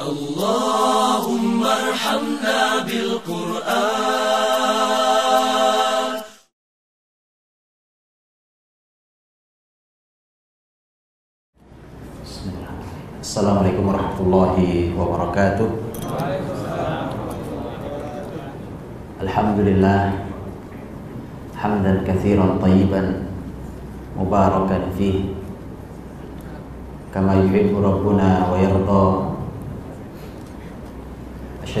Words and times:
اللهم 0.00 1.60
ارحمنا 1.64 2.60
بالقرآن 2.88 4.20
Assalamualaikum 13.20 13.84
warahmatullahi 13.92 14.96
wabarakatuh. 14.96 15.68
Alhamdulillah 19.20 20.00
hamdan 21.54 22.02
katsiran 22.08 22.56
tayyiban 22.58 23.28
mubarakan 24.16 24.88
fih 24.96 25.36
kama 27.12 27.38
yuhibbu 27.44 27.78
rabbuna 27.84 28.48
wa 28.48 28.56
yarda. 28.56 29.06
Asyhadu 29.06 29.30
an 29.30 29.33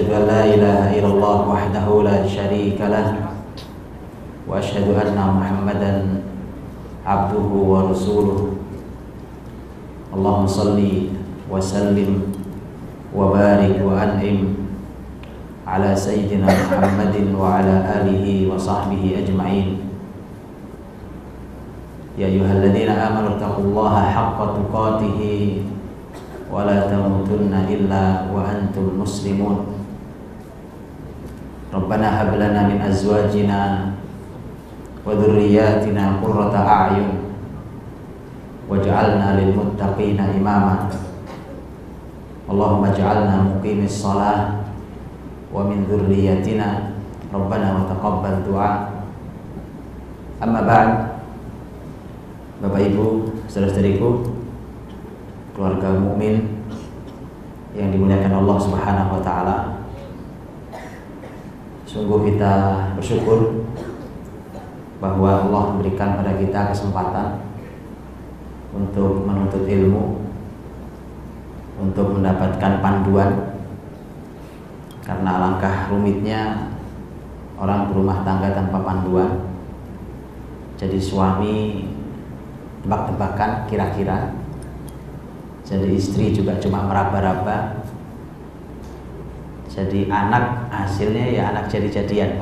la 0.03 0.43
ilaha 0.43 0.91
illallah 0.91 1.47
wahdahu 1.47 2.03
la 2.03 2.19
syarika 2.27 2.91
lah 2.91 3.31
wa 4.43 4.59
asyhadu 4.59 4.91
anna 4.91 5.31
Muhammadan 5.31 6.19
abduhu 7.07 7.63
wa 7.63 7.87
rasuluh. 7.87 8.59
Allahumma 10.11 10.51
salli 10.51 11.15
wa 11.47 11.63
sallim 11.63 12.27
wa 13.15 13.31
barik 13.31 13.79
wa 13.79 13.95
an'im 14.03 14.67
ala 15.63 15.95
sayyidina 15.95 16.43
Muhammadin 16.43 17.31
wa 17.31 17.63
ala 17.63 18.03
alihi 18.03 18.51
wa 18.51 18.59
sahbihi 18.59 19.23
ajma'in 19.23 19.79
Ya 22.19 22.27
ayyuhalladzina 22.27 22.99
amanu 22.99 23.39
taqullaha 23.39 24.11
haqqa 24.11 24.59
tuqatih 24.59 25.63
wa 26.51 26.67
la 26.67 26.83
tamutunna 26.83 27.63
Rabbana 31.75 32.07
hab 32.07 32.39
lana 32.39 32.71
min 32.71 32.79
azwajina 32.79 33.91
wa 35.03 35.11
dhurriyyatina 35.11 36.23
qurrata 36.23 36.63
a'yun 36.63 37.19
waj'alna 38.71 39.35
lil 39.35 39.51
muttaqina 39.51 40.31
imama. 40.31 40.87
Allahumma 42.47 42.95
ij'alna 42.95 43.43
muqimis 43.43 43.91
salah 43.91 44.63
wa 45.51 45.67
min 45.67 45.83
dzurriyyatina 45.83 46.95
rabbana 47.35 47.83
wa 47.83 47.91
taqabbal 47.91 48.47
du'a. 48.47 48.71
Amma 50.39 50.63
ba'd 50.63 50.89
Bapak 52.63 52.87
Ibu 52.87 53.35
saudara-saudariku 53.51 54.31
keluarga 55.51 55.91
mukmin 55.91 56.63
yang 57.75 57.91
dimuliakan 57.91 58.31
Allah 58.31 58.57
Subhanahu 58.63 59.19
wa 59.19 59.21
taala 59.23 59.74
sungguh 61.95 62.27
kita 62.27 62.53
bersyukur 62.99 63.63
bahwa 64.99 65.47
Allah 65.47 65.63
memberikan 65.71 66.19
pada 66.19 66.35
kita 66.35 66.75
kesempatan 66.75 67.39
untuk 68.75 69.23
menuntut 69.23 69.63
ilmu 69.63 70.19
untuk 71.79 72.19
mendapatkan 72.19 72.83
panduan. 72.83 73.31
Karena 75.07 75.39
alangkah 75.39 75.87
rumitnya 75.87 76.67
orang 77.55 77.87
berumah 77.87 78.27
tangga 78.27 78.51
tanpa 78.51 78.83
panduan. 78.83 79.47
Jadi 80.75 80.99
suami 80.99 81.87
tebak-tebakan 82.83 83.71
kira-kira. 83.71 84.35
Jadi 85.63 85.95
istri 85.95 86.35
juga 86.35 86.59
cuma 86.59 86.83
meraba-raba 86.91 87.84
jadi 89.75 90.07
anak 90.07 90.71
hasilnya 90.71 91.35
ya 91.35 91.51
anak 91.51 91.67
jadi-jadian 91.67 92.39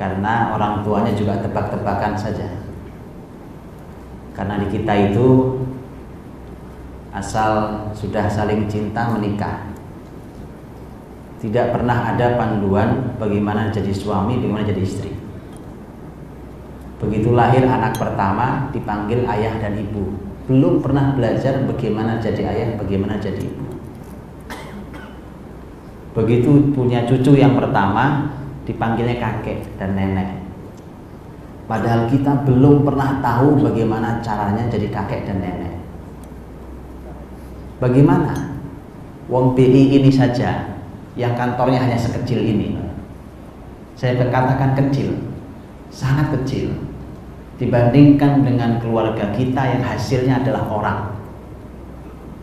karena 0.00 0.56
orang 0.56 0.80
tuanya 0.80 1.12
juga 1.12 1.40
tebak-tebakan 1.44 2.16
saja. 2.16 2.48
Karena 4.32 4.56
di 4.56 4.72
kita 4.72 5.12
itu 5.12 5.60
asal 7.12 7.84
sudah 7.92 8.24
saling 8.28 8.64
cinta 8.64 9.12
menikah. 9.12 9.68
Tidak 11.40 11.72
pernah 11.72 12.16
ada 12.16 12.40
panduan 12.40 13.16
bagaimana 13.20 13.68
jadi 13.68 13.92
suami, 13.92 14.40
bagaimana 14.40 14.64
jadi 14.64 14.80
istri. 14.80 15.12
Begitu 17.00 17.32
lahir 17.32 17.64
anak 17.64 17.96
pertama 17.96 18.72
dipanggil 18.72 19.28
ayah 19.28 19.56
dan 19.60 19.76
ibu. 19.76 20.16
Belum 20.48 20.80
pernah 20.80 21.12
belajar 21.12 21.60
bagaimana 21.64 22.20
jadi 22.20 22.44
ayah, 22.44 22.68
bagaimana 22.80 23.20
jadi 23.20 23.40
ibu 23.40 23.69
begitu 26.16 26.74
punya 26.74 27.06
cucu 27.06 27.38
yang 27.38 27.54
pertama 27.54 28.34
dipanggilnya 28.66 29.18
kakek 29.18 29.62
dan 29.78 29.94
nenek 29.94 30.42
padahal 31.70 32.10
kita 32.10 32.42
belum 32.46 32.82
pernah 32.82 33.22
tahu 33.22 33.62
bagaimana 33.62 34.18
caranya 34.18 34.66
jadi 34.66 34.90
kakek 34.90 35.26
dan 35.26 35.38
nenek 35.38 35.80
Bagaimana? 37.80 38.60
Wong 39.32 39.56
BI 39.56 39.96
ini 39.96 40.12
saja 40.12 40.76
yang 41.16 41.32
kantornya 41.32 41.80
hanya 41.80 41.96
sekecil 41.96 42.44
ini. 42.44 42.76
Saya 43.96 44.20
berkatakan 44.20 44.76
kecil, 44.76 45.16
sangat 45.88 46.28
kecil 46.36 46.76
dibandingkan 47.56 48.44
dengan 48.44 48.76
keluarga 48.84 49.32
kita 49.32 49.62
yang 49.64 49.80
hasilnya 49.80 50.44
adalah 50.44 50.64
orang. 50.68 51.00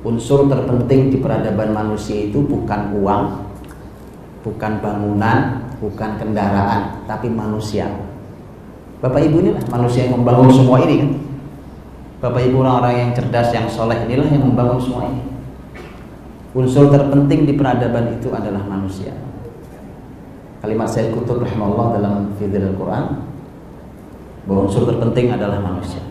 Unsur 0.01 0.49
terpenting 0.49 1.13
di 1.13 1.17
peradaban 1.21 1.69
manusia 1.69 2.33
itu 2.33 2.41
bukan 2.41 2.97
uang, 2.97 3.23
bukan 4.47 4.79
bangunan, 4.79 5.67
bukan 5.83 6.15
kendaraan, 6.15 7.03
tapi 7.03 7.27
manusia. 7.27 7.91
Bapak 9.03 9.19
Ibu 9.27 9.43
inilah 9.43 9.63
manusia 9.67 10.07
yang 10.07 10.23
membangun 10.23 10.47
semua 10.55 10.79
ini 10.87 10.95
kan. 11.03 11.11
Bapak 12.23 12.41
Ibu 12.47 12.63
orang-orang 12.63 12.95
yang 12.95 13.11
cerdas, 13.11 13.51
yang 13.51 13.67
soleh 13.67 13.99
inilah 14.07 14.31
yang 14.31 14.47
membangun 14.47 14.79
semua 14.79 15.11
ini. 15.11 15.21
Unsur 16.55 16.89
terpenting 16.89 17.45
di 17.45 17.53
peradaban 17.53 18.17
itu 18.17 18.31
adalah 18.31 18.63
manusia. 18.65 19.13
Kalimat 20.63 20.89
Sayyid 20.89 21.13
Qutb 21.13 21.45
rahimahullah 21.45 22.01
dalam 22.01 22.13
Fidil 22.41 22.73
Al-Quran 22.73 23.03
bahwa 24.49 24.59
unsur 24.65 24.87
terpenting 24.89 25.29
adalah 25.29 25.61
manusia. 25.61 26.01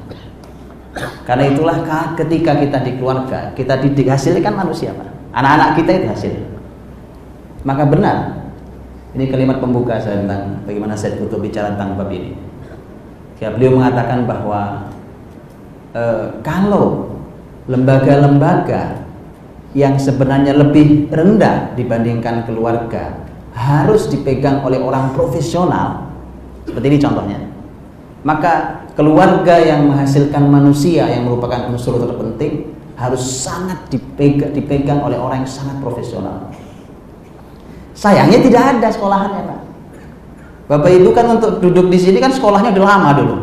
Karena 1.27 1.51
itulah 1.51 1.83
ketika 2.15 2.55
kita 2.55 2.79
di 2.87 2.95
keluarga, 3.01 3.51
kita 3.59 3.81
didik 3.83 4.07
hasilnya 4.07 4.53
manusia, 4.55 4.95
Pak. 4.95 5.09
Anak-anak 5.35 5.69
kita 5.83 5.91
itu 5.99 6.07
hasil. 6.07 6.35
Maka 7.67 7.83
benar. 7.83 8.47
Ini 9.19 9.27
kalimat 9.27 9.59
pembuka 9.59 9.99
saya 9.99 10.23
tentang 10.23 10.63
bagaimana 10.63 10.95
Sayyid 10.95 11.19
Qutb 11.19 11.43
bicara 11.43 11.75
tentang 11.75 11.99
bab 11.99 12.13
ini. 12.15 12.37
Ya, 13.43 13.51
beliau 13.51 13.81
mengatakan 13.81 14.29
bahwa 14.29 14.93
e, 15.91 16.03
kalau 16.47 17.17
lembaga-lembaga 17.67 19.03
yang 19.75 19.99
sebenarnya 19.99 20.55
lebih 20.55 21.11
rendah 21.11 21.75
dibandingkan 21.75 22.47
keluarga 22.47 23.19
harus 23.53 24.09
dipegang 24.09 24.63
oleh 24.63 24.81
orang 24.81 25.13
profesional 25.13 26.13
seperti 26.65 26.97
ini 26.97 26.99
contohnya 27.01 27.39
maka 28.25 28.85
keluarga 28.97 29.61
yang 29.61 29.93
menghasilkan 29.93 30.49
manusia 30.49 31.09
yang 31.09 31.29
merupakan 31.29 31.69
unsur 31.69 32.01
terpenting 32.01 32.73
harus 32.97 33.21
sangat 33.21 33.77
dipegang, 33.93 34.57
dipegang 34.57 35.05
oleh 35.05 35.21
orang 35.21 35.45
yang 35.45 35.51
sangat 35.51 35.77
profesional 35.85 36.49
sayangnya 37.97 38.39
tidak 38.45 38.63
ada 38.77 38.89
sekolahannya 38.93 39.43
Pak 39.49 39.61
Bapak 40.67 40.91
Ibu 40.93 41.11
kan 41.17 41.27
untuk 41.41 41.65
duduk 41.65 41.89
di 41.89 41.99
sini 41.99 42.21
kan 42.21 42.31
sekolahnya 42.31 42.77
udah 42.77 42.85
lama 42.85 43.11
dulu 43.17 43.37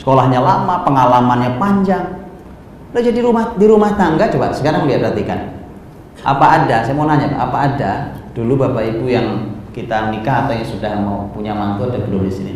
sekolahnya 0.00 0.40
lama 0.40 0.80
pengalamannya 0.82 1.60
panjang 1.60 2.20
Udah 2.90 3.02
jadi 3.06 3.22
rumah 3.22 3.54
di 3.54 3.66
rumah 3.70 3.94
tangga 3.94 4.26
coba 4.26 4.50
sekarang 4.50 4.90
lihat 4.90 5.06
perhatikan. 5.06 5.62
Apa 6.26 6.46
ada? 6.62 6.82
Saya 6.82 6.98
mau 6.98 7.06
nanya, 7.06 7.30
apa 7.38 7.58
ada 7.70 7.92
dulu 8.34 8.66
Bapak 8.66 8.82
Ibu 8.82 9.06
yang 9.06 9.28
kita 9.70 10.10
nikah 10.10 10.44
atau 10.46 10.58
yang 10.58 10.66
sudah 10.66 10.92
mau 10.98 11.30
punya 11.30 11.54
mantu 11.54 11.86
ada 11.86 12.02
belum 12.02 12.26
di 12.26 12.32
sini? 12.34 12.54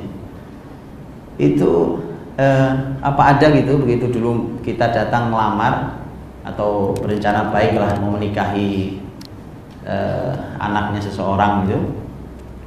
Itu 1.38 2.02
eh, 2.34 2.70
apa 2.98 3.38
ada 3.38 3.46
gitu 3.54 3.78
begitu 3.78 4.10
dulu 4.10 4.58
kita 4.66 4.90
datang 4.90 5.30
melamar 5.30 6.02
atau 6.42 6.92
berencana 6.98 7.54
baiklah 7.54 7.94
mau 8.02 8.18
menikahi 8.18 9.00
eh, 9.84 10.32
anaknya 10.58 11.00
seseorang 11.00 11.68
gitu 11.68 11.78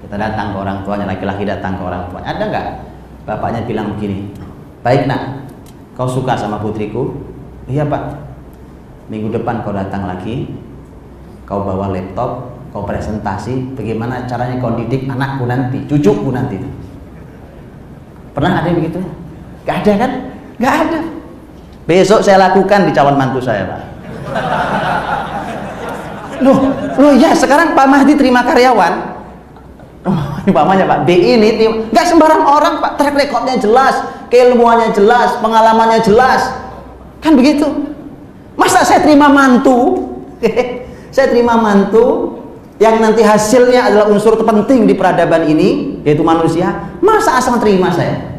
kita 0.05 0.15
datang 0.15 0.53
ke 0.53 0.57
orang 0.61 0.77
tuanya 0.85 1.05
laki-laki 1.09 1.43
datang 1.43 1.75
ke 1.75 1.83
orang 1.83 2.07
tuanya 2.09 2.27
ada 2.31 2.43
nggak 2.47 2.67
bapaknya 3.27 3.61
bilang 3.67 3.97
begini 3.97 4.31
baik 4.85 5.09
nak 5.09 5.49
kau 5.97 6.07
suka 6.07 6.37
sama 6.37 6.61
putriku 6.61 7.27
Iya 7.67 7.83
pak, 7.83 8.03
minggu 9.11 9.27
depan 9.35 9.59
kau 9.67 9.75
datang 9.75 10.07
lagi, 10.07 10.47
kau 11.43 11.67
bawa 11.67 11.91
laptop, 11.91 12.55
kau 12.71 12.87
presentasi, 12.87 13.75
bagaimana 13.75 14.23
caranya 14.23 14.55
kau 14.63 14.71
didik 14.79 15.03
anakku 15.11 15.43
nanti, 15.43 15.83
cucuku 15.83 16.31
nanti. 16.31 16.63
Pernah 18.31 18.63
ada 18.63 18.71
yang 18.71 18.79
begitu? 18.79 19.03
Gak 19.67 19.83
ada 19.83 19.93
kan? 19.99 20.11
Gak 20.63 20.75
ada. 20.87 20.99
Besok 21.83 22.23
saya 22.23 22.39
lakukan 22.39 22.87
di 22.87 22.91
calon 22.95 23.19
mantu 23.19 23.43
saya 23.43 23.67
pak. 23.67 23.81
Loh, 26.41 26.57
loh 26.97 27.13
ya 27.17 27.33
sekarang 27.33 27.73
Pak 27.73 27.87
Mahdi 27.89 28.13
terima 28.13 28.45
karyawan. 28.45 29.17
Oh, 30.07 30.21
umpamanya 30.47 30.87
Pak 30.87 30.99
B 31.03 31.09
ini 31.19 31.59
nggak 31.91 32.05
sembarang 32.07 32.47
orang 32.47 32.79
Pak 32.79 32.95
track 32.95 33.15
recordnya 33.17 33.59
jelas, 33.59 33.95
keilmuannya 34.31 34.95
jelas, 34.95 35.35
pengalamannya 35.41 35.99
jelas, 36.05 36.53
kan 37.19 37.35
begitu. 37.35 37.67
Masa 38.55 38.85
saya 38.85 39.03
terima 39.03 39.27
mantu? 39.27 40.07
saya 41.15 41.27
terima 41.33 41.57
mantu 41.57 42.37
yang 42.77 43.01
nanti 43.01 43.25
hasilnya 43.25 43.89
adalah 43.89 44.05
unsur 44.13 44.37
terpenting 44.37 44.85
di 44.85 44.93
peradaban 44.93 45.49
ini 45.49 45.99
yaitu 46.05 46.21
manusia. 46.21 46.93
Masa 47.01 47.41
asal 47.41 47.57
terima 47.57 47.89
saya? 47.89 48.37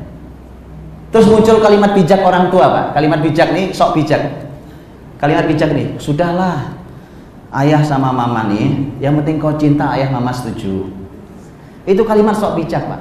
Terus 1.11 1.27
muncul 1.27 1.59
kalimat 1.59 1.93
bijak 1.93 2.23
orang 2.23 2.49
tua 2.49 2.71
Pak. 2.71 2.85
Kalimat 2.95 3.21
bijak 3.21 3.51
nih 3.51 3.75
sok 3.75 3.99
bijak. 3.99 4.47
Kalimat 5.19 5.51
bijak 5.51 5.75
nih, 5.75 5.99
sudahlah 5.99 6.78
ayah 7.55 7.81
sama 7.81 8.13
mama 8.13 8.49
nih, 8.53 8.99
yang 9.01 9.17
penting 9.21 9.41
kau 9.41 9.57
cinta 9.57 9.89
ayah 9.97 10.13
mama 10.13 10.33
setuju. 10.35 10.93
Itu 11.89 12.05
kalimat 12.05 12.37
sok 12.37 12.61
bijak 12.61 12.85
pak. 12.85 13.01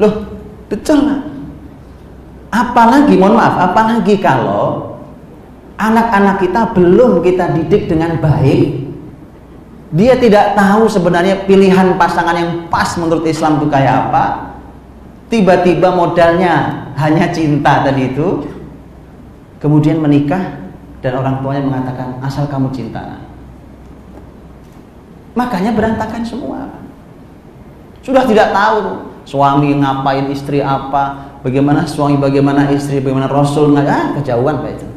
Loh, 0.00 0.14
betul 0.72 1.04
lah. 1.04 1.20
Apalagi, 2.52 3.16
mohon 3.20 3.36
maaf, 3.36 3.72
apalagi 3.72 4.16
kalau 4.20 4.96
anak-anak 5.76 6.40
kita 6.40 6.72
belum 6.72 7.20
kita 7.20 7.52
didik 7.56 7.88
dengan 7.92 8.16
baik, 8.20 8.88
dia 9.92 10.16
tidak 10.16 10.56
tahu 10.56 10.88
sebenarnya 10.88 11.44
pilihan 11.44 12.00
pasangan 12.00 12.32
yang 12.32 12.50
pas 12.72 12.96
menurut 12.96 13.28
Islam 13.28 13.60
itu 13.60 13.68
kayak 13.68 14.08
apa. 14.08 14.24
Tiba-tiba 15.28 15.92
modalnya 15.92 16.88
hanya 16.96 17.28
cinta 17.32 17.84
tadi 17.84 18.12
itu, 18.12 18.48
kemudian 19.60 20.00
menikah, 20.00 20.61
dan 21.02 21.12
orang 21.18 21.42
tuanya 21.42 21.62
mengatakan 21.66 22.16
asal 22.22 22.46
kamu 22.46 22.70
cinta. 22.70 23.18
Makanya 25.34 25.74
berantakan 25.74 26.22
semua. 26.22 26.70
Sudah 28.06 28.22
tidak 28.26 28.54
tahu 28.54 29.10
suami 29.26 29.74
ngapain 29.78 30.30
istri 30.30 30.62
apa 30.62 31.34
bagaimana 31.42 31.86
suami 31.86 32.18
bagaimana 32.18 32.70
istri 32.74 32.98
bagaimana 32.98 33.30
rasul 33.30 33.70
nggak 33.70 33.86
ah, 33.86 34.06
kejauhan 34.18 34.58
pak 34.58 34.70
itu 34.74 34.88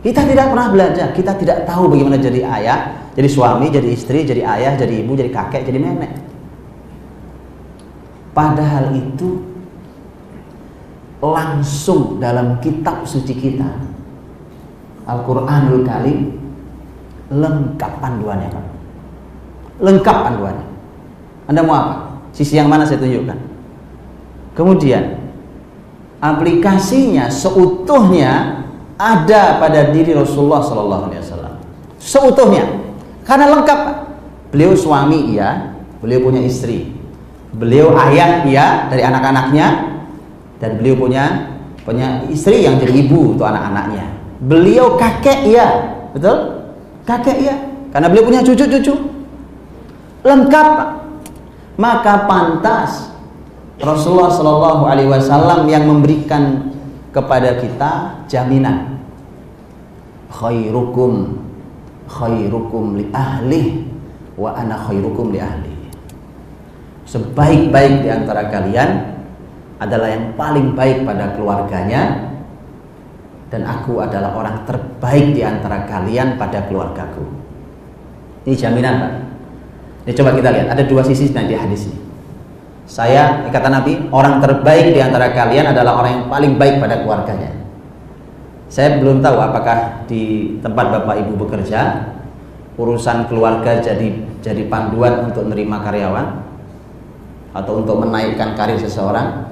kita 0.00 0.24
tidak 0.24 0.48
pernah 0.48 0.68
belajar 0.72 1.06
kita 1.12 1.32
tidak 1.36 1.58
tahu 1.68 1.92
bagaimana 1.92 2.16
jadi 2.16 2.40
ayah 2.48 2.80
jadi 3.12 3.28
suami 3.28 3.68
jadi 3.68 3.88
istri 3.92 4.24
jadi 4.24 4.40
ayah 4.44 4.72
jadi 4.76 5.04
ibu 5.04 5.12
jadi 5.16 5.32
kakek 5.32 5.68
jadi 5.68 5.78
nenek. 5.80 6.12
Padahal 8.36 8.92
itu 8.92 9.40
langsung 11.24 12.20
dalam 12.20 12.60
kitab 12.60 13.08
suci 13.08 13.32
kita 13.32 13.85
Al-Quranul 15.06 15.86
Karim 15.86 16.34
lengkap 17.30 17.92
panduannya 18.02 18.48
Pak. 18.50 18.64
Lengkap 19.78 20.16
panduannya. 20.26 20.66
Anda 21.46 21.60
mau 21.62 21.74
apa? 21.78 21.94
Sisi 22.34 22.58
yang 22.58 22.66
mana 22.66 22.82
saya 22.82 22.98
tunjukkan. 22.98 23.38
Kemudian 24.58 25.14
aplikasinya 26.18 27.30
seutuhnya 27.30 28.64
ada 28.98 29.62
pada 29.62 29.94
diri 29.94 30.10
Rasulullah 30.16 30.64
Sallallahu 30.64 31.02
Alaihi 31.06 31.22
Wasallam. 31.22 31.54
Seutuhnya, 32.02 32.64
karena 33.22 33.46
lengkap. 33.56 33.80
Beliau 34.46 34.72
suami 34.78 35.36
iya, 35.36 35.74
beliau 36.00 36.22
punya 36.22 36.40
istri, 36.40 36.94
beliau 37.52 37.92
ayah 38.08 38.46
iya 38.46 38.88
dari 38.88 39.02
anak-anaknya, 39.04 39.66
dan 40.62 40.80
beliau 40.80 40.96
punya 40.96 41.24
punya 41.84 42.24
istri 42.30 42.64
yang 42.64 42.80
jadi 42.80 43.04
ibu 43.04 43.36
untuk 43.36 43.44
anak-anaknya 43.44 44.16
Beliau 44.40 45.00
kakek 45.00 45.48
ya, 45.48 45.66
betul? 46.12 46.66
Kakek 47.08 47.38
ya, 47.40 47.56
karena 47.92 48.06
beliau 48.12 48.28
punya 48.28 48.42
cucu-cucu. 48.44 48.94
Lengkap. 50.26 50.68
Maka 51.76 52.24
pantas 52.24 53.12
Rasulullah 53.76 54.32
Shallallahu 54.32 54.88
Alaihi 54.88 55.12
Wasallam 55.12 55.68
yang 55.68 55.84
memberikan 55.84 56.72
kepada 57.12 57.60
kita 57.60 58.24
jaminan 58.24 58.96
khairukum 60.32 61.40
khairukum 62.08 62.96
li 62.96 63.08
ahli 63.12 63.84
wa 64.36 64.52
ana 64.52 64.76
khairukum 64.76 65.32
li 65.32 65.40
ahli 65.40 65.72
sebaik-baik 67.08 68.04
di 68.04 68.08
antara 68.12 68.52
kalian 68.52 69.16
adalah 69.80 70.08
yang 70.12 70.32
paling 70.36 70.72
baik 70.72 71.04
pada 71.04 71.32
keluarganya 71.36 72.25
dan 73.50 73.62
aku 73.62 74.02
adalah 74.02 74.34
orang 74.34 74.66
terbaik 74.66 75.34
di 75.34 75.42
antara 75.46 75.86
kalian 75.86 76.34
pada 76.34 76.66
keluargaku. 76.66 77.22
Ini 78.46 78.54
jaminan 78.54 78.94
Pak. 78.98 79.12
Ini 80.06 80.12
coba 80.14 80.30
kita 80.34 80.48
lihat, 80.54 80.66
ada 80.70 80.82
dua 80.86 81.02
sisi 81.02 81.30
nanti 81.34 81.54
hadis 81.54 81.90
ini. 81.90 81.98
Saya, 82.86 83.42
kata 83.50 83.66
Nabi, 83.66 84.06
orang 84.14 84.38
terbaik 84.38 84.94
di 84.94 85.02
antara 85.02 85.34
kalian 85.34 85.74
adalah 85.74 85.98
orang 85.98 86.12
yang 86.22 86.26
paling 86.30 86.52
baik 86.54 86.78
pada 86.78 87.02
keluarganya. 87.02 87.50
Saya 88.70 88.98
belum 89.02 89.18
tahu 89.22 89.38
apakah 89.38 90.06
di 90.06 90.54
tempat 90.62 90.86
Bapak 90.90 91.18
Ibu 91.22 91.38
bekerja 91.46 92.10
urusan 92.76 93.30
keluarga 93.30 93.78
jadi 93.80 94.20
jadi 94.44 94.68
panduan 94.68 95.32
untuk 95.32 95.48
menerima 95.48 95.76
karyawan 95.80 96.26
atau 97.56 97.72
untuk 97.80 98.02
menaikkan 98.04 98.52
karir 98.52 98.76
seseorang. 98.76 99.48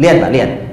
Lihat 0.00 0.18
Pak, 0.18 0.30
lihat. 0.32 0.71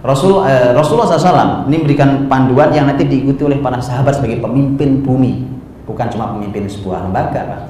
Rasul 0.00 0.40
eh, 0.48 0.72
Rasulullah 0.72 1.12
SAW 1.12 1.68
ini 1.68 1.76
memberikan 1.84 2.24
panduan 2.24 2.72
yang 2.72 2.88
nanti 2.88 3.04
diikuti 3.04 3.44
oleh 3.44 3.60
para 3.60 3.76
sahabat 3.84 4.16
sebagai 4.16 4.40
pemimpin 4.40 5.04
bumi, 5.04 5.44
bukan 5.84 6.08
cuma 6.08 6.32
pemimpin 6.32 6.64
sebuah 6.64 7.04
lembaga. 7.04 7.40
Pak. 7.44 7.60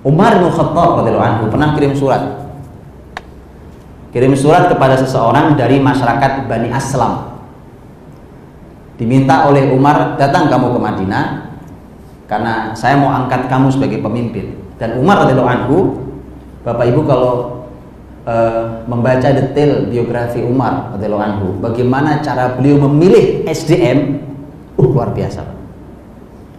Umar 0.00 0.40
bin 0.40 0.48
Khattab 0.48 1.04
anhu 1.04 1.44
pernah 1.52 1.76
kirim 1.76 1.92
surat. 1.92 2.40
Kirim 4.16 4.32
surat 4.32 4.72
kepada 4.72 4.96
seseorang 4.96 5.60
dari 5.60 5.76
masyarakat 5.76 6.48
Bani 6.48 6.72
Aslam. 6.72 7.36
Diminta 8.96 9.44
oleh 9.48 9.68
Umar, 9.70 10.16
datang 10.16 10.48
kamu 10.48 10.76
ke 10.76 10.80
Madinah 10.80 11.24
karena 12.24 12.72
saya 12.72 12.96
mau 12.96 13.12
angkat 13.12 13.48
kamu 13.52 13.68
sebagai 13.68 14.00
pemimpin. 14.00 14.56
Dan 14.80 14.96
Umar 14.96 15.24
radhiyallahu 15.24 15.52
anhu, 15.52 15.76
Bapak 16.64 16.88
Ibu 16.88 17.04
kalau 17.04 17.59
uh, 18.24 18.84
membaca 18.84 19.28
detail 19.32 19.88
biografi 19.88 20.44
Umar 20.44 20.96
anhu, 20.96 21.56
bagaimana 21.60 22.20
cara 22.20 22.56
beliau 22.56 22.88
memilih 22.88 23.46
SDM, 23.48 24.20
uh, 24.76 24.88
luar 24.88 25.12
biasa. 25.14 25.42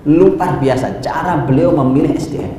Luar 0.07 0.57
biasa 0.57 1.03
cara 1.03 1.45
beliau 1.45 1.73
memilih 1.77 2.17
SDM. 2.17 2.53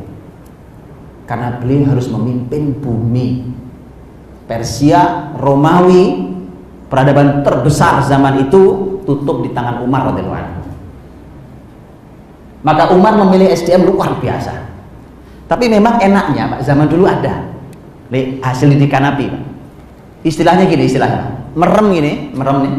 Karena 1.27 1.59
beliau 1.59 1.91
harus 1.91 2.07
memimpin 2.11 2.77
bumi. 2.79 3.51
Persia, 4.47 5.33
Romawi, 5.39 6.35
peradaban 6.93 7.41
terbesar 7.41 8.05
zaman 8.05 8.47
itu 8.47 8.63
tutup 9.09 9.43
di 9.43 9.51
tangan 9.55 9.81
Umar 9.81 10.13
anhu. 10.13 10.63
Maka 12.63 12.95
Umar 12.95 13.19
memilih 13.19 13.51
SDM 13.51 13.91
luar 13.91 14.19
biasa. 14.23 14.55
Tapi 15.51 15.67
memang 15.67 15.99
enaknya 15.99 16.49
Pak, 16.49 16.61
zaman 16.63 16.87
dulu 16.87 17.05
ada 17.05 17.52
hasil 18.45 18.69
didikan 18.77 19.09
Nabi. 19.09 19.33
Istilahnya 20.23 20.69
gini 20.69 20.85
istilahnya. 20.85 21.49
Merem 21.57 21.87
gini 21.93 22.13
merem 22.37 22.57
nih. 22.63 22.75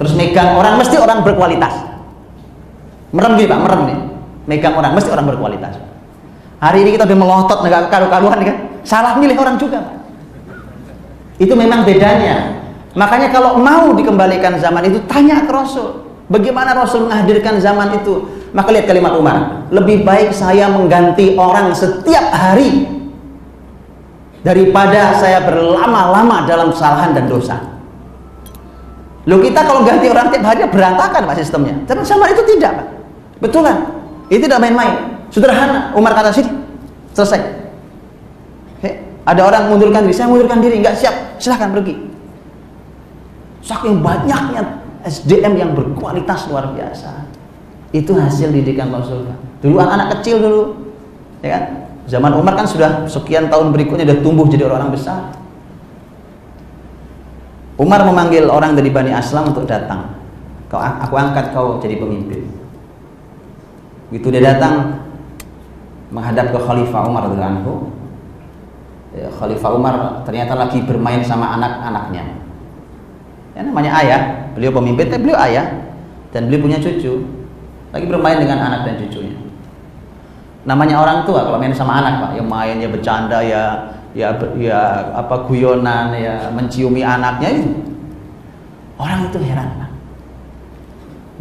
Terus 0.00 0.12
megang 0.16 0.56
orang 0.56 0.80
mesti 0.80 0.96
orang 0.96 1.20
berkualitas. 1.20 1.74
Merem 3.12 3.32
gini 3.36 3.48
pak 3.48 3.60
merem 3.60 3.80
nih. 3.86 3.98
Megang 4.48 4.74
orang 4.74 4.92
mesti 4.96 5.08
orang 5.12 5.26
berkualitas. 5.28 5.76
Hari 6.58 6.80
ini 6.80 6.96
kita 6.96 7.04
udah 7.04 7.18
melotot 7.18 7.58
nggak 7.60 7.92
karu-karuan 7.92 8.40
kan? 8.40 8.56
Salah 8.82 9.20
milih 9.20 9.36
orang 9.36 9.60
juga 9.60 9.84
pak. 9.84 9.96
Itu 11.36 11.52
memang 11.52 11.84
bedanya. 11.84 12.64
Makanya 12.94 13.28
kalau 13.34 13.58
mau 13.58 13.90
dikembalikan 13.92 14.56
zaman 14.56 14.86
itu 14.88 15.02
tanya 15.04 15.44
ke 15.44 15.52
Rasul. 15.52 16.06
Bagaimana 16.30 16.72
Rasul 16.72 17.04
menghadirkan 17.04 17.60
zaman 17.60 18.00
itu? 18.00 18.32
Maka 18.54 18.70
lihat 18.72 18.86
kalimat 18.88 19.12
Umar. 19.18 19.66
Lebih 19.68 20.06
baik 20.06 20.30
saya 20.32 20.70
mengganti 20.70 21.34
orang 21.36 21.74
setiap 21.74 22.32
hari 22.32 22.93
daripada 24.44 25.16
saya 25.16 25.40
berlama-lama 25.42 26.44
dalam 26.44 26.70
kesalahan 26.70 27.16
dan 27.16 27.24
dosa. 27.26 27.56
Lo 29.24 29.40
kita 29.40 29.64
kalau 29.64 29.80
ganti 29.88 30.04
orang 30.12 30.28
tiap 30.28 30.44
hari 30.44 30.68
berantakan 30.68 31.24
pak 31.24 31.36
sistemnya. 31.40 31.72
Tapi 31.88 32.04
sama 32.04 32.28
itu 32.28 32.44
tidak 32.44 32.76
pak. 32.76 32.86
Betul 33.40 33.64
kan? 33.64 33.76
Itu 34.28 34.44
tidak 34.44 34.60
main-main. 34.60 35.16
Sederhana. 35.32 35.96
Umar 35.96 36.12
kata 36.12 36.28
sini 36.28 36.52
selesai. 37.16 37.40
Oke. 38.78 38.90
Ada 39.24 39.40
orang 39.48 39.72
mundurkan 39.72 40.04
diri, 40.04 40.12
saya 40.12 40.28
mundurkan 40.28 40.60
diri, 40.60 40.84
nggak 40.84 41.00
siap, 41.00 41.40
silahkan 41.40 41.72
pergi. 41.72 41.96
Saking 43.64 44.04
banyaknya 44.04 44.84
SDM 45.08 45.56
yang 45.56 45.70
berkualitas 45.72 46.52
luar 46.52 46.68
biasa. 46.76 47.24
Itu 47.96 48.12
hasil 48.12 48.52
didikan 48.52 48.92
Rasul. 48.92 49.24
Dulu 49.64 49.80
anak-anak 49.80 50.20
kecil 50.20 50.36
dulu, 50.44 50.62
ya 51.40 51.56
kan? 51.56 51.64
Zaman 52.04 52.36
Umar 52.36 52.54
kan 52.54 52.68
sudah 52.68 53.08
sekian 53.08 53.48
tahun 53.48 53.72
berikutnya 53.72 54.04
sudah 54.04 54.20
tumbuh 54.20 54.46
jadi 54.48 54.68
orang 54.68 54.92
besar. 54.92 55.32
Umar 57.74 58.06
memanggil 58.06 58.46
orang 58.46 58.78
dari 58.78 58.92
Bani 58.92 59.10
Aslam 59.10 59.50
untuk 59.50 59.66
datang 59.66 60.14
Kau 60.74 60.82
aku 60.82 61.14
angkat 61.14 61.54
kau 61.54 61.78
jadi 61.78 62.02
pemimpin. 62.02 62.50
Begitu 64.10 64.26
dia 64.34 64.42
datang 64.42 65.06
menghadap 66.10 66.50
ke 66.50 66.58
Khalifah 66.58 67.06
Umar 67.06 67.30
radhiyallahu 67.30 67.94
ya, 69.14 69.30
Khalifah 69.38 69.70
Umar 69.70 69.94
ternyata 70.26 70.58
lagi 70.58 70.82
bermain 70.82 71.22
sama 71.22 71.54
anak-anaknya. 71.54 72.24
Ya 73.54 73.60
namanya 73.62 74.02
ayah, 74.02 74.20
beliau 74.58 74.74
pemimpin, 74.74 75.14
tapi 75.14 75.30
beliau 75.30 75.38
ayah 75.46 75.94
dan 76.34 76.50
beliau 76.50 76.66
punya 76.66 76.82
cucu. 76.82 77.22
Lagi 77.94 78.06
bermain 78.10 78.42
dengan 78.42 78.66
anak 78.66 78.90
dan 78.90 78.94
cucunya. 78.98 79.38
Namanya 80.64 80.96
orang 80.96 81.28
tua 81.28 81.44
kalau 81.44 81.60
main 81.60 81.76
sama 81.76 82.00
anak, 82.00 82.24
Pak, 82.24 82.30
yang 82.40 82.48
main 82.48 82.76
ya 82.80 82.88
bercanda 82.88 83.38
ya 83.44 83.92
ya 84.16 84.32
ya 84.56 85.10
apa 85.12 85.44
guyonan 85.44 86.16
ya 86.16 86.48
menciumi 86.48 87.04
anaknya 87.04 87.48
itu. 87.60 87.70
Orang 88.96 89.28
itu 89.28 89.38
heran, 89.44 89.68
Pak. 89.76 89.90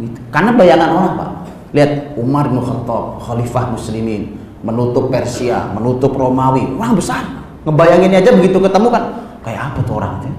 Gitu. 0.03 0.19
Karena 0.27 0.51
bayangan 0.51 0.89
orang, 0.91 1.13
Pak. 1.15 1.29
Lihat 1.73 1.91
Umar 2.19 2.51
bin 2.51 2.59
Khattab, 2.61 3.23
khalifah 3.23 3.73
muslimin, 3.73 4.35
menutup 4.61 5.09
Persia, 5.09 5.71
menutup 5.71 6.13
Romawi, 6.13 6.69
orang 6.77 6.93
besar. 6.99 7.23
Ngebayanginnya 7.63 8.19
aja 8.19 8.31
begitu 8.35 8.59
ketemu 8.59 8.87
kan, 8.91 9.03
kayak 9.41 9.71
apa 9.71 9.79
tuh 9.87 9.95
orang 9.97 10.19
itu? 10.19 10.29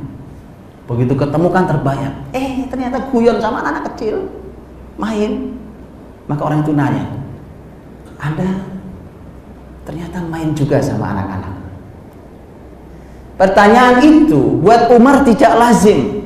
Begitu 0.84 1.16
ketemu 1.16 1.48
kan 1.48 1.64
terbayang, 1.64 2.14
eh 2.36 2.68
ternyata 2.68 3.08
guyon 3.08 3.40
sama 3.40 3.64
anak, 3.64 3.80
-anak 3.80 3.84
kecil, 3.96 4.28
main. 5.00 5.56
Maka 6.28 6.42
orang 6.44 6.60
itu 6.60 6.72
nanya, 6.76 7.04
Anda 8.20 8.73
ternyata 9.84 10.20
main 10.24 10.56
juga 10.56 10.80
sama 10.80 11.12
anak-anak. 11.12 11.54
Pertanyaan 13.34 13.96
itu 14.00 14.62
buat 14.62 14.88
Umar 14.94 15.26
tidak 15.26 15.52
lazim. 15.58 16.22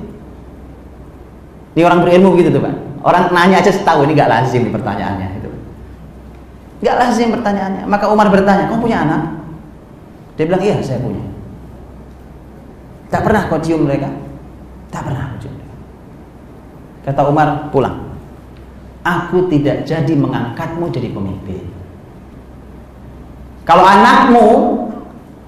Ini 1.75 1.83
orang 1.87 2.05
berilmu 2.05 2.37
gitu 2.39 2.53
tuh 2.53 2.63
Pak. 2.63 2.75
Orang 3.07 3.31
nanya 3.31 3.63
aja 3.63 3.71
setahu 3.71 4.05
ini 4.05 4.19
gak 4.19 4.29
lazim 4.29 4.69
pertanyaannya 4.75 5.29
itu. 5.39 5.51
Gak 6.83 6.97
lazim 6.99 7.33
pertanyaannya. 7.33 7.87
Maka 7.87 8.11
Umar 8.11 8.29
bertanya, 8.29 8.67
kau 8.67 8.83
punya 8.83 9.07
anak? 9.07 9.23
Dia 10.37 10.45
bilang, 10.47 10.63
iya 10.63 10.77
saya 10.83 11.01
punya. 11.01 11.23
Tak 13.09 13.25
pernah 13.25 13.47
kau 13.49 13.63
cium 13.63 13.89
mereka? 13.89 14.11
Tak 14.93 15.07
pernah 15.07 15.33
kau 15.33 15.39
cium 15.41 15.55
mereka. 15.55 15.77
Kata 17.09 17.21
Umar, 17.31 17.49
pulang. 17.73 17.97
Aku 19.07 19.49
tidak 19.49 19.89
jadi 19.89 20.13
mengangkatmu 20.13 20.93
jadi 20.93 21.09
pemimpin. 21.15 21.78
Kalau 23.69 23.85
anakmu 23.85 24.47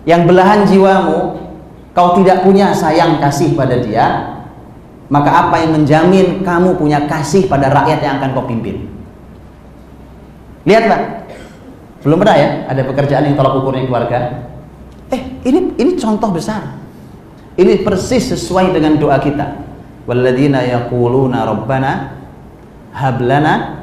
yang 0.05 0.29
belahan 0.29 0.69
jiwamu, 0.69 1.41
kau 1.97 2.21
tidak 2.21 2.45
punya 2.45 2.77
sayang 2.77 3.17
kasih 3.17 3.57
pada 3.57 3.81
dia, 3.81 4.37
maka 5.09 5.49
apa 5.49 5.65
yang 5.65 5.81
menjamin 5.81 6.45
kamu 6.45 6.77
punya 6.77 7.09
kasih 7.09 7.49
pada 7.49 7.73
rakyat 7.73 8.05
yang 8.05 8.21
akan 8.21 8.37
kau 8.37 8.45
pimpin? 8.45 8.93
Lihat 10.69 10.85
Pak, 10.85 11.01
belum 12.05 12.21
pernah 12.21 12.37
ya 12.37 12.49
ada 12.69 12.85
pekerjaan 12.85 13.25
yang 13.25 13.41
tolak 13.41 13.57
ukurnya 13.57 13.89
keluarga. 13.89 14.21
Eh, 15.09 15.41
ini 15.49 15.73
ini 15.81 15.97
contoh 15.97 16.29
besar. 16.29 16.77
Ini 17.57 17.81
persis 17.81 18.37
sesuai 18.37 18.77
dengan 18.77 19.01
doa 19.01 19.17
kita. 19.17 19.65
Walladzina 20.05 20.61
yaquluna 20.61 21.49
rabbana 21.49 22.21
hab 22.93 23.17
lana 23.25 23.81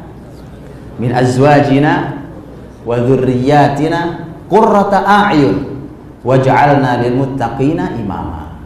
min 1.02 1.10
azwajina 1.10 2.22
wa 2.86 2.96
dzurriyyatina 3.02 4.27
qurrata 4.48 5.04
a'yun 5.04 5.64
waj'alna 6.24 7.04
lil 7.04 7.14
muttaqina 7.16 7.96
imama. 7.96 8.58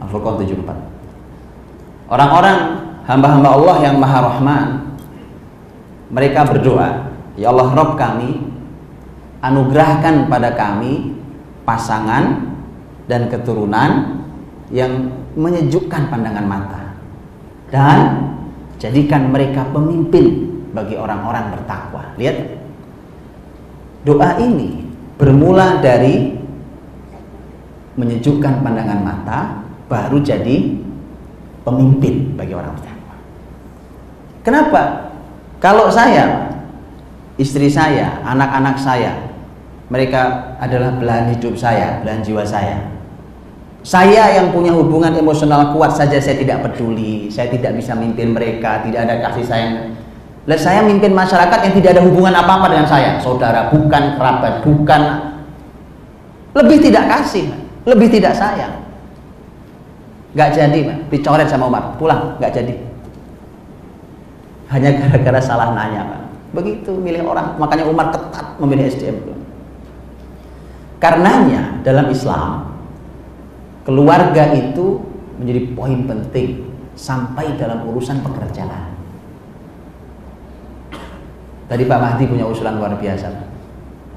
Al-Furqan 0.00 0.40
74. 0.44 2.08
Orang-orang 2.12 2.58
hamba-hamba 3.08 3.48
Allah 3.56 3.76
yang 3.84 3.96
Maha 3.96 4.18
Rahman 4.20 4.66
mereka 6.12 6.44
berdoa 6.44 7.08
Ya 7.40 7.48
Allah 7.48 7.72
Rob 7.72 7.96
kami 7.96 8.44
anugerahkan 9.40 10.28
pada 10.28 10.52
kami 10.52 11.16
pasangan 11.64 12.52
dan 13.08 13.32
keturunan 13.32 14.20
yang 14.68 15.08
menyejukkan 15.32 16.12
pandangan 16.12 16.44
mata 16.44 16.82
dan 17.72 18.28
jadikan 18.76 19.32
mereka 19.32 19.64
pemimpin 19.72 20.52
bagi 20.76 20.96
orang-orang 20.96 21.56
bertakwa. 21.56 22.12
Lihat 22.20 22.61
doa 24.02 24.38
ini 24.42 24.86
bermula 25.18 25.78
dari 25.78 26.34
menyejukkan 27.94 28.64
pandangan 28.64 29.00
mata 29.04 29.40
baru 29.86 30.18
jadi 30.24 30.80
pemimpin 31.62 32.34
bagi 32.34 32.56
orang 32.56 32.74
bertakwa. 32.74 33.16
Kenapa? 34.42 34.82
Kalau 35.62 35.86
saya 35.92 36.50
istri 37.38 37.70
saya, 37.70 38.18
anak-anak 38.26 38.76
saya, 38.80 39.30
mereka 39.92 40.56
adalah 40.58 40.96
belahan 40.98 41.36
hidup 41.36 41.54
saya, 41.54 42.02
belahan 42.02 42.24
jiwa 42.24 42.42
saya. 42.42 42.90
Saya 43.82 44.38
yang 44.38 44.54
punya 44.54 44.70
hubungan 44.70 45.10
emosional 45.14 45.74
kuat 45.74 45.94
saja 45.94 46.18
saya 46.22 46.38
tidak 46.38 46.62
peduli, 46.66 47.26
saya 47.30 47.50
tidak 47.50 47.78
bisa 47.78 47.94
mimpin 47.98 48.30
mereka, 48.30 48.82
tidak 48.86 49.10
ada 49.10 49.14
kasih 49.26 49.44
sayang. 49.46 49.76
Lah 50.42 50.58
saya 50.58 50.82
mimpin 50.82 51.14
masyarakat 51.14 51.58
yang 51.70 51.74
tidak 51.78 51.90
ada 51.94 52.02
hubungan 52.02 52.34
apa-apa 52.34 52.66
dengan 52.74 52.86
saya, 52.90 53.14
saudara, 53.22 53.70
bukan 53.70 54.18
kerabat, 54.18 54.66
bukan 54.66 55.02
lebih 56.58 56.78
tidak 56.82 57.04
kasih, 57.06 57.46
lebih 57.86 58.10
tidak 58.10 58.34
sayang. 58.34 58.82
Gak 60.34 60.50
jadi, 60.56 60.78
Pak. 60.82 60.98
dicoret 61.12 61.46
sama 61.46 61.70
Umar, 61.70 61.94
pulang, 61.94 62.34
gak 62.42 62.58
jadi. 62.58 62.74
Hanya 64.72 64.90
gara-gara 64.98 65.40
salah 65.44 65.76
nanya, 65.78 66.10
Pak. 66.10 66.20
Begitu 66.58 66.90
milih 66.90 67.22
orang, 67.22 67.54
makanya 67.62 67.86
Umar 67.86 68.10
ketat 68.10 68.58
memilih 68.58 68.90
SDM. 68.90 69.22
Karenanya 70.98 71.82
dalam 71.86 72.10
Islam 72.10 72.72
keluarga 73.86 74.54
itu 74.54 75.02
menjadi 75.38 75.60
poin 75.74 76.06
penting 76.06 76.66
sampai 76.94 77.58
dalam 77.58 77.82
urusan 77.88 78.22
pekerjaan. 78.22 78.91
Tadi 81.72 81.88
Pak 81.88 81.98
Mahdi 82.04 82.28
punya 82.28 82.44
usulan 82.44 82.76
luar 82.76 82.92
biasa. 83.00 83.32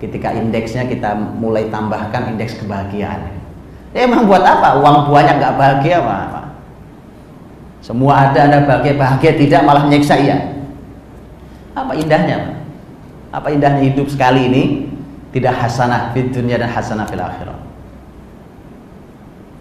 Ketika 0.03 0.35
indeksnya 0.35 0.91
kita 0.91 1.15
mulai 1.15 1.71
tambahkan 1.71 2.35
indeks 2.35 2.59
kebahagiaan. 2.59 3.31
Ya, 3.95 4.03
emang 4.03 4.27
buat 4.27 4.43
apa? 4.43 4.75
Uang 4.83 5.07
banyak 5.07 5.39
nggak 5.39 5.55
bahagia, 5.55 6.03
Pak. 6.03 6.51
Semua 7.79 8.27
ada, 8.27 8.51
anda 8.51 8.59
bahagia, 8.67 8.99
bahagia 8.99 9.39
tidak 9.39 9.63
malah 9.63 9.87
nyeksa 9.87 10.19
iya. 10.19 10.51
Apa 11.71 11.95
indahnya? 11.95 12.59
Apa 13.31 13.47
indahnya 13.55 13.87
hidup 13.87 14.11
sekali 14.11 14.51
ini 14.51 14.63
tidak 15.31 15.55
hasanah 15.55 16.11
di 16.11 16.27
dunia 16.27 16.59
dan 16.59 16.67
hasanah 16.67 17.07
fil 17.07 17.23
akhirah. 17.23 17.55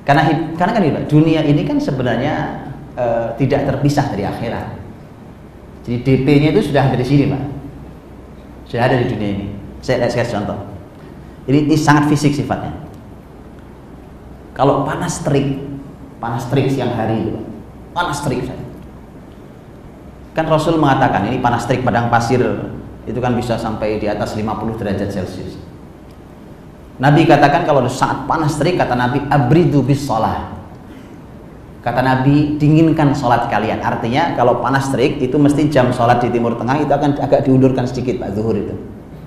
Karena 0.03 0.51
karena 0.59 0.73
kan 0.75 0.83
dunia 1.07 1.47
ini 1.47 1.63
kan 1.63 1.79
sebenarnya 1.79 2.59
e, 2.99 3.05
tidak 3.39 3.71
terpisah 3.71 4.11
dari 4.11 4.27
akhirat. 4.27 4.67
Jadi 5.87 5.97
DP-nya 6.03 6.51
itu 6.51 6.75
sudah 6.75 6.91
ada 6.91 6.99
di 6.99 7.07
sini, 7.07 7.31
Pak. 7.31 7.64
Sudah 8.75 8.91
ada 8.91 8.99
di 8.99 9.07
dunia 9.07 9.31
ini. 9.39 9.47
Saya 9.79 10.03
kasih 10.11 10.35
contoh. 10.35 10.59
Ini, 11.47 11.71
ini 11.71 11.79
sangat 11.79 12.11
fisik 12.11 12.35
sifatnya. 12.35 12.75
Kalau 14.51 14.83
panas 14.83 15.23
terik, 15.23 15.63
panas 16.19 16.51
terik 16.51 16.75
siang 16.75 16.91
hari 16.91 17.39
panas 17.95 18.19
terik 18.27 18.51
Kan 20.35 20.51
Rasul 20.51 20.83
mengatakan 20.83 21.31
ini 21.31 21.39
panas 21.39 21.71
terik 21.71 21.87
padang 21.87 22.11
pasir 22.11 22.43
itu 23.07 23.19
kan 23.23 23.31
bisa 23.39 23.55
sampai 23.55 24.03
di 24.03 24.11
atas 24.11 24.35
50 24.35 24.43
derajat 24.83 25.07
Celcius. 25.07 25.55
Nabi 26.99 27.31
katakan 27.31 27.63
kalau 27.63 27.87
saat 27.87 28.27
panas 28.27 28.59
terik 28.59 28.75
kata 28.75 28.99
Nabi 28.99 29.23
abridu 29.31 29.87
bis 29.87 30.03
sholat. 30.03 30.54
Kata 31.85 32.01
Nabi 32.01 32.57
dinginkan 32.57 33.13
sholat 33.13 33.53
kalian. 33.53 33.85
Artinya 33.85 34.33
kalau 34.33 34.65
panas 34.65 34.89
terik 34.89 35.21
itu 35.21 35.37
mesti 35.37 35.69
jam 35.69 35.93
sholat 35.93 36.17
di 36.25 36.33
Timur 36.33 36.57
Tengah 36.57 36.81
itu 36.81 36.89
akan 36.89 37.21
agak 37.21 37.45
diundurkan 37.45 37.85
sedikit 37.85 38.25
Pak 38.25 38.33
Zuhur 38.33 38.57
itu. 38.57 38.73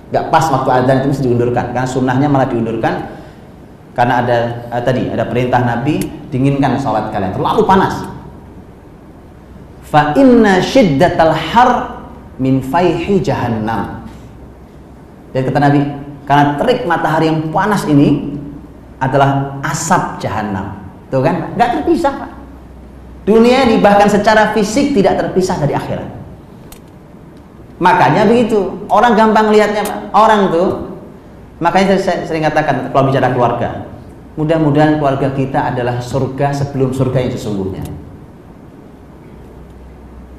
Gak 0.09 0.33
pas 0.33 0.49
waktu 0.49 0.65
adzan 0.65 1.05
itu 1.05 1.07
mesti 1.13 1.23
diundurkan 1.29 1.69
karena 1.69 1.85
sunnahnya 1.85 2.25
malah 2.25 2.49
diundurkan 2.49 3.13
karena 3.93 4.25
ada 4.25 4.37
eh, 4.73 4.81
tadi 4.81 5.05
ada 5.05 5.29
perintah 5.29 5.61
Nabi 5.61 6.01
dinginkan 6.33 6.81
sholat 6.81 7.13
kalian. 7.13 7.37
Terlalu 7.37 7.61
panas. 7.61 8.09
Fa 9.85 10.17
inna 10.17 10.57
syiddatal 10.57 11.37
har 11.37 11.69
min 12.41 12.65
faihi 12.65 13.21
jahannam. 13.21 14.01
Dan 15.29 15.45
kata 15.45 15.59
Nabi 15.61 15.79
karena 16.25 16.57
terik 16.57 16.89
matahari 16.89 17.29
yang 17.29 17.53
panas 17.53 17.85
ini 17.85 18.33
adalah 18.97 19.61
asap 19.61 20.25
jahanam 20.25 20.73
tuh 21.13 21.21
kan? 21.21 21.53
Nggak 21.53 21.85
terpisah 21.85 22.17
Pak 22.17 22.36
dunia 23.27 23.67
ini 23.67 23.83
bahkan 23.83 24.07
secara 24.07 24.55
fisik 24.55 24.95
tidak 24.95 25.19
terpisah 25.19 25.59
dari 25.59 25.75
akhirat 25.75 26.07
makanya 27.77 28.23
begitu 28.23 28.87
orang 28.87 29.13
gampang 29.19 29.51
lihatnya 29.51 29.83
orang 30.15 30.47
tuh 30.49 30.95
makanya 31.59 31.99
saya 31.99 32.23
sering 32.23 32.47
katakan 32.47 32.89
kalau 32.95 33.11
bicara 33.11 33.35
keluarga 33.35 33.69
mudah-mudahan 34.39 34.97
keluarga 34.97 35.35
kita 35.35 35.75
adalah 35.75 35.99
surga 35.99 36.55
sebelum 36.55 36.95
surga 36.95 37.27
yang 37.27 37.31
sesungguhnya 37.35 37.83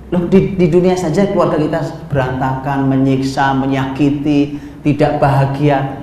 Loh 0.09 0.25
di, 0.25 0.57
di 0.57 0.67
dunia 0.73 0.97
saja 0.97 1.29
keluarga 1.29 1.61
kita 1.61 2.09
berantakan, 2.09 2.89
menyiksa, 2.89 3.53
menyakiti, 3.53 4.57
tidak 4.81 5.21
bahagia. 5.21 6.01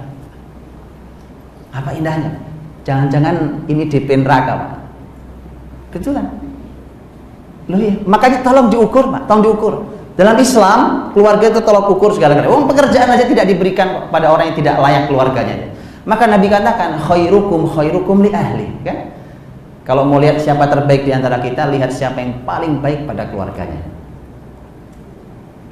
Apa 1.74 1.90
indahnya? 1.98 2.38
Jangan-jangan 2.86 3.66
ini 3.66 3.90
DP 3.90 4.22
neraka, 4.22 4.54
Pak. 4.62 4.72
Betul 5.90 6.22
kan? 6.22 6.45
Loh 7.66 7.82
ya, 7.82 7.94
makanya 8.06 8.46
tolong 8.46 8.70
diukur, 8.70 9.10
Pak. 9.10 9.26
Tolong 9.26 9.44
diukur. 9.44 9.74
Dalam 10.16 10.38
Islam, 10.40 11.12
keluarga 11.12 11.52
itu 11.52 11.60
tolong 11.60 11.92
ukur 11.92 12.16
segala-galanya. 12.16 12.48
Oh, 12.48 12.64
pekerjaan 12.64 13.10
aja 13.12 13.28
tidak 13.28 13.52
diberikan 13.52 14.08
pada 14.08 14.32
orang 14.32 14.54
yang 14.54 14.58
tidak 14.58 14.76
layak 14.80 15.04
keluarganya. 15.12 15.76
Maka 16.08 16.24
Nabi 16.30 16.48
katakan, 16.48 17.02
khairukum 17.02 17.68
khairukum 17.68 18.24
li 18.24 18.32
ahli, 18.32 18.70
kan? 18.86 19.12
Kalau 19.84 20.06
mau 20.08 20.22
lihat 20.22 20.40
siapa 20.40 20.70
terbaik 20.70 21.04
di 21.04 21.12
antara 21.12 21.42
kita, 21.42 21.68
lihat 21.68 21.92
siapa 21.92 22.22
yang 22.22 22.48
paling 22.48 22.80
baik 22.80 23.10
pada 23.10 23.28
keluarganya. 23.28 23.82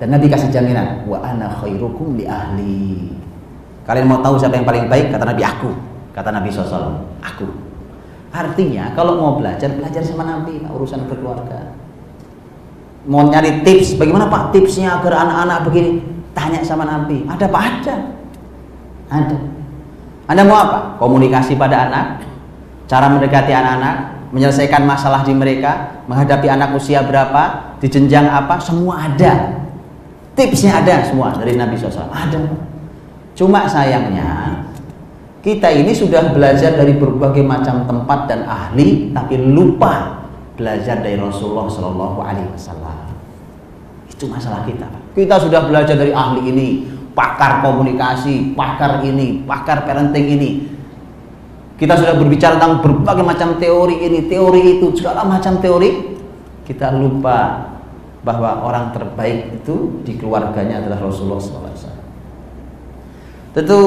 Dan 0.02 0.12
Nabi 0.12 0.28
kasih 0.28 0.52
jaminan, 0.52 1.06
wa 1.08 1.22
ana 1.24 1.48
khairukum 1.64 2.18
li 2.18 2.26
ahli. 2.26 3.14
Kalian 3.86 4.10
mau 4.10 4.20
tahu 4.20 4.42
siapa 4.42 4.58
yang 4.58 4.68
paling 4.68 4.90
baik? 4.90 5.14
Kata 5.14 5.24
Nabi 5.24 5.44
aku. 5.46 5.72
Kata 6.12 6.30
Nabi 6.34 6.50
SAW, 6.52 7.00
aku. 7.24 7.48
Artinya 8.34 8.92
kalau 8.98 9.22
mau 9.22 9.32
belajar, 9.38 9.70
belajar 9.72 10.02
sama 10.02 10.26
Nabi 10.26 10.66
urusan 10.66 11.06
berkeluarga 11.06 11.83
mau 13.08 13.28
nyari 13.28 13.64
tips 13.64 14.00
bagaimana 14.00 14.32
Pak 14.32 14.56
tipsnya 14.56 15.00
agar 15.00 15.28
anak-anak 15.28 15.60
begini? 15.68 15.92
Tanya 16.34 16.64
sama 16.66 16.88
Nabi. 16.88 17.28
Ada 17.30 17.46
apa 17.46 17.60
ada 17.62 17.96
ada. 19.14 19.38
Anda 20.26 20.42
mau 20.48 20.58
apa? 20.58 20.80
Komunikasi 20.98 21.60
pada 21.60 21.90
anak 21.90 22.24
cara 22.88 23.10
mendekati 23.12 23.52
anak-anak 23.52 23.96
menyelesaikan 24.34 24.84
masalah 24.84 25.22
di 25.22 25.34
mereka 25.36 26.02
menghadapi 26.10 26.50
anak 26.50 26.74
usia 26.74 27.06
berapa 27.06 27.76
di 27.78 27.88
jenjang 27.92 28.26
apa 28.26 28.58
semua 28.58 29.12
ada. 29.12 29.62
Tipsnya 30.34 30.82
ada 30.82 31.06
semua 31.06 31.38
dari 31.38 31.54
Nabi 31.54 31.78
SAW. 31.78 32.10
Ada. 32.10 32.42
Cuma 33.38 33.70
sayangnya 33.70 34.62
kita 35.44 35.70
ini 35.70 35.92
sudah 35.94 36.34
belajar 36.34 36.74
dari 36.74 36.96
berbagai 36.98 37.44
macam 37.44 37.84
tempat 37.86 38.32
dan 38.32 38.48
ahli 38.48 39.12
tapi 39.12 39.38
lupa 39.38 40.23
belajar 40.54 41.02
dari 41.02 41.18
Rasulullah 41.18 41.66
Shallallahu 41.70 42.18
Alaihi 42.22 42.50
Wasallam. 42.54 43.14
Itu 44.10 44.30
masalah 44.30 44.64
kita. 44.66 44.86
Kita 45.14 45.36
sudah 45.42 45.66
belajar 45.66 45.98
dari 45.98 46.14
ahli 46.14 46.42
ini, 46.50 46.68
pakar 47.18 47.66
komunikasi, 47.66 48.54
pakar 48.54 49.02
ini, 49.02 49.42
pakar 49.46 49.86
parenting 49.86 50.28
ini. 50.38 50.50
Kita 51.74 51.98
sudah 51.98 52.16
berbicara 52.16 52.62
tentang 52.62 52.86
berbagai 52.86 53.26
macam 53.26 53.58
teori 53.58 54.06
ini, 54.06 54.30
teori 54.30 54.78
itu, 54.78 54.94
segala 54.94 55.26
macam 55.26 55.58
teori. 55.58 56.14
Kita 56.64 56.96
lupa 56.96 57.70
bahwa 58.24 58.64
orang 58.64 58.96
terbaik 58.96 59.52
itu 59.52 60.00
di 60.08 60.16
keluarganya 60.16 60.80
adalah 60.80 61.02
Rasulullah 61.04 61.44
SAW. 61.44 61.92
Tentu 63.54 63.80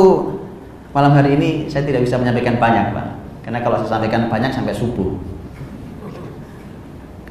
malam 0.92 1.12
hari 1.16 1.40
ini 1.40 1.49
saya 1.73 1.88
tidak 1.88 2.04
bisa 2.04 2.20
menyampaikan 2.20 2.61
banyak, 2.61 2.92
Pak. 2.92 3.06
Karena 3.49 3.62
kalau 3.62 3.80
saya 3.80 3.96
sampaikan 3.96 4.26
banyak 4.28 4.50
sampai 4.50 4.75
subuh. 4.75 5.36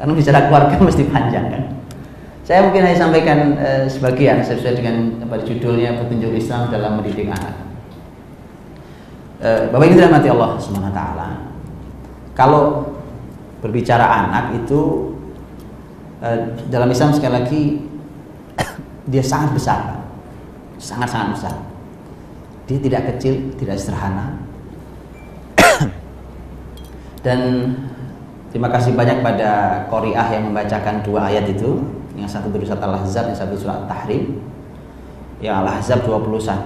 Karena 0.06 0.22
bicara 0.22 0.46
keluarga 0.46 0.78
mesti 0.86 1.04
panjang 1.10 1.46
kan. 1.50 1.64
Saya 2.46 2.62
mungkin 2.62 2.86
hanya 2.86 2.94
sampaikan 2.94 3.58
eh, 3.58 3.90
sebagian 3.90 4.38
sesuai 4.46 4.78
dengan 4.78 5.18
apa 5.26 5.42
judulnya 5.42 5.98
petunjuk 5.98 6.30
Islam 6.38 6.70
dalam 6.70 7.02
mendidik 7.02 7.26
anak. 7.26 7.58
Eh, 9.42 9.66
Bapak 9.74 9.90
ini 9.90 9.98
dirahmati 9.98 10.30
Allah 10.30 10.54
Subhanahu 10.62 10.94
wa 10.94 10.94
taala. 10.94 11.30
Kalau 12.38 12.94
berbicara 13.66 14.06
anak 14.06 14.62
itu 14.62 15.10
eh, 16.22 16.54
dalam 16.70 16.94
Islam 16.94 17.10
sekali 17.18 17.34
lagi 17.34 17.62
dia 19.10 19.26
sangat 19.26 19.58
besar. 19.58 20.06
Sangat-sangat 20.78 21.34
besar. 21.34 21.56
Dia 22.70 22.78
tidak 22.78 23.10
kecil, 23.10 23.58
tidak 23.58 23.82
sederhana. 23.82 24.38
Dan 27.26 27.74
Terima 28.56 28.72
kasih 28.72 28.96
banyak 28.96 29.20
pada 29.20 29.84
Qoriah 29.92 30.32
yang 30.32 30.48
membacakan 30.48 31.04
dua 31.04 31.28
ayat 31.28 31.44
itu. 31.52 31.76
Yang 32.16 32.40
satu 32.40 32.56
dari 32.56 32.64
surat 32.64 32.80
Al-Ahzab, 32.88 33.28
yang 33.28 33.36
satu 33.36 33.52
surat 33.60 33.84
Tahrim. 33.84 34.40
Yang 35.44 35.56
Al-Ahzab 35.60 36.00
21 36.08 36.64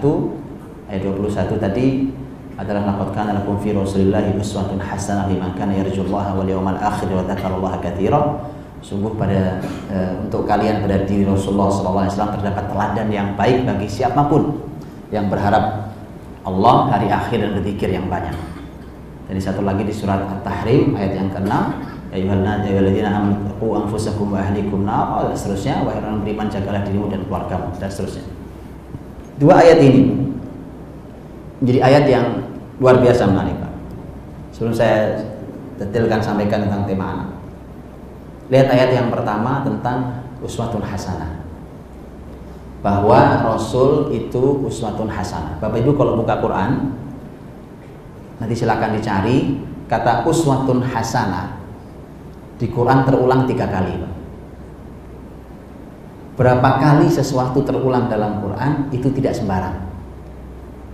ayat 0.86 1.02
21 1.02 1.58
tadi 1.58 2.14
adalah 2.62 2.94
laqad 2.94 3.10
kana 3.18 3.42
lakum 3.42 3.58
fi 3.58 3.74
Rasulillahi 3.74 4.38
uswatun 4.38 4.78
hasanah 4.78 5.34
liman 5.34 5.50
kana 5.58 5.82
yarjullaha 5.82 6.38
wal 6.38 6.46
yawmal 6.46 6.78
akhir 6.78 7.10
wa 7.10 7.26
dzakarallaha 7.26 7.82
katsira. 7.82 8.38
Sungguh 8.86 9.10
pada 9.18 9.58
e, 9.90 9.98
untuk 10.30 10.46
kalian 10.46 10.86
pada 10.86 11.10
diri 11.10 11.26
Rasulullah 11.26 11.74
SAW 11.74 12.38
terdapat 12.38 12.70
teladan 12.70 13.10
yang 13.10 13.34
baik 13.34 13.66
bagi 13.66 13.90
siapa 13.90 14.30
pun 14.30 14.62
yang 15.10 15.26
berharap 15.26 15.90
Allah 16.46 16.94
hari 16.94 17.10
akhir 17.10 17.42
dan 17.42 17.58
berzikir 17.58 17.90
yang 17.90 18.06
banyak. 18.06 18.59
Dan 19.30 19.38
satu 19.38 19.62
lagi 19.62 19.86
di 19.86 19.94
surat 19.94 20.26
At-Tahrim 20.26 20.98
ayat 20.98 21.14
yang 21.14 21.30
ke-6 21.30 21.54
Ya 22.10 22.26
ayyuhalladzina 22.26 23.10
amanu 23.22 23.54
qu 23.62 23.70
anfusakum 23.78 24.34
wa 24.34 24.42
ahlikum 24.42 24.82
nar 24.82 25.30
dan 25.30 25.38
seterusnya 25.38 25.86
wahai 25.86 26.02
orang 26.02 26.26
beriman 26.26 26.50
jagalah 26.50 26.82
dirimu 26.82 27.06
dan 27.06 27.22
keluargamu 27.30 27.70
dan 27.78 27.86
seterusnya. 27.86 28.26
Dua 29.38 29.62
ayat 29.62 29.78
ini 29.78 30.18
menjadi 31.62 31.80
ayat 31.86 32.04
yang 32.10 32.26
luar 32.82 32.98
biasa 32.98 33.30
menarik 33.30 33.62
Pak. 33.62 33.74
Sebelum 34.58 34.74
saya 34.74 35.22
detailkan 35.78 36.18
sampaikan 36.18 36.66
tentang 36.66 36.90
tema 36.90 37.06
anak. 37.14 37.30
Lihat 38.50 38.68
ayat 38.74 38.90
yang 38.90 39.14
pertama 39.14 39.62
tentang 39.62 40.26
uswatun 40.42 40.82
hasanah. 40.82 41.46
Bahwa 42.82 43.46
Rasul 43.54 44.10
itu 44.18 44.66
uswatun 44.66 45.14
hasanah. 45.14 45.62
Bapak 45.62 45.78
Ibu 45.86 45.94
kalau 45.94 46.18
buka 46.18 46.42
Quran 46.42 46.90
Nanti 48.40 48.56
silakan 48.56 48.96
dicari 48.96 49.60
kata 49.92 50.24
uswatun 50.24 50.80
hasanah 50.80 51.60
di 52.56 52.68
Quran 52.72 53.04
terulang 53.04 53.44
tiga 53.48 53.68
kali. 53.68 54.00
Berapa 56.40 56.70
kali 56.80 57.12
sesuatu 57.12 57.64
terulang 57.68 58.08
dalam 58.08 58.40
Quran 58.40 58.88
itu 58.96 59.12
tidak 59.12 59.36
sembarang. 59.36 59.76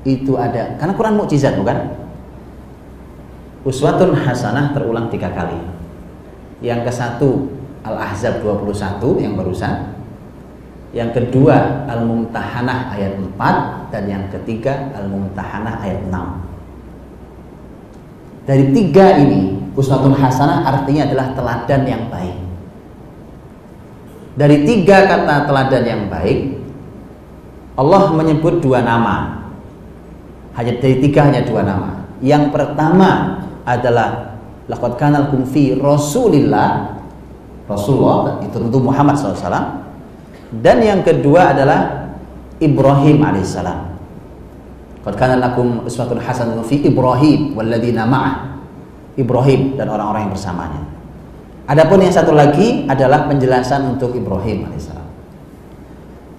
Itu 0.05 0.41
ada 0.41 0.77
karena 0.77 0.93
Quran 0.97 1.17
mukjizat 1.21 1.58
bukan? 1.58 2.01
Uswatun 3.65 4.13
hasanah 4.13 4.73
terulang 4.73 5.10
tiga 5.13 5.29
kali. 5.34 5.58
Yang 6.65 6.89
ke 6.89 6.91
satu 6.93 7.29
Al-Ahzab 7.86 8.41
21 8.41 9.21
yang 9.21 9.38
barusan. 9.38 9.93
Yang 10.93 11.21
kedua 11.21 11.86
Al-Mumtahanah 11.89 12.93
ayat 12.93 13.19
4 13.19 13.91
dan 13.93 14.03
yang 14.10 14.25
ketiga 14.34 14.89
Al-Mumtahanah 14.97 15.81
ayat 15.81 16.08
6. 16.10 16.44
Dari 18.45 18.69
tiga 18.71 19.17
ini, 19.17 19.73
uswatun 19.73 20.13
hasanah 20.13 20.65
artinya 20.69 21.10
adalah 21.10 21.34
teladan 21.34 21.81
yang 21.89 22.03
baik. 22.13 22.38
Dari 24.36 24.58
tiga 24.67 25.10
kata 25.10 25.49
teladan 25.49 25.84
yang 25.84 26.03
baik, 26.08 26.62
Allah 27.75 28.13
menyebut 28.13 28.62
dua 28.62 28.86
nama. 28.86 29.47
Hanya 30.55 30.77
dari 30.77 31.01
tiga 31.01 31.27
hanya 31.27 31.41
dua 31.43 31.65
nama. 31.65 32.05
Yang 32.21 32.53
pertama 32.53 33.41
adalah 33.65 34.38
laqad 34.69 34.93
kana 34.97 35.25
lakum 35.27 35.45
fi 35.45 35.73
Rasulillah 35.77 36.95
Rasulullah 37.65 38.41
itu 38.45 38.58
tentu 38.62 38.77
Muhammad 38.77 39.17
SAW 39.17 39.41
dan 40.62 40.77
yang 40.81 41.01
kedua 41.01 41.53
adalah 41.53 42.10
Ibrahim 42.62 43.25
alaihissalam 43.25 43.94
Qad 45.05 45.13
kana 45.21 45.37
lakum 45.37 45.85
uswatun 45.85 46.17
hasanatun 46.17 46.65
fi 46.65 46.81
Ibrahim 46.81 47.53
walladzina 47.53 48.09
ma'ah. 48.09 48.57
Ibrahim 49.15 49.77
dan 49.77 49.87
orang-orang 49.93 50.27
yang 50.27 50.33
bersamanya. 50.33 50.81
Adapun 51.69 52.01
yang 52.01 52.13
satu 52.13 52.33
lagi 52.33 52.89
adalah 52.89 53.29
penjelasan 53.29 53.95
untuk 53.95 54.17
Ibrahim 54.17 54.65
alaihissalam. 54.69 55.09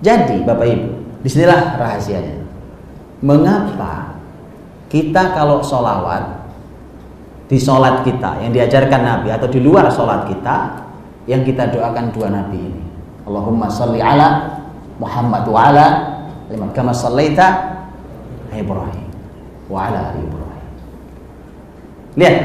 Jadi 0.03 0.43
Bapak 0.45 0.67
Ibu, 0.67 0.91
di 1.23 1.29
sinilah 1.31 1.79
rahasianya. 1.79 2.37
Mengapa 3.25 4.19
kita 4.93 5.35
kalau 5.35 5.65
sholawat 5.65 6.47
di 7.47 7.59
sholat 7.59 8.03
kita 8.03 8.43
yang 8.43 8.51
diajarkan 8.51 9.01
Nabi 9.03 9.31
atau 9.31 9.47
di 9.47 9.63
luar 9.63 9.87
sholat 9.89 10.27
kita 10.27 10.85
yang 11.31 11.43
kita 11.47 11.71
doakan 11.71 12.11
dua 12.11 12.29
Nabi 12.31 12.59
ini. 12.59 12.85
Allahumma 13.27 13.67
salli 13.67 13.99
ala 13.99 14.59
Muhammad 15.03 15.43
wa 15.51 15.61
ala 15.71 15.87
liman 16.51 16.71
kama 16.71 16.95
sallaita 16.95 17.76
Ibrahim 18.61 19.09
wa 19.67 19.79
ala 19.91 20.15
ali 20.15 20.21
Ibrahim. 20.23 20.67
Lihat, 22.17 22.37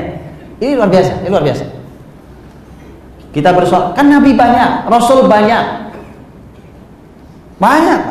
ini 0.59 0.71
luar 0.75 0.89
biasa, 0.91 1.11
ini 1.23 1.29
luar 1.31 1.45
biasa. 1.45 1.65
Kita 3.31 3.49
bersoal, 3.55 3.95
kan 3.95 4.11
Nabi 4.11 4.35
banyak, 4.35 4.91
Rasul 4.91 5.23
banyak, 5.25 5.63
banyak. 7.61 8.01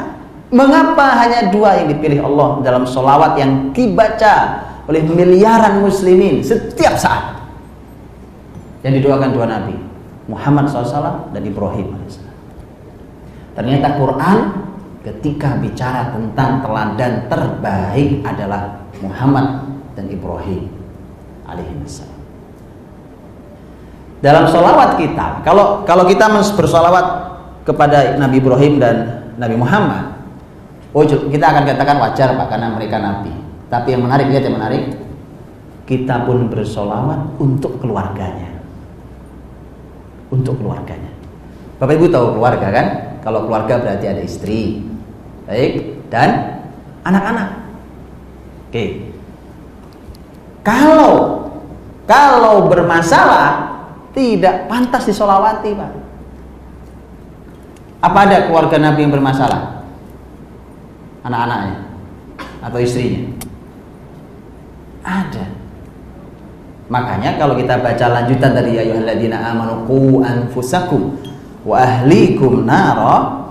Mengapa 0.51 1.15
hanya 1.23 1.47
dua 1.55 1.79
yang 1.79 1.95
dipilih 1.95 2.27
Allah 2.27 2.59
dalam 2.67 2.83
solawat 2.83 3.39
yang 3.39 3.71
dibaca 3.71 4.67
oleh 4.91 4.99
miliaran 5.07 5.79
muslimin 5.79 6.43
setiap 6.43 6.99
saat? 6.99 7.39
Yang 8.83 9.05
didoakan 9.05 9.31
dua 9.31 9.47
Nabi, 9.47 9.79
Muhammad 10.27 10.67
SAW 10.67 11.31
dan 11.31 11.43
Ibrahim 11.47 11.95
AS. 12.03 12.19
Ternyata 13.55 13.95
Quran 13.95 14.39
ketika 15.01 15.57
bicara 15.57 16.13
tentang 16.13 16.61
teladan 16.61 17.25
terbaik 17.29 18.21
adalah 18.21 18.85
Muhammad 19.01 19.65
dan 19.97 20.05
Ibrahim 20.13 20.69
alaihissalam. 21.49 22.21
Dalam 24.21 24.45
solawat 24.53 25.01
kita, 25.01 25.41
kalau 25.41 25.81
kalau 25.89 26.05
kita 26.05 26.29
bersolawat 26.29 27.07
kepada 27.65 28.21
Nabi 28.21 28.37
Ibrahim 28.45 28.77
dan 28.77 28.97
Nabi 29.41 29.57
Muhammad, 29.57 30.21
oh 30.93 31.09
kita 31.09 31.45
akan 31.49 31.65
katakan 31.65 31.97
wajar 31.97 32.37
pak 32.37 32.47
karena 32.53 32.69
mereka 32.69 33.01
nabi. 33.01 33.33
Tapi 33.73 33.97
yang 33.97 34.05
menarik 34.05 34.29
lihat 34.29 34.45
yang 34.45 34.61
menarik, 34.61 34.93
kita 35.89 36.29
pun 36.29 36.53
bersolawat 36.53 37.41
untuk 37.41 37.81
keluarganya, 37.81 38.61
untuk 40.29 40.61
keluarganya. 40.61 41.09
Bapak 41.81 41.97
Ibu 41.97 42.13
tahu 42.13 42.37
keluarga 42.37 42.69
kan? 42.69 42.87
Kalau 43.25 43.49
keluarga 43.49 43.81
berarti 43.81 44.05
ada 44.05 44.21
istri, 44.21 44.90
baik, 45.51 46.07
dan 46.15 46.63
anak-anak. 47.03 47.59
Oke. 48.71 49.11
Kalau 50.63 51.43
kalau 52.07 52.71
bermasalah 52.71 53.83
tidak 54.15 54.71
pantas 54.71 55.11
disolawati 55.11 55.75
Pak. 55.75 55.91
Apa 58.01 58.19
ada 58.31 58.47
keluarga 58.47 58.79
Nabi 58.79 59.07
yang 59.07 59.13
bermasalah? 59.13 59.83
Anak-anaknya 61.27 61.77
atau 62.65 62.79
istrinya? 62.81 63.29
Ada. 65.05 65.45
Makanya 66.91 67.39
kalau 67.39 67.55
kita 67.55 67.79
baca 67.79 68.07
lanjutan 68.11 68.51
dari 68.55 68.79
ayyuhalladzina 68.79 69.37
amanu 69.53 69.87
qu 69.87 70.23
anfusakum 70.27 71.15
wa 71.63 71.77
ahlikum 71.79 72.67
nara 72.67 73.47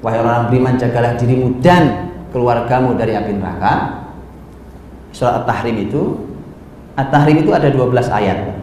wahai 0.00 0.20
orang 0.22 0.50
beriman 0.50 0.74
jagalah 0.78 1.18
dirimu 1.18 1.58
dan 1.62 2.14
keluargamu 2.30 2.94
dari 2.94 3.16
api 3.18 3.32
neraka. 3.34 4.04
Surat 5.10 5.42
At-Tahrim 5.42 5.76
itu 5.88 6.28
At-Tahrim 6.98 7.46
itu 7.46 7.50
ada 7.54 7.70
12 7.70 8.10
ayat. 8.10 8.58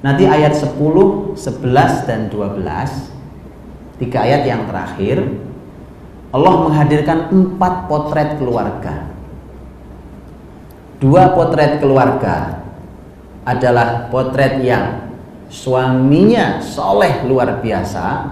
Nanti 0.00 0.24
ayat 0.24 0.56
10, 0.56 1.36
11 1.36 2.08
dan 2.08 2.32
12 2.32 3.20
tiga 4.00 4.24
ayat 4.24 4.48
yang 4.48 4.64
terakhir 4.64 5.20
Allah 6.32 6.54
menghadirkan 6.64 7.28
empat 7.28 7.90
potret 7.90 8.40
keluarga. 8.40 9.12
Dua 11.02 11.36
potret 11.36 11.82
keluarga 11.82 12.64
adalah 13.44 14.08
potret 14.08 14.62
yang 14.62 15.10
suaminya 15.50 16.62
soleh 16.62 17.26
luar 17.26 17.58
biasa, 17.58 18.30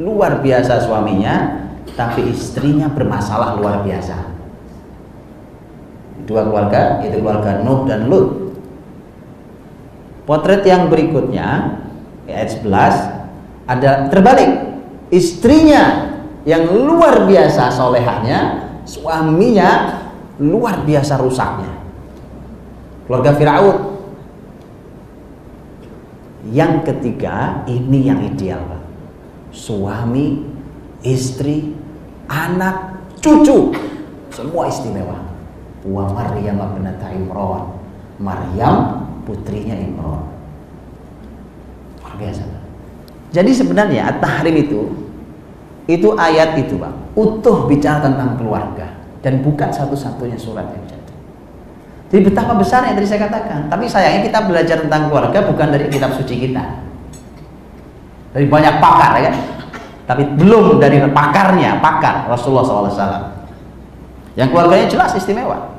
luar 0.00 0.40
biasa 0.40 0.80
suaminya, 0.80 1.68
tapi 1.92 2.32
istrinya 2.32 2.88
bermasalah 2.88 3.60
luar 3.60 3.84
biasa. 3.84 4.16
Dua 6.24 6.48
keluarga, 6.48 7.04
yaitu 7.04 7.20
keluarga 7.20 7.60
Nuh 7.60 7.84
dan 7.84 8.08
Lut 8.08 8.40
Potret 10.30 10.62
yang 10.62 10.86
berikutnya 10.86 11.74
ayat 12.30 12.62
11 12.62 13.66
ada 13.66 14.06
terbalik. 14.06 14.70
Istrinya 15.10 16.14
yang 16.46 16.70
luar 16.70 17.26
biasa 17.26 17.66
solehahnya, 17.74 18.70
suaminya 18.86 19.98
luar 20.38 20.86
biasa 20.86 21.18
rusaknya. 21.18 21.82
Keluarga 23.10 23.34
Firaun. 23.34 23.78
Yang 26.54 26.86
ketiga, 26.86 27.66
ini 27.66 28.06
yang 28.06 28.22
ideal, 28.22 28.62
Pak. 28.70 28.79
Suami, 29.50 30.46
istri, 31.02 31.74
anak, 32.30 33.02
cucu, 33.18 33.74
semua 34.30 34.70
istimewa. 34.70 35.18
Wa 35.82 36.06
Maryam 36.12 36.60
binata 36.76 37.10
Imran. 37.10 37.76
Maryam 38.20 38.74
putrinya 39.26 39.74
Imran. 39.74 40.28
Luar 42.00 42.14
biasa. 42.20 42.42
Jadi 43.30 43.50
sebenarnya 43.54 44.10
At-Tahrim 44.10 44.56
itu 44.58 44.80
itu 45.90 46.14
ayat 46.14 46.54
itu, 46.54 46.78
Pak, 46.78 47.18
utuh 47.18 47.66
bicara 47.66 47.98
tentang 47.98 48.38
keluarga 48.38 48.86
dan 49.26 49.42
bukan 49.42 49.74
satu-satunya 49.74 50.38
surat 50.38 50.70
yang 50.70 50.84
jadi. 50.86 51.14
Jadi 52.10 52.20
betapa 52.26 52.54
besar 52.58 52.86
yang 52.86 52.94
tadi 52.98 53.06
saya 53.06 53.26
katakan. 53.26 53.70
Tapi 53.70 53.86
sayangnya 53.86 54.26
kita 54.30 54.38
belajar 54.46 54.76
tentang 54.82 55.10
keluarga 55.10 55.46
bukan 55.46 55.68
dari 55.70 55.86
kitab 55.90 56.14
suci 56.14 56.34
kita. 56.46 56.89
Dari 58.30 58.46
banyak 58.46 58.74
pakar 58.78 59.10
ya 59.18 59.22
kan? 59.30 59.34
Tapi 60.10 60.22
belum 60.38 60.82
dari 60.82 60.98
pakarnya, 61.10 61.78
pakar 61.78 62.26
Rasulullah 62.26 62.66
SAW. 62.66 63.40
Yang 64.34 64.48
keluarganya 64.50 64.86
jelas 64.90 65.14
istimewa. 65.14 65.70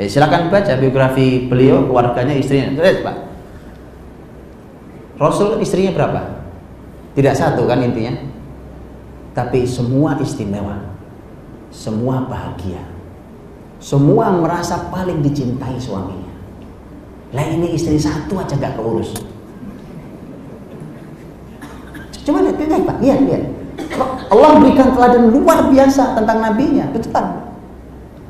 Eh, 0.00 0.08
silakan 0.08 0.48
baca 0.48 0.74
biografi 0.80 1.46
beliau, 1.46 1.84
keluarganya, 1.84 2.34
istrinya. 2.34 2.72
Lihat, 2.72 3.04
Pak. 3.04 3.16
Rasul 5.20 5.60
istrinya 5.60 5.92
berapa? 5.92 6.40
Tidak 7.12 7.34
satu 7.36 7.68
kan 7.68 7.84
intinya. 7.84 8.16
Tapi 9.36 9.68
semua 9.68 10.16
istimewa. 10.16 10.80
Semua 11.68 12.24
bahagia. 12.24 12.80
Semua 13.78 14.32
merasa 14.32 14.88
paling 14.88 15.20
dicintai 15.20 15.76
suaminya. 15.76 16.32
Lah 17.36 17.46
ini 17.46 17.76
istri 17.76 18.00
satu 18.00 18.40
aja 18.40 18.56
gak 18.58 18.80
keurus. 18.80 19.14
Coba 22.30 22.46
lihat, 22.46 22.62
lihat 22.62 22.82
Pak, 22.86 22.96
lihat, 23.02 23.20
lihat. 23.26 23.42
Allah 24.30 24.62
berikan 24.62 24.94
teladan 24.94 25.34
luar 25.34 25.66
biasa 25.66 26.14
tentang 26.14 26.38
nabinya, 26.38 26.86
betul 26.94 27.10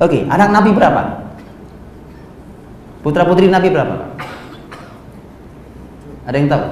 Oke, 0.00 0.24
anak 0.24 0.48
nabi 0.56 0.72
berapa? 0.72 1.20
Putra 3.04 3.28
putri 3.28 3.52
Nabi 3.52 3.68
berapa? 3.68 4.16
Ada 6.24 6.36
yang 6.36 6.48
tahu? 6.48 6.64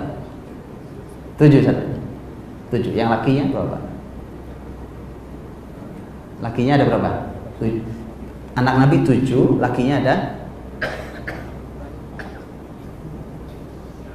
Tujuh 1.40 1.60
satu. 1.64 1.84
Tujuh. 2.72 2.92
Yang 2.96 3.08
lakinya 3.12 3.44
berapa? 3.52 3.76
Lakinya 6.40 6.72
ada 6.80 6.84
berapa? 6.88 7.10
Tujuh. 7.60 7.84
Anak 8.56 8.74
Nabi 8.80 8.96
tujuh, 9.04 9.60
lakinya 9.60 10.00
ada 10.00 10.14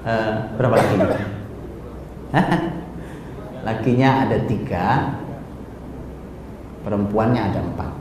uh, 0.02 0.34
berapa 0.58 0.76
lakinya? 0.82 1.17
Lakinya 3.63 4.28
ada 4.28 4.38
tiga, 4.45 5.17
perempuannya 6.84 7.41
ada 7.41 7.60
empat. 7.63 7.91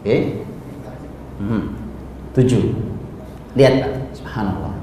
Oke? 0.00 0.04
Okay? 0.04 0.20
Hmm. 1.40 1.72
Tujuh. 2.36 2.62
Lihat 3.56 3.74
Pak, 3.82 3.92
subhanallah. 4.20 4.74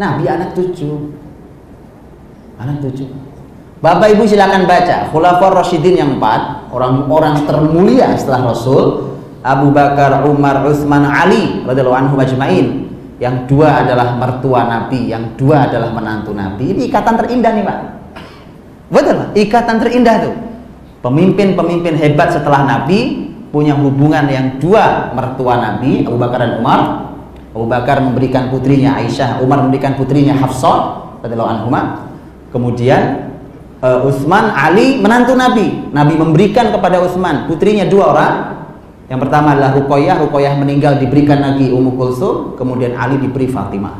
Nabi 0.00 0.24
anak 0.26 0.56
tujuh. 0.56 1.12
Anak 2.56 2.80
tujuh. 2.82 3.08
Bapak 3.80 4.12
Ibu 4.12 4.28
silakan 4.28 4.68
baca 4.68 5.08
Khulafaur 5.08 5.56
Rasyidin 5.56 5.96
yang 5.96 6.20
empat 6.20 6.68
Orang-orang 6.68 7.48
termulia 7.48 8.12
setelah 8.12 8.52
Rasul 8.52 9.10
Abu 9.40 9.72
Bakar, 9.72 10.20
Umar, 10.28 10.60
Utsman, 10.68 11.08
Ali 11.08 11.64
radhiyallahu 11.64 11.96
anhu 11.96 12.14
majma'in. 12.20 12.92
Yang 13.20 13.52
dua 13.52 13.84
adalah 13.84 14.16
mertua 14.16 14.64
Nabi, 14.64 15.12
yang 15.12 15.36
dua 15.36 15.68
adalah 15.68 15.92
menantu 15.92 16.32
Nabi. 16.32 16.72
Ini 16.72 16.88
ikatan 16.88 17.20
terindah 17.20 17.52
nih, 17.52 17.64
Pak. 17.64 17.78
Betul? 18.90 19.32
Ikatan 19.38 19.78
terindah 19.78 20.16
tuh. 20.26 20.34
Pemimpin-pemimpin 21.00 21.96
hebat 21.96 22.34
setelah 22.34 22.66
Nabi 22.66 23.30
punya 23.48 23.72
hubungan 23.72 24.28
yang 24.28 24.60
dua 24.60 25.14
mertua 25.16 25.56
Nabi, 25.58 26.04
Abu 26.04 26.18
Bakar 26.20 26.44
dan 26.44 26.52
Umar, 26.60 27.10
Abu 27.50 27.66
Bakar 27.66 28.02
memberikan 28.04 28.52
putrinya 28.52 28.98
Aisyah, 29.00 29.40
Umar 29.40 29.64
memberikan 29.64 29.96
putrinya 29.96 30.36
Hafsah 30.36 31.08
radhiyallahu 31.24 31.50
anhuma. 31.50 31.80
Kemudian 32.50 33.30
uh, 33.80 34.06
Utsman, 34.06 34.52
Ali 34.54 34.98
menantu 34.98 35.38
Nabi. 35.38 35.90
Nabi 35.94 36.14
memberikan 36.18 36.74
kepada 36.74 36.98
Utsman 37.00 37.46
putrinya 37.46 37.86
dua 37.86 38.04
orang. 38.10 38.34
Yang 39.10 39.26
pertama 39.26 39.58
adalah 39.58 39.74
Ruqayyah, 39.74 40.22
Ruqayyah 40.22 40.54
meninggal 40.54 41.02
diberikan 41.02 41.42
lagi 41.42 41.74
Ummu 41.74 41.98
Kulsum, 41.98 42.54
kemudian 42.54 42.94
Ali 42.94 43.18
diberi 43.18 43.50
Fatimah. 43.50 43.98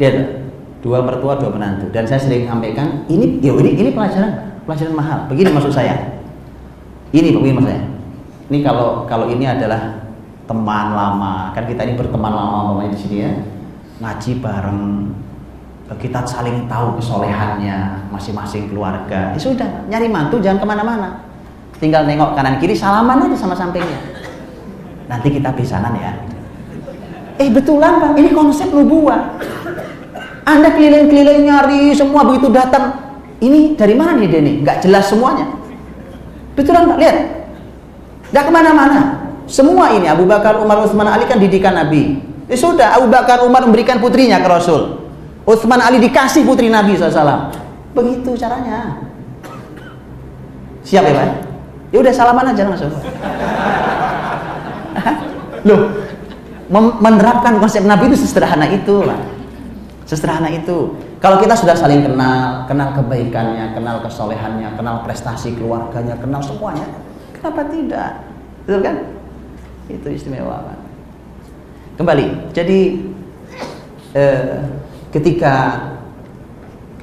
Lihat, 0.00 0.43
dua 0.84 1.00
mertua, 1.00 1.40
dua 1.40 1.48
menantu. 1.48 1.88
Dan 1.88 2.04
saya 2.04 2.20
sering 2.20 2.44
sampaikan, 2.44 3.08
ini 3.08 3.40
ya 3.40 3.56
ini 3.56 3.72
ini 3.72 3.90
pelajaran 3.96 4.60
pelajaran 4.68 4.92
mahal. 4.92 5.18
Begini 5.32 5.48
maksud 5.48 5.72
saya. 5.72 5.96
Ini 7.08 7.32
begini 7.32 7.56
maksud 7.56 7.72
saya. 7.72 7.84
Ini 8.52 8.58
kalau 8.60 9.08
kalau 9.08 9.32
ini 9.32 9.48
adalah 9.48 10.04
teman 10.44 10.92
lama. 10.92 11.56
Kan 11.56 11.64
kita 11.64 11.88
ini 11.88 11.96
berteman 11.96 12.28
lama 12.28 12.68
umpamanya 12.68 12.92
di 12.92 13.00
sini 13.00 13.16
ya. 13.24 13.32
Ngaji 14.04 14.30
bareng. 14.44 14.82
Kita 15.94 16.24
saling 16.24 16.68
tahu 16.68 17.00
kesolehannya 17.00 18.08
masing-masing 18.12 18.68
keluarga. 18.68 19.32
Ya 19.32 19.40
sudah 19.40 19.68
nyari 19.88 20.12
mantu 20.12 20.36
jangan 20.44 20.60
ke 20.60 20.66
mana-mana. 20.68 21.08
Tinggal 21.80 22.04
nengok 22.04 22.36
kanan 22.36 22.60
kiri 22.60 22.76
salaman 22.76 23.24
aja 23.24 23.36
sama 23.40 23.56
sampingnya. 23.56 24.00
Nanti 25.08 25.32
kita 25.32 25.52
pisanan 25.56 25.96
ya. 25.96 26.12
Eh 27.40 27.48
betulan 27.48 28.00
pak. 28.00 28.16
Ini 28.20 28.32
konsep 28.32 28.68
nubuah 28.72 29.32
anda 30.44 30.68
keliling-keliling 30.76 31.48
nyari 31.48 31.96
semua 31.96 32.24
begitu 32.28 32.52
datang 32.52 33.04
ini 33.40 33.76
dari 33.76 33.92
mana 33.96 34.16
nih 34.16 34.28
Deni? 34.28 34.52
Nggak 34.60 34.84
jelas 34.84 35.08
semuanya. 35.08 35.48
Betulan 36.54 36.88
nggak 36.88 37.00
lihat? 37.00 37.16
Nggak 38.30 38.44
ke 38.44 38.52
mana-mana. 38.52 39.00
Semua 39.44 39.92
ini 39.92 40.08
Abu 40.08 40.24
Bakar, 40.24 40.56
Umar, 40.60 40.80
Utsman, 40.80 41.04
Ali 41.04 41.28
kan 41.28 41.36
didikan 41.36 41.76
Nabi. 41.76 42.20
Ya 42.48 42.56
sudah, 42.56 42.96
Abu 42.96 43.12
Bakar, 43.12 43.44
Umar 43.44 43.64
memberikan 43.64 44.00
putrinya 44.00 44.40
ke 44.40 44.48
Rasul. 44.48 45.04
Utsman, 45.44 45.80
Ali 45.84 46.00
dikasih 46.00 46.48
putri 46.48 46.72
Nabi 46.72 46.96
SAW. 46.96 47.52
Begitu 47.92 48.32
caranya. 48.40 48.96
Siap 50.84 51.04
ya 51.04 51.12
Pak? 51.12 51.28
Ya 51.92 51.98
udah 52.00 52.12
salaman 52.12 52.52
aja 52.52 52.64
langsung. 52.64 52.92
Loh, 55.68 55.80
menerapkan 57.00 57.60
konsep 57.60 57.84
Nabi 57.84 58.12
itu 58.12 58.24
sesederhana 58.24 58.68
itu 58.72 59.04
lah. 59.04 59.33
Sesederhana 60.14 60.46
itu. 60.46 60.94
Kalau 61.18 61.42
kita 61.42 61.58
sudah 61.58 61.74
saling 61.74 62.06
kenal, 62.06 62.62
kenal 62.70 62.94
kebaikannya, 62.94 63.74
kenal 63.74 63.98
kesolehannya, 63.98 64.78
kenal 64.78 65.02
prestasi 65.02 65.58
keluarganya, 65.58 66.14
kenal 66.22 66.38
semuanya, 66.38 66.86
kenapa 67.34 67.66
tidak? 67.66 68.22
Betul 68.62 68.80
kan? 68.86 68.96
Itu 69.90 70.06
istimewa. 70.14 70.62
Pak. 70.70 70.78
Kembali, 71.98 72.54
jadi 72.54 72.78
eh, 74.14 74.62
ketika 75.10 75.82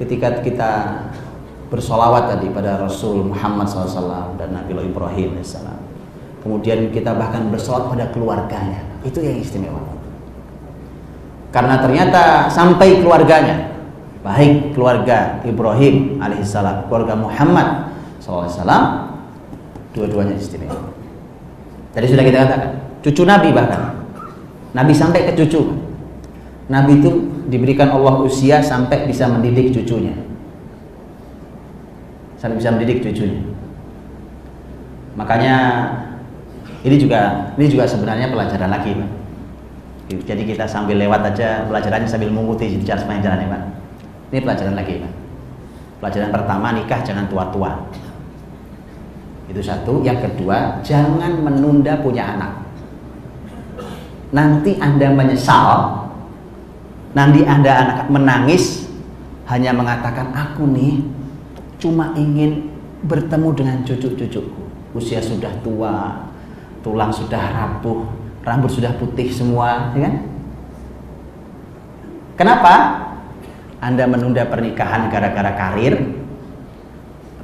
ketika 0.00 0.40
kita 0.40 0.72
bersolawat 1.68 2.32
tadi 2.32 2.48
pada 2.48 2.80
Rasul 2.80 3.28
Muhammad 3.28 3.68
SAW 3.68 4.40
dan 4.40 4.56
Nabi 4.56 4.72
Ibrahim 4.72 5.36
AS. 5.36 5.60
Kemudian 6.40 6.88
kita 6.88 7.12
bahkan 7.12 7.52
bersolawat 7.52 7.92
pada 7.92 8.08
keluarganya. 8.08 8.80
Itu 9.04 9.20
yang 9.20 9.36
istimewa. 9.36 9.91
Karena 11.52 11.78
ternyata 11.78 12.48
sampai 12.48 13.04
keluarganya, 13.04 13.76
baik 14.24 14.72
keluarga 14.72 15.38
Ibrahim 15.44 16.16
alaihissalam, 16.18 16.88
keluarga 16.88 17.12
Muhammad 17.12 17.92
SAW, 18.24 19.12
dua-duanya 19.92 20.40
istimewa. 20.40 20.90
Tadi 21.92 22.08
sudah 22.08 22.24
kita 22.24 22.48
katakan, 22.48 22.60
cucu 23.04 23.22
Nabi 23.28 23.52
bahkan. 23.52 24.00
Nabi 24.72 24.96
sampai 24.96 25.28
ke 25.28 25.36
cucu. 25.36 25.76
Nabi 26.72 27.04
itu 27.04 27.10
diberikan 27.52 27.92
Allah 27.92 28.24
usia 28.24 28.64
sampai 28.64 29.04
bisa 29.04 29.28
mendidik 29.28 29.76
cucunya 29.76 30.32
sampai 32.42 32.58
bisa 32.58 32.74
mendidik 32.74 32.98
cucunya. 33.06 33.38
Makanya 35.14 35.54
ini 36.82 36.98
juga 36.98 37.54
ini 37.54 37.70
juga 37.70 37.86
sebenarnya 37.86 38.34
pelajaran 38.34 38.66
lagi, 38.66 38.98
Pak. 38.98 39.10
Jadi 40.10 40.42
kita 40.44 40.66
sambil 40.66 40.98
lewat 40.98 41.34
aja 41.34 41.64
pelajarannya 41.70 42.08
sambil 42.10 42.28
mengikuti 42.34 42.80
jalan 42.82 43.00
sepanjang 43.00 43.22
jalan 43.24 43.38
ya, 43.38 43.48
Pak. 43.48 43.62
Ini 44.32 44.38
pelajaran 44.42 44.74
lagi, 44.76 44.94
Pak. 45.00 45.12
Pelajaran 46.02 46.30
pertama 46.34 46.66
nikah 46.74 47.00
jangan 47.06 47.30
tua-tua. 47.30 47.70
Itu 49.46 49.62
satu. 49.62 50.02
Yang 50.02 50.28
kedua, 50.28 50.82
jangan 50.82 51.38
menunda 51.40 51.96
punya 52.02 52.34
anak. 52.36 52.52
Nanti 54.32 54.76
Anda 54.80 55.12
menyesal. 55.12 56.02
Nanti 57.12 57.44
Anda 57.44 57.72
anak 57.72 57.98
menangis 58.08 58.88
hanya 59.52 59.76
mengatakan 59.76 60.32
aku 60.32 60.64
nih 60.64 61.04
cuma 61.76 62.16
ingin 62.16 62.72
bertemu 63.04 63.48
dengan 63.52 63.76
cucu-cucuku. 63.84 64.62
Usia 64.96 65.20
sudah 65.20 65.52
tua, 65.60 66.24
tulang 66.80 67.12
sudah 67.12 67.42
rapuh, 67.52 68.08
rambut 68.42 68.70
sudah 68.70 68.94
putih 68.98 69.30
semua, 69.30 69.94
ya 69.94 70.10
kan? 70.10 70.14
Kenapa? 72.38 72.74
Anda 73.82 74.06
menunda 74.06 74.46
pernikahan 74.46 75.10
gara-gara 75.10 75.52
karir, 75.58 75.98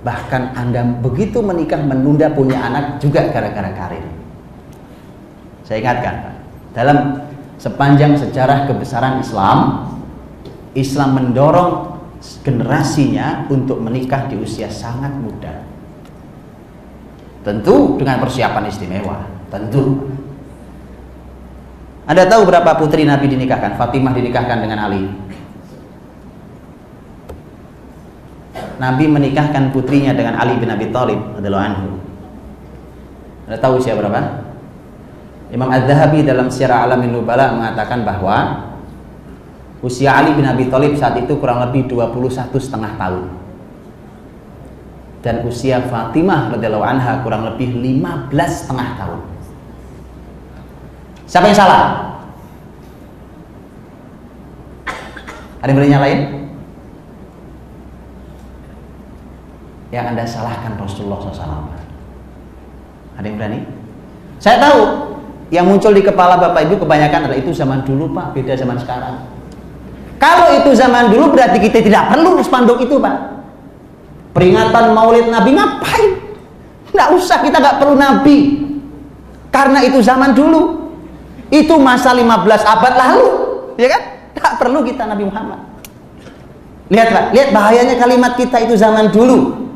bahkan 0.07 0.55
Anda 0.55 0.87
begitu 0.87 1.43
menikah 1.43 1.83
menunda 1.83 2.31
punya 2.31 2.63
anak 2.63 3.03
juga 3.03 3.31
gara-gara 3.31 3.75
karir. 3.75 4.07
Saya 5.67 5.83
ingatkan, 5.83 6.15
dalam 6.73 6.99
sepanjang 7.59 8.15
sejarah 8.17 8.71
kebesaran 8.71 9.19
Islam, 9.19 9.91
Islam 10.79 11.11
mendorong 11.19 11.99
generasinya 12.43 13.47
untuk 13.51 13.83
menikah 13.83 14.27
di 14.31 14.39
usia 14.39 14.71
sangat 14.71 15.15
muda. 15.15 15.67
Tentu 17.47 17.99
dengan 17.99 18.19
persiapan 18.23 18.65
istimewa, 18.67 19.27
tentu. 19.51 20.07
Anda 22.09 22.25
tahu 22.25 22.49
berapa 22.49 22.81
putri 22.81 23.05
Nabi 23.05 23.29
dinikahkan? 23.29 23.77
Fatimah 23.77 24.16
dinikahkan 24.16 24.64
dengan 24.64 24.88
Ali. 24.88 25.05
Nabi 28.81 29.05
menikahkan 29.11 29.75
putrinya 29.75 30.16
dengan 30.16 30.40
Ali 30.40 30.57
bin 30.57 30.73
Abi 30.73 30.88
Thalib 30.88 31.21
adalah 31.37 31.68
anhu. 31.68 32.01
Anda 33.44 33.61
tahu 33.61 33.77
usia 33.77 33.92
berapa? 33.92 34.49
Imam 35.53 35.68
Az-Zahabi 35.68 36.25
dalam 36.25 36.49
Syiar 36.49 36.88
Alamin 36.88 37.12
Nubala 37.12 37.53
mengatakan 37.53 38.05
bahwa 38.09 38.68
Usia 39.79 40.11
Ali 40.18 40.35
bin 40.35 40.42
Abi 40.42 40.66
Thalib 40.66 40.99
saat 40.99 41.14
itu 41.23 41.38
kurang 41.38 41.62
lebih 41.62 41.87
21 41.87 42.51
setengah 42.59 42.99
tahun. 42.99 43.31
Dan 45.23 45.47
usia 45.47 45.83
Fatimah 45.87 46.51
radhiyallahu 46.51 46.83
anha 46.83 47.23
kurang 47.23 47.47
lebih 47.47 47.79
15 47.79 48.31
setengah 48.35 48.88
tahun. 48.99 49.21
Siapa 51.29 51.45
yang 51.53 51.59
salah? 51.59 51.83
Ada 55.61 55.69
yang 55.69 55.77
berani 55.77 55.93
nyalain? 55.93 56.21
Yang 59.93 60.05
anda 60.09 60.25
salahkan 60.25 60.73
Rasulullah 60.81 61.21
SAW. 61.21 61.69
Ada 63.21 63.27
yang 63.29 63.37
berani? 63.37 63.61
Saya 64.41 64.57
tahu 64.57 64.79
yang 65.53 65.69
muncul 65.69 65.93
di 65.93 66.01
kepala 66.01 66.41
bapak 66.41 66.64
ibu 66.64 66.81
kebanyakan 66.81 67.29
adalah 67.29 67.38
itu 67.41 67.53
zaman 67.53 67.85
dulu 67.85 68.09
pak, 68.17 68.33
beda 68.33 68.57
zaman 68.57 68.81
sekarang. 68.81 69.38
Kalau 70.19 70.51
itu 70.51 70.71
zaman 70.75 71.14
dulu 71.14 71.31
berarti 71.31 71.62
kita 71.62 71.79
tidak 71.79 72.11
perlu 72.11 72.43
spanduk 72.43 72.83
itu 72.83 72.99
Pak. 72.99 73.17
Peringatan 74.35 74.91
maulid 74.91 75.31
Nabi 75.31 75.55
ngapain? 75.55 76.11
Nggak 76.91 77.09
usah, 77.14 77.38
kita 77.38 77.62
nggak 77.62 77.79
perlu 77.79 77.95
Nabi. 77.95 78.38
Karena 79.55 79.79
itu 79.87 80.03
zaman 80.03 80.35
dulu. 80.35 80.78
Itu 81.49 81.81
masa 81.81 82.13
15 82.13 82.65
abad 82.65 82.93
lalu. 82.97 83.25
Ya 83.81 83.89
kan? 83.89 84.03
Nggak 84.37 84.55
perlu 84.61 84.81
kita 84.85 85.03
Nabi 85.09 85.25
Muhammad. 85.27 85.61
Lihat 86.89 87.09
Pak, 87.13 87.25
lihat 87.37 87.49
bahayanya 87.53 87.95
kalimat 88.01 88.33
kita 88.37 88.65
itu 88.65 88.75
zaman 88.77 89.13
dulu. 89.13 89.69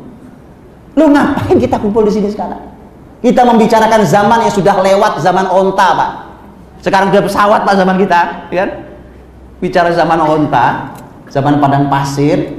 Lu 0.96 1.04
ngapain 1.08 1.56
kita 1.56 1.76
kumpul 1.80 2.04
di 2.08 2.12
sini 2.12 2.28
sekarang? 2.32 2.72
Kita 3.20 3.44
membicarakan 3.46 4.02
zaman 4.04 4.48
yang 4.48 4.52
sudah 4.52 4.76
lewat 4.80 5.20
zaman 5.20 5.46
onta 5.48 5.88
Pak. 5.92 6.10
Sekarang 6.82 7.12
sudah 7.12 7.24
pesawat 7.24 7.60
Pak 7.62 7.74
zaman 7.78 7.96
kita, 8.00 8.20
ya 8.50 8.66
kan? 8.66 8.70
bicara 9.62 9.94
zaman 9.94 10.18
onta, 10.18 10.90
zaman 11.30 11.62
padang 11.62 11.86
pasir, 11.86 12.58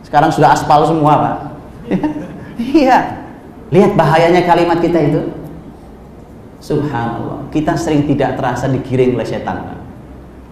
sekarang 0.00 0.32
sudah 0.32 0.56
aspal 0.56 0.88
semua, 0.88 1.12
Pak. 1.20 1.36
Iya. 2.60 3.24
Lihat 3.72 3.96
bahayanya 3.96 4.44
kalimat 4.44 4.84
kita 4.84 5.00
itu. 5.00 5.32
Subhanallah. 6.60 7.48
Kita 7.48 7.72
sering 7.74 8.04
tidak 8.04 8.36
terasa 8.36 8.68
digiring 8.68 9.16
oleh 9.16 9.24
setan. 9.26 9.80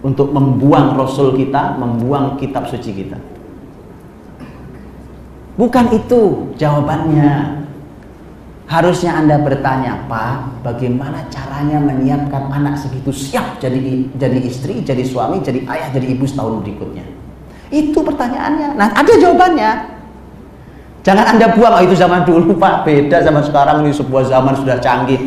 Untuk 0.01 0.33
membuang 0.33 0.97
Rasul 0.97 1.37
kita, 1.37 1.77
membuang 1.77 2.35
kitab 2.41 2.65
suci 2.65 2.91
kita. 2.91 3.19
Bukan 5.59 5.85
itu 5.91 6.55
jawabannya. 6.57 7.61
Harusnya 8.69 9.17
Anda 9.17 9.41
bertanya, 9.41 10.05
Pak, 10.05 10.61
bagaimana 10.61 11.25
caranya 11.33 11.81
menyiapkan 11.81 12.53
anak 12.53 12.77
segitu 12.77 13.09
siap 13.09 13.57
jadi 13.57 14.05
jadi 14.13 14.39
istri, 14.45 14.85
jadi 14.85 15.01
suami, 15.01 15.41
jadi 15.41 15.65
ayah, 15.65 15.89
jadi 15.89 16.13
ibu 16.13 16.21
setahun 16.29 16.61
berikutnya? 16.61 17.01
Itu 17.73 18.05
pertanyaannya. 18.05 18.77
Nah, 18.77 18.93
ada 18.93 19.09
jawabannya. 19.09 19.71
Jangan 21.01 21.25
Anda 21.33 21.49
buang, 21.57 21.73
oh, 21.79 21.81
itu 21.81 21.95
zaman 21.97 22.21
dulu, 22.27 22.55
Pak. 22.61 22.85
Beda 22.85 23.25
zaman 23.25 23.41
sekarang 23.41 23.81
ini 23.83 23.91
sebuah 23.91 24.29
zaman 24.29 24.53
sudah 24.53 24.77
canggih. 24.77 25.17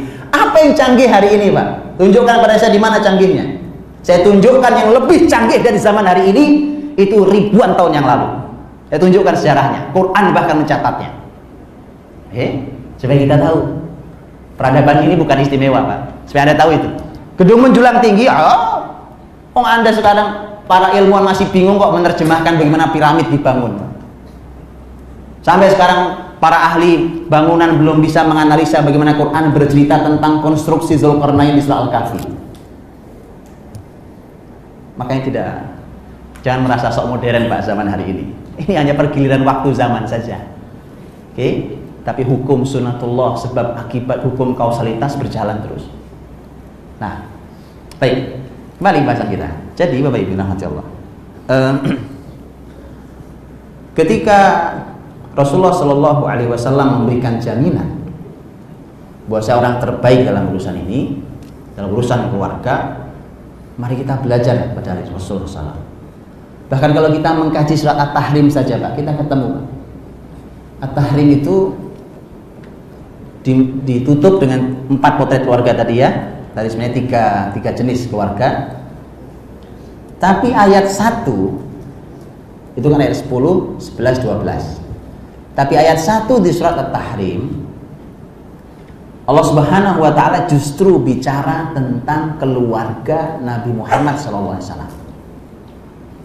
Apa 0.42 0.56
yang 0.58 0.72
canggih 0.74 1.06
hari 1.06 1.38
ini, 1.38 1.54
Pak? 1.54 1.96
Tunjukkan 2.02 2.36
pada 2.42 2.58
saya 2.58 2.74
di 2.74 2.80
mana 2.82 2.98
canggihnya. 2.98 3.62
Saya 4.02 4.26
tunjukkan 4.26 4.72
yang 4.74 4.90
lebih 4.90 5.30
canggih 5.30 5.62
dari 5.62 5.78
zaman 5.78 6.02
hari 6.02 6.34
ini 6.34 6.44
itu 6.98 7.22
ribuan 7.22 7.78
tahun 7.78 8.02
yang 8.02 8.06
lalu. 8.06 8.28
Saya 8.90 8.98
tunjukkan 8.98 9.34
sejarahnya. 9.38 9.80
Quran 9.94 10.24
bahkan 10.34 10.56
mencatatnya. 10.58 11.10
Eh? 12.34 12.66
Supaya 12.98 13.18
kita 13.22 13.36
tahu. 13.38 13.58
Peradaban 14.58 15.06
ini 15.06 15.14
bukan 15.16 15.36
istimewa, 15.40 15.80
Pak. 15.86 15.98
Supaya 16.26 16.50
Anda 16.50 16.56
tahu 16.58 16.70
itu. 16.76 16.88
Gedung 17.40 17.60
menjulang 17.64 18.04
tinggi, 18.04 18.28
oh, 18.28 18.58
oh 19.56 19.64
Anda 19.64 19.90
sekarang 19.94 20.28
para 20.68 20.92
ilmuwan 20.98 21.24
masih 21.32 21.48
bingung 21.50 21.80
kok 21.80 21.94
menerjemahkan 21.94 22.60
bagaimana 22.60 22.92
piramid 22.92 23.26
dibangun. 23.32 23.80
Sampai 25.42 25.72
sekarang 25.74 26.31
para 26.42 26.74
ahli 26.74 27.22
bangunan 27.30 27.78
belum 27.78 28.02
bisa 28.02 28.26
menganalisa 28.26 28.82
bagaimana 28.82 29.14
Quran 29.14 29.54
bercerita 29.54 30.02
tentang 30.02 30.42
konstruksi 30.42 30.98
Zulkarnain 30.98 31.54
di 31.54 31.62
Surah 31.62 31.86
Al-Kahfi. 31.86 32.18
Makanya 34.98 35.22
tidak 35.22 35.48
Jangan 36.42 36.66
merasa 36.66 36.90
sok 36.90 37.06
modern 37.06 37.46
Pak 37.46 37.62
zaman 37.62 37.86
hari 37.86 38.04
ini. 38.10 38.24
Ini 38.58 38.74
hanya 38.74 38.94
pergiliran 38.98 39.46
waktu 39.46 39.70
zaman 39.72 40.04
saja. 40.04 40.42
Oke, 41.32 41.78
tapi 42.02 42.26
hukum 42.26 42.66
sunatullah 42.66 43.38
sebab 43.38 43.78
akibat 43.78 44.26
hukum 44.26 44.52
kausalitas 44.58 45.16
berjalan 45.16 45.62
terus. 45.62 45.86
Nah, 46.98 47.24
baik. 48.02 48.42
Kembali 48.82 48.98
bahasan 49.06 49.30
kita. 49.30 49.48
Jadi 49.78 50.02
Bapak 50.02 50.20
Ibu 50.26 50.34
rahmati 50.34 50.64
Allah. 50.66 50.86
Um, 51.46 51.76
ketika 53.98 54.38
Rasulullah 55.32 55.72
Shallallahu 55.72 56.22
Alaihi 56.28 56.50
Wasallam 56.52 57.02
memberikan 57.02 57.40
jaminan 57.40 58.04
bahwa 59.24 59.40
saya 59.40 59.64
orang 59.64 59.80
terbaik 59.80 60.28
dalam 60.28 60.52
urusan 60.52 60.76
ini, 60.84 61.16
dalam 61.72 61.88
urusan 61.96 62.28
keluarga, 62.28 63.00
mari 63.80 63.96
kita 63.96 64.20
belajar 64.20 64.76
pada 64.76 65.00
Rasulullah 65.08 65.48
SAW. 65.48 65.80
Bahkan 66.68 66.90
kalau 66.92 67.08
kita 67.12 67.30
mengkaji 67.32 67.74
surat 67.76 67.96
At-Tahrim 67.96 68.52
saja 68.52 68.76
Pak, 68.76 68.92
kita 69.00 69.12
ketemu 69.16 69.46
Pak. 69.56 69.64
At-Tahrim 70.84 71.28
itu 71.40 71.56
ditutup 73.88 74.36
dengan 74.36 74.76
empat 74.90 75.16
potret 75.16 75.48
keluarga 75.48 75.72
tadi 75.80 76.04
ya. 76.04 76.10
Tadi 76.52 76.68
sebenarnya 76.68 76.94
tiga, 76.94 77.24
tiga 77.56 77.70
jenis 77.72 78.04
keluarga. 78.12 78.76
Tapi 80.20 80.52
ayat 80.52 80.92
1 80.92 81.24
itu 82.76 82.86
kan 82.86 83.00
ayat 83.00 83.16
10, 83.16 83.80
11, 83.80 84.20
12. 84.20 84.81
Tapi 85.52 85.74
ayat 85.76 86.00
1 86.00 86.28
di 86.40 86.50
surat 86.52 86.76
At-Tahrim 86.80 87.42
Allah 89.22 89.44
Subhanahu 89.46 90.02
wa 90.02 90.10
taala 90.10 90.50
justru 90.50 90.98
bicara 90.98 91.70
tentang 91.76 92.40
keluarga 92.42 93.38
Nabi 93.38 93.70
Muhammad 93.70 94.18
SAW 94.18 94.58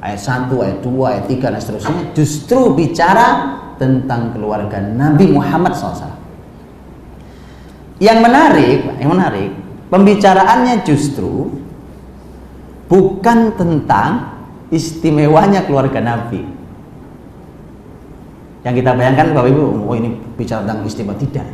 ayat 0.01 0.19
1, 0.19 0.49
ayat 0.49 0.79
2, 0.81 1.11
ayat 1.11 1.25
3 1.29 1.53
dan 1.53 1.59
seterusnya 1.61 2.03
justru 2.13 2.59
bicara 2.73 3.27
tentang 3.77 4.33
keluarga 4.33 4.81
Nabi 4.81 5.29
Muhammad 5.29 5.73
SAW. 5.77 6.17
Yang 7.97 8.19
menarik, 8.21 8.79
yang 9.01 9.11
menarik, 9.13 9.49
pembicaraannya 9.89 10.85
justru 10.85 11.49
bukan 12.85 13.57
tentang 13.57 14.37
istimewanya 14.69 15.65
keluarga 15.65 15.97
Nabi. 16.01 16.57
Yang 18.67 18.84
kita 18.84 18.99
bayangkan 18.99 19.32
Bapak 19.32 19.47
Ibu, 19.47 19.88
oh 19.88 19.95
ini 19.95 20.12
bicara 20.36 20.67
tentang 20.67 20.84
istimewa 20.84 21.15
tidak. 21.15 21.47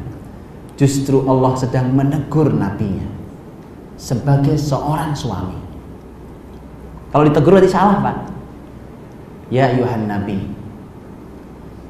Justru 0.73 1.21
Allah 1.29 1.53
sedang 1.53 1.93
menegur 1.93 2.49
nabinya 2.49 3.05
sebagai 4.01 4.57
seorang 4.57 5.13
suami. 5.13 5.53
Kalau 7.13 7.29
ditegur 7.29 7.53
berarti 7.53 7.69
salah, 7.69 8.01
Pak. 8.01 8.17
Ya 9.53 9.69
ayuhan 9.69 10.09
nabi 10.09 10.41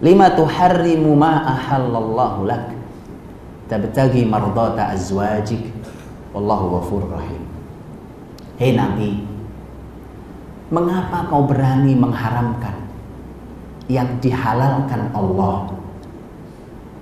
Lima 0.03 0.35
tuharrimu 0.35 1.15
ma 1.15 1.47
ahallallahu 1.47 2.43
lak 2.43 2.75
Tabtagi 3.71 4.27
mardata 4.27 4.91
azwajik 4.91 5.71
Wallahu 6.35 6.75
ghafur 6.75 7.07
rahim 7.07 7.39
Hei 8.59 8.75
nabi 8.75 9.23
Mengapa 10.67 11.31
kau 11.31 11.47
berani 11.47 11.95
mengharamkan 11.95 12.82
Yang 13.91 14.09
dihalalkan 14.29 15.11
Allah 15.11 15.67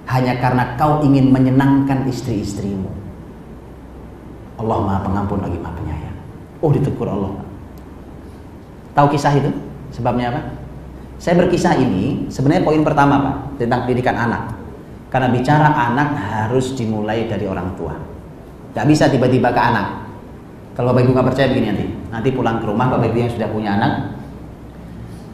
Hanya 0.10 0.38
karena 0.42 0.76
kau 0.76 1.06
ingin 1.06 1.30
menyenangkan 1.30 2.10
istri-istrimu 2.10 2.90
Allah 4.58 4.78
maha 4.82 5.00
pengampun 5.06 5.40
lagi 5.46 5.58
maha 5.62 5.78
penyayang 5.78 6.18
Oh 6.62 6.74
ditegur 6.74 7.10
Allah 7.10 7.52
Tahu 8.92 9.08
kisah 9.16 9.34
itu? 9.40 9.52
Sebabnya 9.92 10.36
apa? 10.36 10.42
Saya 11.22 11.38
berkisah 11.38 11.78
ini 11.78 12.28
sebenarnya 12.34 12.66
poin 12.66 12.82
pertama 12.82 13.16
Pak 13.22 13.36
tentang 13.62 13.86
pendidikan 13.86 14.18
anak. 14.18 14.58
Karena 15.12 15.28
bicara 15.30 15.70
anak 15.70 16.16
harus 16.18 16.74
dimulai 16.74 17.28
dari 17.28 17.46
orang 17.46 17.76
tua. 17.76 17.94
Tidak 18.72 18.86
bisa 18.88 19.12
tiba-tiba 19.12 19.52
ke 19.52 19.62
anak. 19.62 20.08
Kalau 20.72 20.96
Bapak 20.96 21.04
Ibu 21.04 21.12
nggak 21.12 21.28
percaya 21.28 21.48
begini 21.52 21.68
nanti, 21.68 21.86
nanti 22.10 22.30
pulang 22.32 22.64
ke 22.64 22.66
rumah 22.66 22.88
Bapak 22.88 23.12
Ibu 23.12 23.18
yang 23.28 23.32
sudah 23.36 23.50
punya 23.52 23.76
anak, 23.76 23.92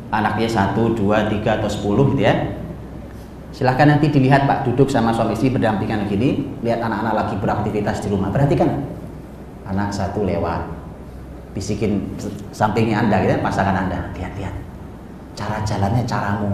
anaknya 0.10 0.48
satu, 0.48 0.96
dua, 0.96 1.28
tiga 1.28 1.60
atau 1.60 1.68
sepuluh 1.68 2.12
gitu 2.16 2.24
ya. 2.24 2.56
Silahkan 3.52 3.90
nanti 3.90 4.14
dilihat 4.14 4.46
Pak 4.46 4.70
duduk 4.70 4.88
sama 4.88 5.10
suami 5.12 5.34
istri 5.34 5.50
berdampingan 5.50 6.06
begini, 6.06 6.46
lihat 6.62 6.78
anak-anak 6.84 7.14
lagi 7.26 7.36
beraktivitas 7.42 8.06
di 8.06 8.14
rumah. 8.14 8.30
Perhatikan, 8.30 8.86
anak 9.66 9.90
satu 9.90 10.22
lewat, 10.22 10.62
bisikin 11.58 12.06
sampingnya 12.54 13.02
anda 13.02 13.18
gitu, 13.26 13.42
pasangan 13.42 13.88
anda. 13.88 14.14
Lihat-lihat. 14.14 14.56
Cara 15.34 15.62
jalannya 15.66 16.06
caramu. 16.06 16.54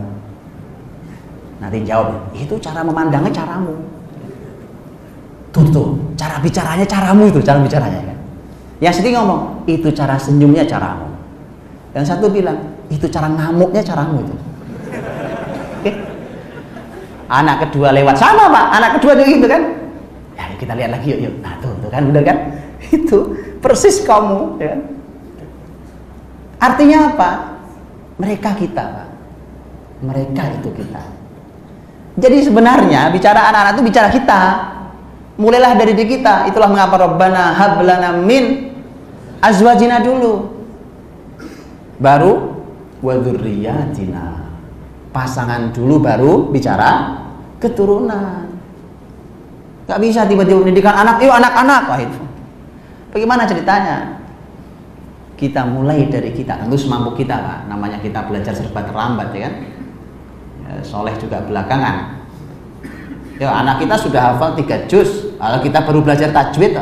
Nanti 1.60 1.84
jawab 1.88 2.32
itu 2.36 2.56
cara 2.60 2.84
memandangnya 2.84 3.32
caramu. 3.32 3.76
Tuh 5.54 5.70
tuh 5.70 5.96
cara 6.18 6.42
bicaranya 6.42 6.84
caramu 6.84 7.30
itu 7.30 7.39
cara 7.39 7.62
bicaranya. 7.62 8.00
Kan 8.04 8.18
yang 8.82 8.92
sedih 8.92 9.16
ngomong 9.16 9.63
itu 9.70 9.88
cara 9.94 10.18
senyumnya 10.20 10.66
caramu. 10.66 11.08
Yang 11.94 12.06
satu 12.10 12.28
bilang 12.28 12.73
itu 12.93 13.06
cara 13.10 13.25
ngamuknya 13.25 13.82
caramu 13.82 14.21
itu. 14.21 14.36
Oke. 15.82 15.91
anak 17.34 17.65
kedua 17.67 17.89
lewat. 17.89 18.15
Sama 18.21 18.45
pak. 18.53 18.65
Anak 18.77 18.89
kedua 19.01 19.17
juga 19.17 19.25
gitu 19.25 19.47
kan? 19.49 19.62
Ya 20.38 20.45
kita 20.62 20.73
lihat 20.77 20.93
lagi 20.93 21.08
yuk 21.17 21.19
yuk. 21.25 21.36
Nah 21.41 21.58
tuh 21.58 21.73
tuh 21.82 21.89
kan 21.89 22.06
bener 22.06 22.23
kan? 22.23 22.38
Itu 22.93 23.34
persis 23.63 24.06
kamu 24.06 24.62
ya. 24.62 24.75
artinya 26.62 27.12
apa? 27.12 27.29
Mereka 28.21 28.56
kita 28.56 28.84
Pak. 28.88 29.08
mereka 30.03 30.43
itu 30.60 30.69
kita. 30.79 31.01
Jadi 32.19 32.45
sebenarnya 32.45 33.10
bicara 33.10 33.49
anak-anak 33.51 33.73
itu 33.79 33.84
bicara 33.84 34.08
kita. 34.13 34.41
Mulailah 35.39 35.73
dari 35.75 35.97
diri 35.97 36.19
kita. 36.19 36.45
Itulah 36.47 36.69
mengapa 36.69 36.95
Rabbana 36.99 37.58
hablana 37.58 38.15
min 38.15 38.69
azwajina 39.41 39.99
dulu. 40.06 40.53
Baru 41.97 42.53
wadurriyatina 43.04 44.48
pasangan 45.12 45.76
dulu 45.76 46.00
baru 46.00 46.50
bicara 46.50 47.22
keturunan 47.60 48.54
Gak 49.84 50.00
bisa 50.00 50.24
tiba-tiba 50.24 50.63
pendidikan 50.63 50.96
anak, 50.96 51.20
yuk 51.20 51.36
anak-anak. 51.36 51.82
Wah 51.92 52.00
itu. 52.00 52.20
Bagaimana 53.12 53.44
ceritanya? 53.44 54.24
Kita 55.36 55.68
mulai 55.68 56.08
dari 56.08 56.32
kita, 56.32 56.56
tentu 56.56 56.80
semampu 56.80 57.20
kita 57.20 57.36
lah. 57.36 57.58
Namanya 57.68 58.00
kita 58.00 58.24
belajar 58.24 58.56
serba 58.56 58.80
terlambat 58.88 59.36
ya 59.36 59.52
kan. 59.52 59.54
Ya, 60.63 60.72
soleh 60.88 61.12
juga 61.20 61.44
belakangan. 61.44 62.24
Ya 63.42 63.52
anak 63.52 63.84
kita 63.84 63.96
sudah 64.00 64.22
hafal 64.34 64.56
tiga 64.56 64.88
juz, 64.88 65.36
kalau 65.36 65.60
kita 65.60 65.84
baru 65.84 66.00
belajar 66.00 66.32
tajwid. 66.32 66.74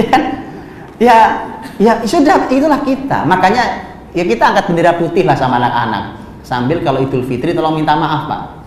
ya, 0.00 0.16
ya, 1.04 1.26
ya 1.76 1.92
sudah 2.08 2.48
itulah 2.48 2.80
kita. 2.80 3.28
Makanya 3.28 3.92
ya 4.14 4.24
kita 4.24 4.54
angkat 4.54 4.64
bendera 4.70 4.96
putih 4.96 5.26
lah 5.26 5.36
sama 5.36 5.58
anak-anak. 5.60 6.22
Sambil 6.46 6.80
kalau 6.80 7.02
Idul 7.02 7.24
Fitri 7.26 7.56
tolong 7.56 7.80
minta 7.80 7.96
maaf 7.96 8.28
pak 8.28 8.64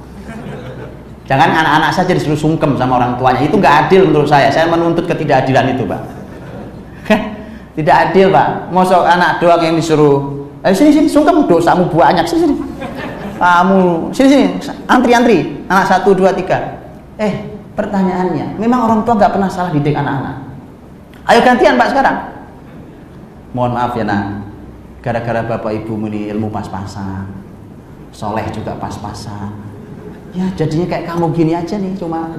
Jangan 1.28 1.52
anak-anak 1.52 1.92
saja 1.92 2.16
disuruh 2.16 2.40
sungkem 2.40 2.80
sama 2.80 3.04
orang 3.04 3.20
tuanya. 3.20 3.44
Itu 3.44 3.60
nggak 3.60 3.88
adil 3.88 4.08
menurut 4.08 4.32
saya. 4.32 4.48
Saya 4.48 4.72
menuntut 4.72 5.04
ketidakadilan 5.04 5.76
itu, 5.76 5.84
Pak. 5.84 6.02
Tidak 7.78 7.96
adil, 8.10 8.32
Pak. 8.32 8.72
Mosok 8.72 9.04
anak 9.04 9.44
doang 9.44 9.60
yang 9.60 9.76
disuruh, 9.76 10.48
eh 10.64 10.72
sini 10.72 10.90
sini 10.96 11.08
sungkem 11.12 11.44
dosamu 11.44 11.92
banyak 11.92 12.24
sini 12.24 12.48
sini. 12.48 12.56
Kamu 13.38 14.10
sini 14.16 14.28
sini 14.32 14.46
antri-antri 14.88 15.68
anak 15.68 15.86
satu 15.92 16.16
dua 16.16 16.32
tiga. 16.32 16.80
Eh 17.20 17.60
pertanyaannya, 17.76 18.56
memang 18.56 18.88
orang 18.88 19.00
tua 19.04 19.20
nggak 19.20 19.36
pernah 19.36 19.52
salah 19.52 19.76
didik 19.76 19.94
anak-anak. 19.94 20.48
Ayo 21.28 21.40
gantian 21.44 21.76
Pak 21.76 21.92
sekarang. 21.92 22.18
Mohon 23.52 23.72
maaf 23.76 23.94
ya 24.00 24.04
nak, 24.08 24.24
gara-gara 25.08 25.40
bapak 25.48 25.72
ibu 25.72 25.96
ini 26.12 26.28
ilmu 26.36 26.52
pas-pasan, 26.52 27.32
soleh 28.12 28.44
juga 28.52 28.76
pas-pasan, 28.76 29.56
ya 30.36 30.52
jadinya 30.60 30.92
kayak 30.92 31.08
kamu 31.08 31.32
gini 31.32 31.56
aja 31.56 31.80
nih 31.80 31.96
cuma 31.96 32.36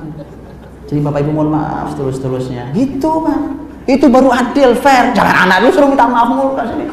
jadi 0.88 1.00
bapak 1.00 1.24
ibu 1.24 1.32
mohon 1.32 1.52
maaf 1.52 1.96
terus 1.96 2.20
terusnya 2.20 2.68
gitu 2.76 3.24
pak. 3.24 3.40
Itu 3.88 4.12
baru 4.12 4.28
adil 4.28 4.76
fair. 4.76 5.16
Jangan 5.16 5.48
anak 5.48 5.64
lu 5.64 5.72
suruh 5.72 5.88
minta 5.88 6.04
maaf 6.04 6.28
mulu 6.28 6.56
sini. 6.60 6.84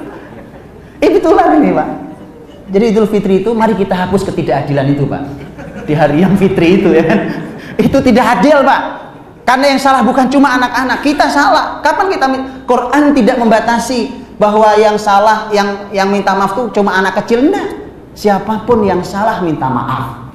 Eh 1.03 1.11
itulah 1.19 1.55
ini 1.59 1.75
pak. 1.75 1.87
Jadi 2.71 2.83
idul 2.91 3.07
fitri 3.07 3.43
itu 3.43 3.51
mari 3.51 3.75
kita 3.75 3.91
hapus 3.91 4.23
ketidakadilan 4.31 4.95
itu 4.95 5.03
pak. 5.03 5.23
Di 5.83 5.91
hari 5.91 6.23
yang 6.23 6.39
fitri 6.39 6.79
itu 6.79 6.95
ya 6.95 7.03
kan. 7.03 7.19
Itu 7.75 7.99
tidak 7.99 8.39
adil 8.39 8.63
pak. 8.63 8.81
Karena 9.43 9.75
yang 9.75 9.79
salah 9.79 10.07
bukan 10.07 10.31
cuma 10.31 10.55
anak-anak 10.55 10.99
kita 11.03 11.27
salah. 11.27 11.83
Kapan 11.83 12.07
kita 12.15 12.25
Quran 12.63 13.03
tidak 13.15 13.35
membatasi 13.43 14.24
bahwa 14.35 14.75
yang 14.75 14.99
salah 14.99 15.47
yang 15.51 15.89
yang 15.95 16.11
minta 16.11 16.35
maaf 16.35 16.53
tuh 16.53 16.67
cuma 16.75 16.95
anak 16.95 17.23
kecil 17.23 17.39
enggak 17.45 17.71
siapa 18.15 18.67
pun 18.67 18.83
yang 18.83 18.99
salah 19.03 19.39
minta 19.39 19.67
maaf 19.67 20.25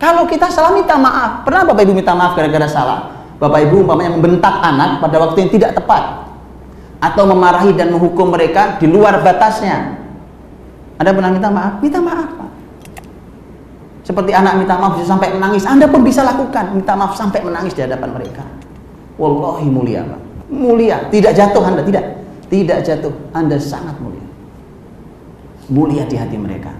kalau 0.00 0.24
kita 0.24 0.48
salah 0.48 0.72
minta 0.72 0.96
maaf. 0.96 1.44
Pernah 1.44 1.68
Bapak 1.68 1.84
Ibu 1.84 1.92
minta 1.92 2.16
maaf 2.16 2.32
gara-gara 2.32 2.64
salah? 2.64 3.12
Bapak 3.36 3.68
Ibu 3.68 3.84
umpamanya 3.84 4.16
membentak 4.16 4.56
anak 4.64 5.04
pada 5.04 5.20
waktu 5.20 5.46
yang 5.46 5.52
tidak 5.52 5.76
tepat. 5.76 6.32
atau 7.00 7.24
memarahi 7.24 7.72
dan 7.72 7.96
menghukum 7.96 8.28
mereka 8.28 8.76
di 8.76 8.84
luar 8.84 9.24
batasnya. 9.24 9.96
Anda 11.00 11.16
pernah 11.16 11.32
minta 11.32 11.48
maaf? 11.48 11.80
Minta 11.80 11.96
maaf, 11.96 12.28
Pak. 12.36 12.50
Seperti 14.04 14.36
anak 14.36 14.60
minta 14.60 14.76
maaf 14.76 15.00
sampai 15.00 15.32
menangis, 15.32 15.64
Anda 15.64 15.88
pun 15.88 16.04
bisa 16.04 16.20
lakukan 16.20 16.76
minta 16.76 16.92
maaf 16.92 17.16
sampai 17.16 17.40
menangis 17.40 17.72
di 17.72 17.88
hadapan 17.88 18.20
mereka. 18.20 18.44
Wallahi 19.16 19.64
mulia, 19.72 20.04
Pak. 20.04 20.20
Mulia, 20.52 21.08
tidak 21.08 21.32
jatuh 21.40 21.64
Anda, 21.64 21.80
tidak. 21.88 22.19
Tidak 22.50 22.78
jatuh, 22.82 23.14
Anda 23.30 23.54
sangat 23.62 23.94
mulia. 24.02 24.26
Mulia 25.70 26.02
di 26.10 26.18
hati 26.18 26.34
mereka. 26.34 26.74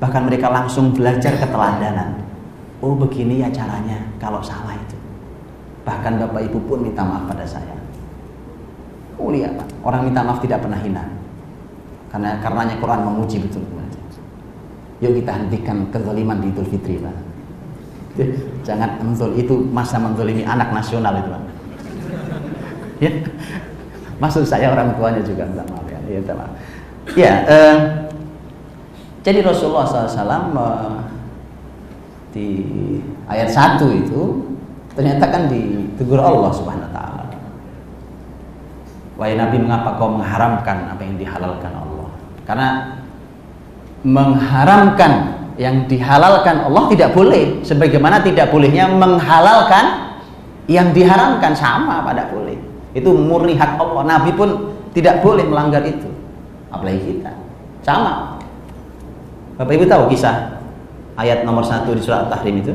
Bahkan 0.00 0.22
mereka 0.24 0.48
langsung 0.48 0.96
belajar 0.96 1.36
keteladanan. 1.36 2.24
Oh, 2.80 2.96
begini 2.96 3.44
ya 3.44 3.52
caranya 3.52 4.00
kalau 4.16 4.40
salah 4.40 4.72
itu. 4.72 4.96
Bahkan 5.84 6.16
Bapak 6.24 6.48
Ibu 6.48 6.58
pun 6.64 6.88
minta 6.88 7.04
maaf 7.04 7.28
pada 7.28 7.44
saya. 7.44 7.76
Mulia, 9.20 9.52
Pak. 9.52 9.68
Orang 9.84 10.08
minta 10.08 10.24
maaf 10.24 10.40
tidak 10.40 10.64
pernah 10.64 10.80
hina. 10.80 11.04
Karena 12.08 12.40
karenanya 12.40 12.80
Quran 12.80 13.04
memuji 13.04 13.44
betul 13.44 13.62
Yuk 15.02 15.20
kita 15.20 15.32
hentikan 15.36 15.90
kezaliman 15.92 16.40
di 16.40 16.48
Idul 16.48 16.64
Fitri, 16.70 16.96
Pak. 16.96 17.16
Jangan 18.64 19.04
menzol 19.04 19.36
itu 19.36 19.58
masa 19.68 20.00
menzolimi 20.00 20.46
anak 20.46 20.72
nasional 20.72 21.12
itu, 21.18 21.28
Pak. 21.28 21.42
Ya. 23.02 23.10
Maksud 24.22 24.46
saya 24.46 24.70
orang 24.70 24.94
tuanya 24.94 25.22
juga 25.24 25.46
minta 25.46 25.64
maaf 25.70 25.86
ya. 25.90 25.98
Ya, 26.04 26.20
ya 27.18 27.32
eh, 27.48 27.76
jadi 29.24 29.40
Rasulullah 29.40 29.88
SAW 29.88 30.52
eh, 30.52 30.98
di 32.34 32.48
ayat 33.24 33.48
1 33.48 33.80
itu 34.04 34.22
ternyata 34.94 35.24
kan 35.32 35.50
ditegur 35.50 36.20
Allah 36.20 36.52
Subhanahu 36.54 36.86
wa 36.86 36.92
taala. 36.92 37.24
Wahai 39.14 39.38
Nabi, 39.38 39.62
mengapa 39.62 39.94
kau 39.94 40.10
mengharamkan 40.10 40.90
apa 40.90 41.02
yang 41.06 41.16
dihalalkan 41.16 41.72
Allah? 41.72 42.08
Karena 42.44 42.68
mengharamkan 44.04 45.12
yang 45.54 45.86
dihalalkan 45.86 46.66
Allah 46.66 46.84
tidak 46.90 47.14
boleh 47.14 47.62
sebagaimana 47.62 48.20
tidak 48.20 48.50
bolehnya 48.50 48.90
menghalalkan 48.90 50.18
yang 50.66 50.90
diharamkan 50.90 51.54
sama 51.54 52.02
pada 52.02 52.26
boleh 52.28 52.53
itu 52.94 53.10
murni 53.10 53.58
hak 53.58 53.76
Allah 53.76 54.02
Nabi 54.06 54.30
pun 54.32 54.74
tidak 54.94 55.20
boleh 55.20 55.42
melanggar 55.44 55.82
itu 55.82 56.06
apalagi 56.70 57.18
kita 57.18 57.30
sama 57.82 58.38
Bapak 59.54 59.74
Ibu 59.74 59.86
tahu 59.86 60.10
kisah 60.10 60.58
ayat 61.14 61.46
nomor 61.46 61.62
satu 61.62 61.94
di 61.94 62.02
surat 62.02 62.26
Tahrim 62.26 62.58
itu 62.58 62.74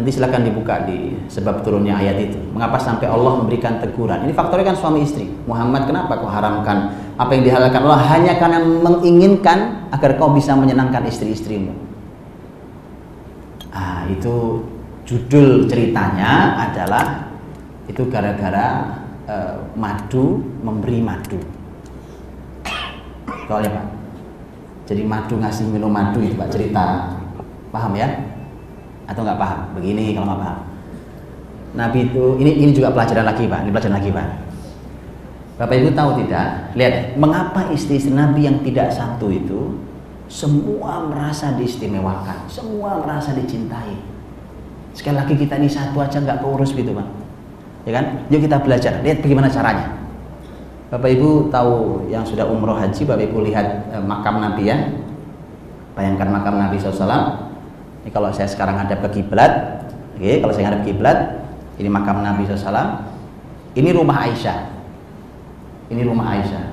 Nanti 0.00 0.16
silahkan 0.16 0.40
dibuka 0.40 0.86
di 0.88 1.12
sebab 1.26 1.60
turunnya 1.60 1.98
ayat 1.98 2.30
itu. 2.30 2.38
Mengapa 2.56 2.78
sampai 2.78 3.04
Allah 3.04 3.36
memberikan 3.42 3.82
teguran? 3.82 4.24
Ini 4.24 4.32
faktornya 4.32 4.72
kan 4.72 4.78
suami 4.80 5.02
istri. 5.02 5.26
Muhammad 5.44 5.84
kenapa 5.84 6.16
kau 6.16 6.30
haramkan 6.30 6.94
apa 7.18 7.30
yang 7.34 7.44
dihalalkan 7.44 7.84
Allah 7.84 8.00
hanya 8.08 8.38
karena 8.38 8.64
menginginkan 8.64 9.90
agar 9.92 10.16
kau 10.16 10.30
bisa 10.30 10.54
menyenangkan 10.56 11.04
istri-istrimu. 11.10 11.74
Ah, 13.74 14.06
itu 14.08 14.64
judul 15.04 15.66
ceritanya 15.66 16.54
adalah 16.70 17.29
itu 17.90 18.02
gara-gara 18.06 18.94
uh, 19.26 19.58
madu 19.74 20.46
memberi 20.62 21.02
madu. 21.02 21.42
Soalnya 23.50 23.74
Pak. 23.74 23.86
Jadi 24.86 25.02
madu 25.02 25.34
ngasih 25.42 25.66
minum 25.66 25.90
madu 25.90 26.22
itu 26.22 26.38
Pak 26.38 26.54
cerita. 26.54 27.18
Paham 27.74 27.98
ya? 27.98 28.30
atau 29.10 29.26
nggak 29.26 29.38
paham 29.42 29.60
begini 29.74 30.14
kalau 30.14 30.26
nggak 30.30 30.40
paham 30.40 30.58
Nabi 31.70 31.98
itu 32.06 32.24
ini 32.38 32.50
ini 32.62 32.70
juga 32.70 32.94
pelajaran 32.94 33.26
lagi 33.26 33.44
pak 33.50 33.60
ini 33.66 33.70
pelajaran 33.74 33.96
lagi 33.98 34.10
pak 34.14 34.28
Bapak 35.60 35.76
Ibu 35.76 35.92
tahu 35.92 36.24
tidak 36.24 36.72
lihat 36.72 37.20
mengapa 37.20 37.68
istri-istri 37.68 38.16
Nabi 38.16 38.48
yang 38.48 38.64
tidak 38.64 38.88
satu 38.96 39.28
itu 39.28 39.76
semua 40.30 41.04
merasa 41.10 41.52
diistimewakan 41.58 42.46
semua 42.46 43.02
merasa 43.02 43.34
dicintai 43.34 43.98
sekali 44.94 45.20
lagi 45.20 45.34
kita 45.36 45.58
ini 45.58 45.68
satu 45.68 46.00
aja 46.00 46.22
nggak 46.22 46.40
keurus 46.40 46.72
gitu 46.72 46.94
pak 46.94 47.06
ya 47.88 47.92
kan 47.96 48.04
yuk 48.28 48.40
kita 48.44 48.56
belajar 48.60 48.92
lihat 49.00 49.24
bagaimana 49.24 49.48
caranya 49.48 49.96
Bapak 50.90 51.06
Ibu 51.06 51.54
tahu 51.54 52.06
yang 52.10 52.26
sudah 52.26 52.50
umroh 52.50 52.74
haji 52.74 53.02
Bapak 53.06 53.24
Ibu 53.30 53.38
lihat 53.46 53.66
eh, 53.94 54.02
makam 54.02 54.42
Nabi 54.42 54.68
ya 54.68 54.76
bayangkan 55.94 56.28
makam 56.28 56.58
Nabi 56.58 56.76
SAW 56.76 57.50
ini 58.00 58.10
kalau 58.10 58.32
saya 58.32 58.48
sekarang 58.48 58.80
hadap 58.80 59.04
ke 59.04 59.20
kiblat, 59.20 59.84
oke, 60.16 60.32
kalau 60.40 60.52
saya 60.56 60.72
hadap 60.72 60.82
kiblat, 60.88 61.44
ini 61.76 61.88
makam 61.92 62.24
Nabi 62.24 62.48
SAW. 62.48 63.04
Ini 63.76 63.92
rumah 63.92 64.24
Aisyah. 64.24 64.58
Ini 65.92 66.02
rumah 66.08 66.26
Aisyah. 66.32 66.64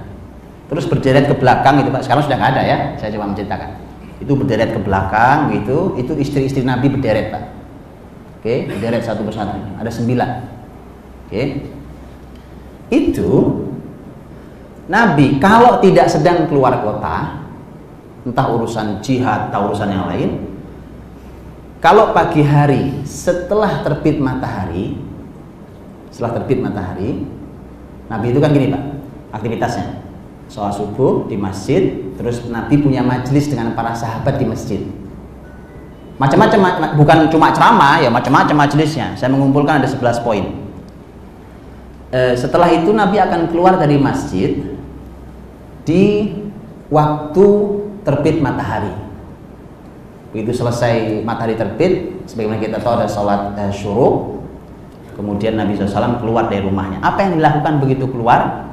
Terus 0.67 0.87
berderet 0.87 1.29
ke 1.29 1.35
belakang 1.35 1.83
itu 1.83 1.91
Pak. 1.91 2.03
Sekarang 2.03 2.23
sudah 2.25 2.37
nggak 2.39 2.51
ada 2.57 2.63
ya. 2.63 2.77
Saya 2.97 3.13
coba 3.15 3.35
menceritakan. 3.35 3.69
Itu 4.17 4.33
berderet 4.33 4.73
ke 4.73 4.79
belakang 4.81 5.53
gitu. 5.53 5.95
Itu 5.99 6.15
istri-istri 6.17 6.63
Nabi 6.63 6.89
berderet 6.89 7.29
Pak. 7.29 7.43
Oke, 8.39 8.41
okay, 8.41 8.57
berderet 8.65 9.03
satu 9.03 9.21
persatu. 9.27 9.59
Ada 9.77 9.91
sembilan. 9.93 10.56
Oke. 11.27 11.35
Okay. 11.35 11.47
Itu 12.87 13.31
Nabi 14.87 15.43
kalau 15.43 15.83
tidak 15.83 16.07
sedang 16.07 16.47
keluar 16.47 16.79
kota, 16.79 17.43
entah 18.23 18.47
urusan 18.47 19.03
jihad 19.03 19.51
atau 19.51 19.67
urusan 19.67 19.91
yang 19.91 20.07
lain, 20.07 20.29
kalau 21.83 22.15
pagi 22.15 22.39
hari 22.41 23.03
setelah 23.03 23.83
terbit 23.83 24.23
matahari, 24.23 24.95
setelah 26.07 26.39
terbit 26.39 26.63
matahari, 26.63 27.27
Nabi 28.07 28.31
itu 28.31 28.39
kan 28.39 28.55
gini 28.55 28.71
pak, 28.71 28.83
aktivitasnya. 29.35 30.07
Sholat 30.47 30.79
subuh 30.79 31.27
di 31.27 31.35
masjid, 31.35 32.15
terus 32.15 32.47
Nabi 32.47 32.79
punya 32.79 33.03
majelis 33.03 33.51
dengan 33.51 33.75
para 33.75 33.91
sahabat 33.91 34.39
di 34.39 34.47
masjid. 34.47 34.79
Macam-macam, 36.15 36.95
bukan 36.95 37.27
cuma 37.27 37.51
ceramah 37.51 37.99
ya, 37.99 38.07
macam-macam 38.07 38.63
majelisnya. 38.63 39.13
Saya 39.19 39.27
mengumpulkan 39.35 39.83
ada 39.83 39.87
11 39.91 40.23
poin. 40.23 40.66
E, 42.07 42.39
setelah 42.39 42.71
itu 42.71 42.95
Nabi 42.95 43.19
akan 43.19 43.51
keluar 43.51 43.75
dari 43.75 43.99
masjid 43.99 44.55
di 45.83 46.31
waktu 46.87 47.47
terbit 48.07 48.39
matahari. 48.39 48.95
Begitu 50.31 50.55
selesai 50.55 51.23
matahari 51.27 51.59
terbit 51.59 52.23
sebagaimana 52.27 52.63
kita 52.63 52.79
tahu 52.79 52.93
ada 53.03 53.07
sholat 53.11 53.59
eh, 53.59 53.71
syuruk 53.75 54.39
kemudian 55.19 55.59
Nabi 55.59 55.75
SAW 55.75 56.23
keluar 56.23 56.47
dari 56.47 56.63
rumahnya. 56.63 57.03
Apa 57.03 57.27
yang 57.27 57.43
dilakukan 57.43 57.83
begitu 57.83 58.07
keluar? 58.07 58.69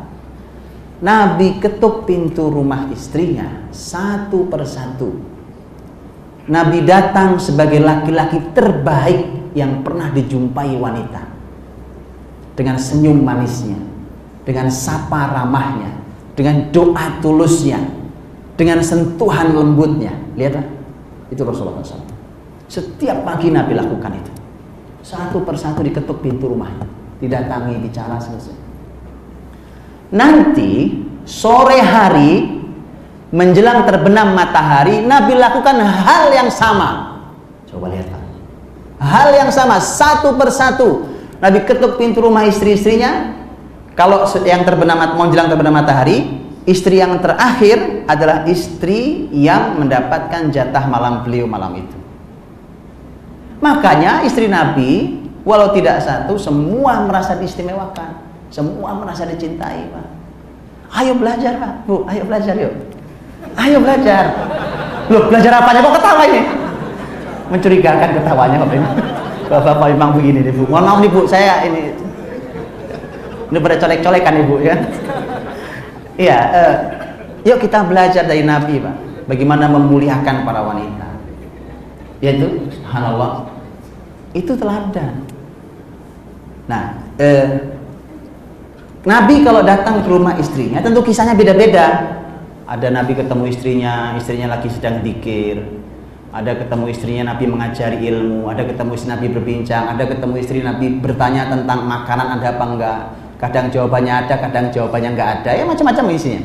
Nabi 1.03 1.59
ketuk 1.59 2.07
pintu 2.07 2.47
rumah 2.55 2.87
istrinya 2.95 3.67
satu 3.75 4.47
persatu. 4.47 5.11
Nabi 6.47 6.87
datang 6.87 7.43
sebagai 7.43 7.83
laki-laki 7.83 8.39
terbaik 8.55 9.51
yang 9.59 9.83
pernah 9.83 10.13
dijumpai 10.15 10.77
wanita 10.79 11.34
dengan 12.55 12.79
senyum 12.79 13.23
manisnya 13.23 13.79
dengan 14.47 14.71
sapa 14.71 15.31
ramahnya 15.31 15.91
dengan 16.35 16.71
doa 16.71 17.19
tulusnya 17.23 17.79
dengan 18.55 18.83
sentuhan 18.83 19.55
lembutnya 19.55 20.15
lihatlah 20.39 20.75
itu 21.35 21.43
Rasulullah 21.43 21.83
SAW. 21.83 22.15
Setiap 22.71 23.27
pagi 23.27 23.51
Nabi 23.51 23.75
lakukan 23.77 24.13
itu. 24.15 24.33
Satu 25.05 25.43
persatu 25.45 25.85
diketuk 25.85 26.23
pintu 26.25 26.49
rumahnya. 26.49 26.87
Didatangi, 27.21 27.77
bicara 27.83 28.17
selesai. 28.23 28.57
Nanti 30.15 31.03
sore 31.27 31.81
hari 31.81 32.63
menjelang 33.35 33.83
terbenam 33.89 34.37
matahari 34.37 35.03
Nabi 35.03 35.35
lakukan 35.37 35.77
hal 35.81 36.31
yang 36.33 36.49
sama. 36.49 37.21
Coba 37.69 37.91
lihat. 37.93 38.09
Hal 39.03 39.29
yang 39.37 39.51
sama 39.53 39.83
satu 39.83 40.39
persatu. 40.39 41.14
Nabi 41.45 41.61
ketuk 41.69 42.01
pintu 42.01 42.25
rumah 42.25 42.49
istri-istrinya. 42.49 43.37
Kalau 43.93 44.25
yang 44.49 44.65
terbenam 44.65 44.97
menjelang 45.13 45.53
terbenam 45.53 45.77
matahari, 45.77 46.41
istri 46.65 46.99
yang 46.99 47.21
terakhir 47.21 48.09
adalah 48.09 48.49
istri 48.49 49.29
yang 49.29 49.77
mendapatkan 49.77 50.49
jatah 50.49 50.89
malam 50.89 51.21
beliau 51.21 51.45
malam 51.45 51.85
itu. 51.85 51.97
Makanya 53.61 54.25
istri 54.25 54.49
Nabi 54.49 55.21
walau 55.45 55.71
tidak 55.77 56.01
satu 56.01 56.41
semua 56.41 57.05
merasa 57.05 57.37
diistimewakan, 57.37 58.19
semua 58.49 58.97
merasa 58.97 59.29
dicintai, 59.29 59.93
Pak. 59.93 60.07
Ayo 60.97 61.13
belajar, 61.15 61.61
Pak. 61.61 61.73
Bu, 61.85 62.09
ayo 62.09 62.25
belajar 62.25 62.55
yuk. 62.57 62.73
Ayo 63.55 63.79
belajar. 63.85 64.25
Loh, 65.13 65.29
belajar 65.29 65.53
apanya 65.61 65.85
kok 65.85 65.95
ketawa 66.01 66.23
ini? 66.25 66.43
Mencurigakan 67.53 68.11
ketawanya 68.17 68.57
Bapak 68.65 68.77
ini. 68.81 68.89
Bapak 69.49 69.87
memang 69.93 70.17
begini 70.17 70.41
nih, 70.45 70.53
Bu. 70.53 70.65
Mohon 70.69 70.85
maaf 70.85 70.99
nih, 71.05 71.11
Bu, 71.13 71.21
saya 71.29 71.65
ini 71.69 71.93
ini 73.55 73.59
pada 73.63 73.77
colek-colekan 73.79 74.35
Ibu 74.43 74.57
ya. 74.67 74.77
Iya, 76.15 76.39
uh, 76.51 76.75
yuk 77.47 77.59
kita 77.63 77.87
belajar 77.87 78.27
dari 78.27 78.43
Nabi, 78.43 78.83
Pak. 78.83 78.97
Bagaimana 79.31 79.71
memuliakan 79.71 80.43
para 80.43 80.61
wanita. 80.63 81.09
Yaitu, 82.19 82.71
subhanallah, 82.73 83.47
itu 84.35 84.53
teladan. 84.59 85.23
Nah, 86.67 86.99
uh, 87.21 87.49
Nabi 89.05 89.45
kalau 89.45 89.61
datang 89.61 90.01
ke 90.01 90.09
rumah 90.09 90.35
istrinya 90.41 90.81
tentu 90.81 91.05
kisahnya 91.05 91.37
beda-beda. 91.37 92.17
Ada 92.65 92.89
Nabi 92.89 93.13
ketemu 93.13 93.45
istrinya, 93.53 94.17
istrinya 94.17 94.57
lagi 94.57 94.73
sedang 94.73 95.05
dikir. 95.05 95.61
Ada 96.35 96.59
ketemu 96.59 96.91
istrinya 96.91 97.31
Nabi 97.31 97.47
mengajari 97.47 98.11
ilmu, 98.11 98.51
ada 98.51 98.67
ketemu 98.67 98.91
istri 98.99 99.07
Nabi 99.07 99.27
berbincang, 99.31 99.87
ada 99.87 100.03
ketemu 100.03 100.35
istri 100.43 100.59
Nabi 100.67 100.99
bertanya 100.99 101.47
tentang 101.47 101.87
makanan 101.87 102.43
ada 102.43 102.59
apa 102.59 102.65
enggak. 102.75 102.99
Kadang 103.39 103.71
jawabannya 103.71 104.27
ada, 104.27 104.35
kadang 104.43 104.67
jawabannya 104.75 105.15
enggak 105.15 105.31
ada. 105.41 105.51
Ya 105.55 105.63
macam-macam 105.63 106.11
isinya. 106.11 106.43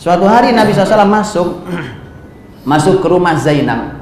Suatu 0.00 0.24
hari 0.24 0.56
Nabi 0.56 0.72
SAW 0.72 1.04
masuk 1.04 1.48
masuk 2.72 3.04
ke 3.04 3.06
rumah 3.12 3.36
Zainab. 3.36 4.00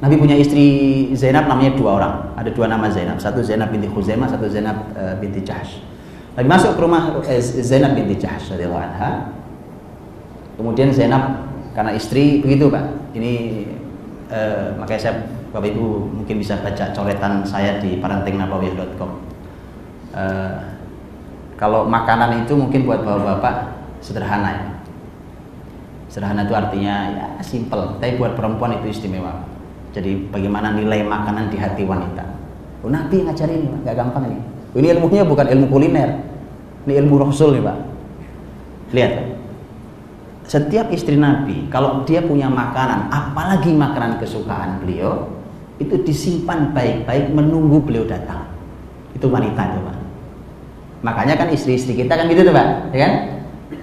Nabi 0.00 0.16
punya 0.16 0.36
istri 0.40 0.64
Zainab 1.12 1.44
namanya 1.44 1.76
dua 1.76 1.90
orang. 2.00 2.14
Ada 2.40 2.50
dua 2.56 2.72
nama 2.72 2.88
Zainab. 2.88 3.20
Satu 3.20 3.44
Zainab 3.44 3.68
binti 3.68 3.92
Khuzaimah, 3.92 4.32
satu 4.32 4.48
Zainab 4.48 4.96
uh, 4.96 5.12
binti 5.20 5.44
Jahsh. 5.44 5.84
Nabi 6.40 6.48
masuk 6.48 6.72
ke 6.72 6.80
rumah 6.80 7.20
eh, 7.28 7.40
Zainab 7.44 7.92
binti 7.92 8.16
Jahsh. 8.16 8.48
Kemudian 10.56 10.88
Zainab 10.88 11.52
karena 11.76 11.92
istri 11.92 12.40
begitu 12.40 12.72
Pak. 12.72 13.05
Ini 13.16 13.32
uh, 14.28 14.76
makanya 14.76 15.00
saya 15.00 15.14
Bapak 15.56 15.72
Ibu 15.72 16.12
mungkin 16.20 16.36
bisa 16.36 16.60
baca 16.60 16.92
coretan 16.92 17.40
saya 17.48 17.80
di 17.80 17.96
parentingnabawiyah.com. 17.96 19.10
Uh, 20.12 20.76
kalau 21.56 21.88
makanan 21.88 22.44
itu 22.44 22.52
mungkin 22.52 22.84
buat 22.84 23.00
bapak-bapak 23.00 23.72
sederhana 24.04 24.50
ya. 24.52 24.64
Sederhana 26.12 26.44
itu 26.44 26.52
artinya 26.52 26.94
ya 27.08 27.26
simple, 27.40 27.96
tapi 27.96 28.20
buat 28.20 28.36
perempuan 28.36 28.76
itu 28.76 28.92
istimewa. 28.92 29.48
Jadi 29.96 30.28
bagaimana 30.28 30.76
nilai 30.76 31.00
makanan 31.00 31.48
di 31.48 31.56
hati 31.56 31.88
wanita. 31.88 32.24
Oh, 32.84 32.92
Nabi 32.92 33.24
ngajarin 33.24 33.80
nggak 33.80 33.96
gampang 33.96 34.28
ini. 34.28 34.40
Ini 34.76 34.86
ilmunya 35.00 35.24
bukan 35.24 35.48
ilmu 35.48 35.66
kuliner, 35.72 36.20
ini 36.84 36.92
ilmu 37.00 37.16
Rasul 37.16 37.56
nih 37.56 37.64
Pak. 37.64 37.76
Lihat, 38.92 39.12
setiap 40.46 40.94
istri 40.94 41.18
Nabi 41.18 41.66
kalau 41.68 42.06
dia 42.06 42.22
punya 42.22 42.46
makanan, 42.46 43.10
apalagi 43.10 43.74
makanan 43.74 44.22
kesukaan 44.22 44.78
beliau, 44.78 45.26
itu 45.82 45.98
disimpan 46.06 46.70
baik-baik 46.70 47.34
menunggu 47.34 47.82
beliau 47.82 48.06
datang. 48.06 48.46
Itu 49.12 49.26
wanita 49.26 49.74
itu 49.74 49.78
Pak. 49.82 49.96
Makanya 51.02 51.34
kan 51.34 51.48
istri-istri 51.50 51.98
kita 51.98 52.14
kan 52.14 52.30
gitu 52.30 52.46
tuh 52.46 52.54
Pak, 52.54 52.94
ya 52.94 52.98
kan? 53.04 53.12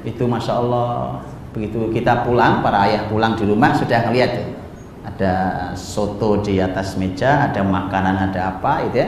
Itu 0.07 0.23
masya 0.25 0.63
Allah 0.63 1.19
begitu 1.53 1.91
kita 1.93 2.25
pulang, 2.25 2.65
para 2.65 2.89
ayah 2.89 3.05
pulang 3.11 3.37
di 3.37 3.45
rumah 3.45 3.75
sudah 3.77 4.09
ngeliat 4.09 4.29
tuh 4.33 4.47
ada 5.03 5.33
soto 5.75 6.41
di 6.41 6.57
atas 6.63 6.95
meja, 6.95 7.51
ada 7.51 7.61
makanan, 7.61 8.31
ada 8.31 8.55
apa 8.55 8.87
itu 8.87 9.03
ya. 9.03 9.07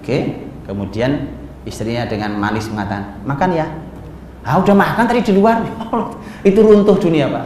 Oke, 0.00 0.16
kemudian 0.64 1.28
istrinya 1.68 2.08
dengan 2.08 2.34
manis 2.40 2.72
mengatakan, 2.72 3.20
"Makan 3.28 3.50
ya." 3.52 3.68
Ah, 4.40 4.56
udah 4.56 4.72
makan 4.72 5.04
tadi 5.04 5.20
di 5.20 5.32
luar. 5.36 5.60
itu 6.40 6.58
runtuh 6.64 6.96
dunia, 6.96 7.28
Pak. 7.28 7.44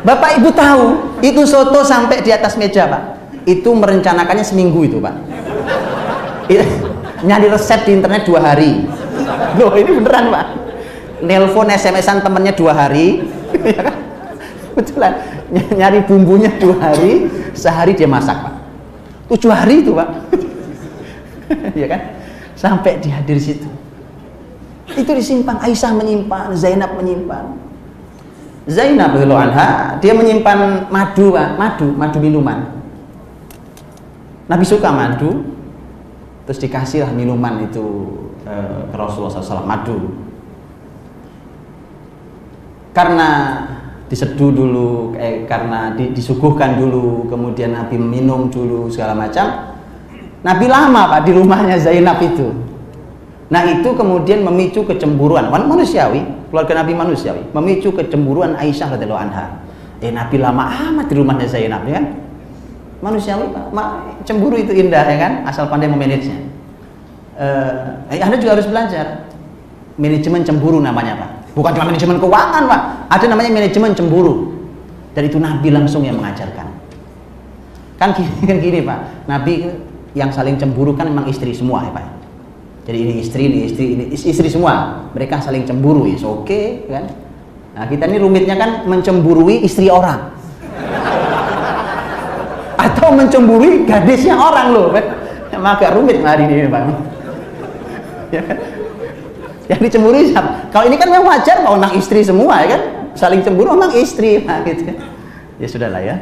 Bapak 0.00 0.30
Ibu 0.40 0.50
tahu, 0.52 0.84
itu 1.20 1.40
soto 1.44 1.84
sampai 1.84 2.20
di 2.20 2.30
atas 2.32 2.56
meja, 2.60 2.88
Pak. 2.88 3.02
Itu 3.48 3.72
merencanakannya 3.72 4.44
seminggu 4.44 4.84
itu, 4.84 5.00
Pak. 5.00 5.14
Nyari 7.28 7.46
resep 7.48 7.88
di 7.88 7.96
internet 7.96 8.28
dua 8.28 8.40
hari. 8.52 8.84
Loh, 9.56 9.72
ini 9.76 9.90
beneran, 9.96 10.28
Pak. 10.28 10.46
Nelpon 11.24 11.68
SMS-an 11.68 12.20
temennya 12.20 12.52
dua 12.52 12.72
hari. 12.76 13.24
Ya 13.60 13.82
kan? 13.82 14.10
betulan 14.74 15.12
nyari 15.74 16.00
bumbunya 16.06 16.50
dua 16.56 16.76
hari 16.78 17.26
sehari 17.52 17.92
dia 17.92 18.06
masak 18.06 18.38
pak 18.38 18.54
tujuh 19.30 19.50
hari 19.50 19.82
itu 19.82 19.92
pak 19.94 20.08
ya 21.80 21.86
kan 21.90 22.00
sampai 22.60 23.00
dihadir 23.00 23.40
situ. 23.40 23.64
Itu 24.92 25.08
disimpan. 25.16 25.56
Aisyah 25.64 25.96
menyimpan 25.96 26.52
Zainab 26.52 26.92
menyimpan. 27.00 27.56
Zainab 28.68 29.16
anha 29.16 29.96
dia 30.04 30.12
menyimpan 30.12 30.92
madu 30.92 31.32
madu 31.32 31.88
madu 31.96 32.18
minuman. 32.20 32.68
Nabi 34.44 34.64
suka 34.68 34.92
madu 34.92 35.56
terus 36.44 36.60
dikasihlah 36.60 37.16
minuman 37.16 37.64
itu 37.64 37.86
eh, 38.44 38.84
ke 38.92 38.96
Rasulullah 38.98 39.40
SAW 39.40 39.64
madu. 39.64 39.98
Karena 42.92 43.28
diseduh 44.10 44.50
dulu 44.50 45.14
eh, 45.16 45.46
karena 45.46 45.94
di, 45.94 46.10
disuguhkan 46.10 46.76
dulu 46.76 47.30
kemudian 47.30 47.72
Nabi 47.72 47.96
minum 47.96 48.50
dulu 48.50 48.90
segala 48.90 49.14
macam 49.14 49.78
Nabi 50.40 50.66
lama 50.66 51.10
pak 51.10 51.20
di 51.28 51.32
rumahnya 51.36 51.76
Zainab 51.76 52.18
itu 52.22 52.52
nah 53.50 53.66
itu 53.66 53.88
kemudian 53.92 54.46
memicu 54.46 54.86
kecemburuan 54.86 55.50
manusiawi 55.50 56.22
keluarga 56.48 56.80
Nabi 56.80 56.92
manusiawi 56.94 57.42
memicu 57.50 57.90
kecemburuan 57.90 58.54
Aisyah 58.54 58.94
radhiyallahu 58.94 59.22
anha 59.26 59.60
eh 60.00 60.14
Nabi 60.14 60.38
lama 60.38 60.70
amat 60.70 61.10
di 61.10 61.14
rumahnya 61.18 61.46
Zainab 61.50 61.82
ya 61.84 61.98
kan 61.98 62.04
manusiawi 63.02 63.50
pak 63.52 63.64
cemburu 64.22 64.54
itu 64.56 64.72
indah 64.72 65.02
ya 65.02 65.18
kan 65.18 65.32
asal 65.50 65.66
pandai 65.66 65.90
memanagenya 65.90 66.46
eh, 67.36 68.22
anda 68.22 68.38
juga 68.38 68.60
harus 68.60 68.70
belajar 68.70 69.28
manajemen 69.98 70.46
cemburu 70.46 70.78
namanya 70.78 71.18
pak 71.18 71.40
Bukan 71.50 71.70
cuma 71.74 71.90
manajemen 71.90 72.16
keuangan, 72.22 72.62
Pak. 72.70 72.80
Ada 73.10 73.26
namanya 73.26 73.50
manajemen 73.50 73.90
cemburu. 73.94 74.54
Dan 75.10 75.26
itu 75.26 75.38
Nabi 75.42 75.68
langsung 75.74 76.06
yang 76.06 76.14
mengajarkan. 76.22 76.66
Kan 77.98 78.14
gini, 78.14 78.32
kan 78.46 78.56
gini 78.62 78.78
Pak. 78.86 78.98
Nabi 79.26 79.66
yang 80.16 80.30
saling 80.34 80.58
cemburu 80.58 80.96
kan 80.98 81.06
memang 81.06 81.30
istri 81.30 81.54
semua 81.54 81.86
ya 81.86 81.92
Pak. 81.94 82.06
Jadi 82.90 82.98
ini 83.06 83.14
istri, 83.22 83.42
ini 83.46 83.58
istri, 83.70 83.84
ini 83.94 84.04
istri 84.10 84.48
semua. 84.50 85.06
Mereka 85.14 85.38
saling 85.38 85.62
cemburu 85.68 86.08
ya, 86.10 86.18
oke 86.26 86.48
okay, 86.48 86.64
kan. 86.90 87.04
Nah 87.76 87.84
kita 87.86 88.10
ini 88.10 88.18
rumitnya 88.18 88.58
kan 88.58 88.88
mencemburui 88.88 89.62
istri 89.62 89.86
orang. 89.86 90.34
Atau 92.80 93.12
mencemburui 93.12 93.86
gadisnya 93.86 94.34
orang 94.34 94.74
loh. 94.74 94.86
Kan? 94.90 95.06
Agak 95.60 95.92
rumit 95.92 96.18
hari 96.24 96.48
ini 96.48 96.66
Pak. 96.66 96.82
Ya 98.30 98.42
kan? 98.46 98.58
yang 99.70 99.80
dicemburi 99.86 100.34
siapa? 100.34 100.66
Kalau 100.74 100.84
ini 100.90 100.98
kan 100.98 101.06
memang 101.06 101.30
wajar 101.30 101.62
mau 101.62 101.78
anak 101.78 101.94
istri 101.94 102.26
semua 102.26 102.58
ya 102.66 102.74
kan? 102.74 102.82
Saling 103.14 103.46
cemburu 103.46 103.78
memang 103.78 103.94
istri 103.94 104.42
nah, 104.42 104.66
gitu. 104.66 104.98
Ya 105.62 105.66
sudahlah 105.70 106.02
ya. 106.02 106.18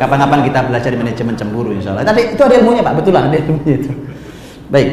Kapan-kapan 0.00 0.48
kita 0.48 0.60
belajar 0.64 0.90
manajemen 0.96 1.36
cemburu 1.36 1.76
insya 1.76 1.92
Allah. 1.92 2.08
Tapi 2.08 2.32
itu 2.32 2.40
ada 2.40 2.56
ilmunya 2.56 2.80
Pak, 2.80 2.94
betul 2.96 3.12
lah 3.12 3.28
ada 3.28 3.36
ilmunya 3.36 3.74
itu. 3.76 3.90
Baik. 4.72 4.88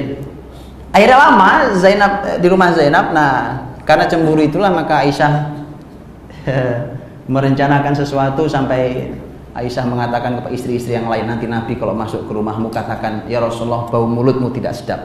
Akhirnya 0.92 1.18
lama 1.18 1.50
Zainab 1.80 2.12
eh, 2.28 2.38
di 2.44 2.48
rumah 2.52 2.76
Zainab. 2.76 3.16
Nah, 3.16 3.32
karena 3.88 4.04
cemburu 4.12 4.44
itulah 4.44 4.68
maka 4.68 5.08
Aisyah 5.08 5.32
merencanakan 7.34 7.96
sesuatu 7.96 8.52
sampai 8.52 9.16
Aisyah 9.56 9.88
mengatakan 9.88 10.44
kepada 10.44 10.52
istri-istri 10.52 11.00
yang 11.00 11.08
lain 11.08 11.24
nanti 11.24 11.48
Nabi 11.48 11.80
kalau 11.80 11.96
masuk 11.96 12.28
ke 12.28 12.32
rumahmu 12.36 12.68
katakan 12.68 13.26
ya 13.32 13.40
Rasulullah 13.40 13.88
bau 13.88 14.04
mulutmu 14.04 14.52
tidak 14.52 14.76
sedap 14.76 15.02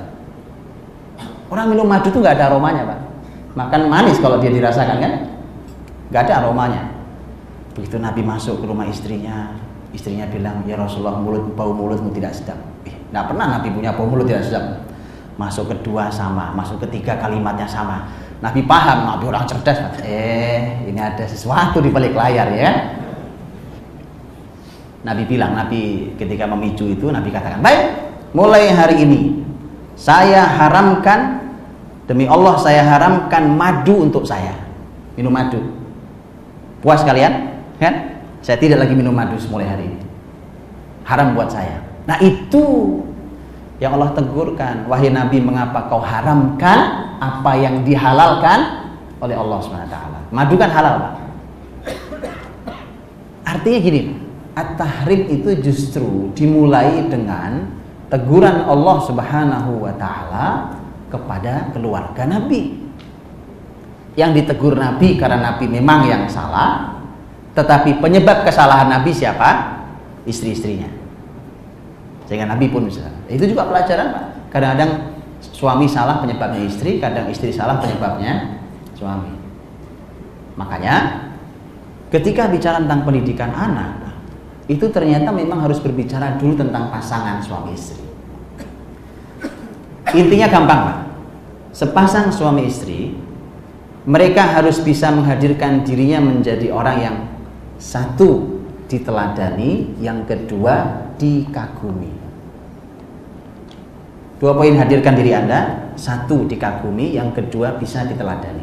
Orang 1.52 1.68
minum 1.68 1.84
madu 1.84 2.08
itu 2.08 2.16
nggak 2.16 2.40
ada 2.40 2.48
aromanya, 2.48 2.88
Pak. 2.88 3.00
Makan 3.52 3.82
manis 3.92 4.16
kalau 4.16 4.40
dia 4.40 4.48
dirasakan 4.48 4.96
kan? 5.04 5.12
Nggak 6.08 6.22
ada 6.24 6.34
aromanya. 6.40 6.82
Begitu 7.76 8.00
Nabi 8.00 8.24
masuk 8.24 8.64
ke 8.64 8.64
rumah 8.64 8.88
istrinya, 8.88 9.52
istrinya 9.92 10.28
bilang, 10.28 10.64
ya 10.68 10.76
Rasulullah 10.76 11.16
mulut 11.20 11.52
bau 11.56 11.72
mulutmu 11.72 12.12
tidak 12.12 12.32
sedap. 12.36 12.58
Eh, 12.88 12.96
nggak 13.12 13.24
pernah 13.32 13.58
Nabi 13.58 13.68
punya 13.72 13.92
bau 13.92 14.08
mulut 14.08 14.28
tidak 14.28 14.44
sedap. 14.44 14.64
Masuk 15.40 15.72
kedua 15.72 16.12
sama, 16.12 16.52
masuk 16.52 16.80
ketiga 16.88 17.16
kalimatnya 17.16 17.64
sama. 17.64 18.08
Nabi 18.42 18.66
paham, 18.66 19.06
Nabi 19.06 19.24
orang 19.30 19.46
cerdas. 19.46 19.78
Eh, 20.02 20.88
ini 20.90 20.98
ada 20.98 21.24
sesuatu 21.24 21.78
di 21.78 21.88
balik 21.94 22.12
layar 22.12 22.48
ya. 22.52 22.70
Nabi 25.02 25.22
bilang, 25.26 25.54
Nabi 25.54 26.14
ketika 26.18 26.44
memicu 26.46 26.90
itu, 26.90 27.08
Nabi 27.10 27.30
katakan, 27.30 27.62
baik, 27.62 27.82
mulai 28.34 28.70
hari 28.70 29.02
ini 29.02 29.20
saya 29.94 30.46
haramkan 30.46 31.42
Demi 32.12 32.28
Allah 32.28 32.60
saya 32.60 32.84
haramkan 32.84 33.56
madu 33.56 34.04
untuk 34.04 34.28
saya. 34.28 34.52
Minum 35.16 35.32
madu. 35.32 35.64
Puas 36.84 37.00
kalian? 37.06 37.62
Kan? 37.80 38.11
Saya 38.42 38.58
tidak 38.58 38.82
lagi 38.82 38.94
minum 38.98 39.14
madu 39.14 39.38
mulai 39.48 39.70
hari 39.70 39.86
ini. 39.86 40.02
Haram 41.06 41.38
buat 41.38 41.48
saya. 41.48 41.78
Nah 42.10 42.18
itu 42.18 42.98
yang 43.78 43.94
Allah 43.98 44.10
tegurkan. 44.14 44.90
Wahai 44.90 45.14
Nabi 45.14 45.38
mengapa 45.38 45.86
kau 45.86 46.02
haramkan 46.02 46.78
apa 47.22 47.52
yang 47.54 47.86
dihalalkan 47.86 48.82
oleh 49.22 49.38
Allah 49.38 49.58
SWT. 49.62 49.96
Madu 50.34 50.54
kan 50.58 50.70
halal 50.74 50.94
Pak. 50.98 51.12
Artinya 53.46 53.78
gini, 53.78 54.02
at-tahrim 54.58 55.22
itu 55.30 55.50
justru 55.62 56.34
dimulai 56.34 57.06
dengan 57.06 57.68
teguran 58.10 58.66
Allah 58.66 58.96
Subhanahu 59.06 59.86
wa 59.86 59.92
taala 59.94 60.46
kepada 61.10 61.70
keluarga 61.70 62.26
Nabi. 62.26 62.80
Yang 64.18 64.44
ditegur 64.44 64.76
Nabi 64.76 65.16
karena 65.16 65.40
Nabi 65.52 65.68
memang 65.68 66.04
yang 66.04 66.24
salah, 66.28 67.01
tetapi 67.52 68.00
penyebab 68.00 68.48
kesalahan 68.48 68.88
Nabi 68.88 69.12
siapa? 69.12 69.80
Istri-istrinya. 70.24 70.88
Sehingga 72.24 72.48
Nabi 72.48 72.72
pun 72.72 72.88
bisa. 72.88 73.04
Itu 73.28 73.44
juga 73.44 73.68
pelajaran 73.68 74.08
Pak. 74.14 74.24
Kadang-kadang 74.48 75.20
suami 75.42 75.84
salah 75.84 76.22
penyebabnya 76.24 76.64
istri, 76.64 76.96
kadang 76.96 77.28
istri 77.28 77.52
salah 77.52 77.76
penyebabnya 77.76 78.62
suami. 78.96 79.36
Makanya 80.56 81.28
ketika 82.08 82.48
bicara 82.48 82.80
tentang 82.80 83.04
pendidikan 83.04 83.52
anak, 83.52 84.16
itu 84.70 84.88
ternyata 84.88 85.34
memang 85.34 85.60
harus 85.66 85.82
berbicara 85.82 86.38
dulu 86.40 86.56
tentang 86.56 86.88
pasangan 86.88 87.42
suami 87.42 87.74
istri. 87.76 88.00
Intinya 90.12 90.48
gampang, 90.48 90.80
Pak. 90.88 90.98
Sepasang 91.72 92.28
suami 92.28 92.68
istri, 92.68 93.16
mereka 94.04 94.44
harus 94.44 94.76
bisa 94.80 95.08
menghadirkan 95.08 95.88
dirinya 95.88 96.20
menjadi 96.20 96.68
orang 96.68 96.96
yang 97.00 97.16
satu 97.82 98.62
diteladani, 98.86 99.98
yang 99.98 100.22
kedua 100.22 101.10
dikagumi. 101.18 102.14
Dua 104.38 104.54
poin 104.54 104.74
hadirkan 104.78 105.18
diri 105.18 105.34
Anda, 105.34 105.90
satu 105.98 106.46
dikagumi, 106.46 107.18
yang 107.18 107.34
kedua 107.34 107.74
bisa 107.82 108.06
diteladani. 108.06 108.62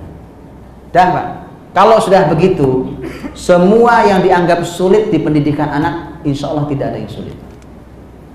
Dan 0.96 1.12
Pak, 1.12 1.28
kalau 1.76 2.00
sudah 2.00 2.32
begitu, 2.32 2.96
semua 3.36 4.08
yang 4.08 4.24
dianggap 4.24 4.64
sulit 4.64 5.12
di 5.12 5.20
pendidikan 5.20 5.68
anak, 5.68 6.24
insya 6.24 6.48
Allah 6.52 6.72
tidak 6.72 6.96
ada 6.96 7.00
yang 7.04 7.12
sulit. 7.12 7.36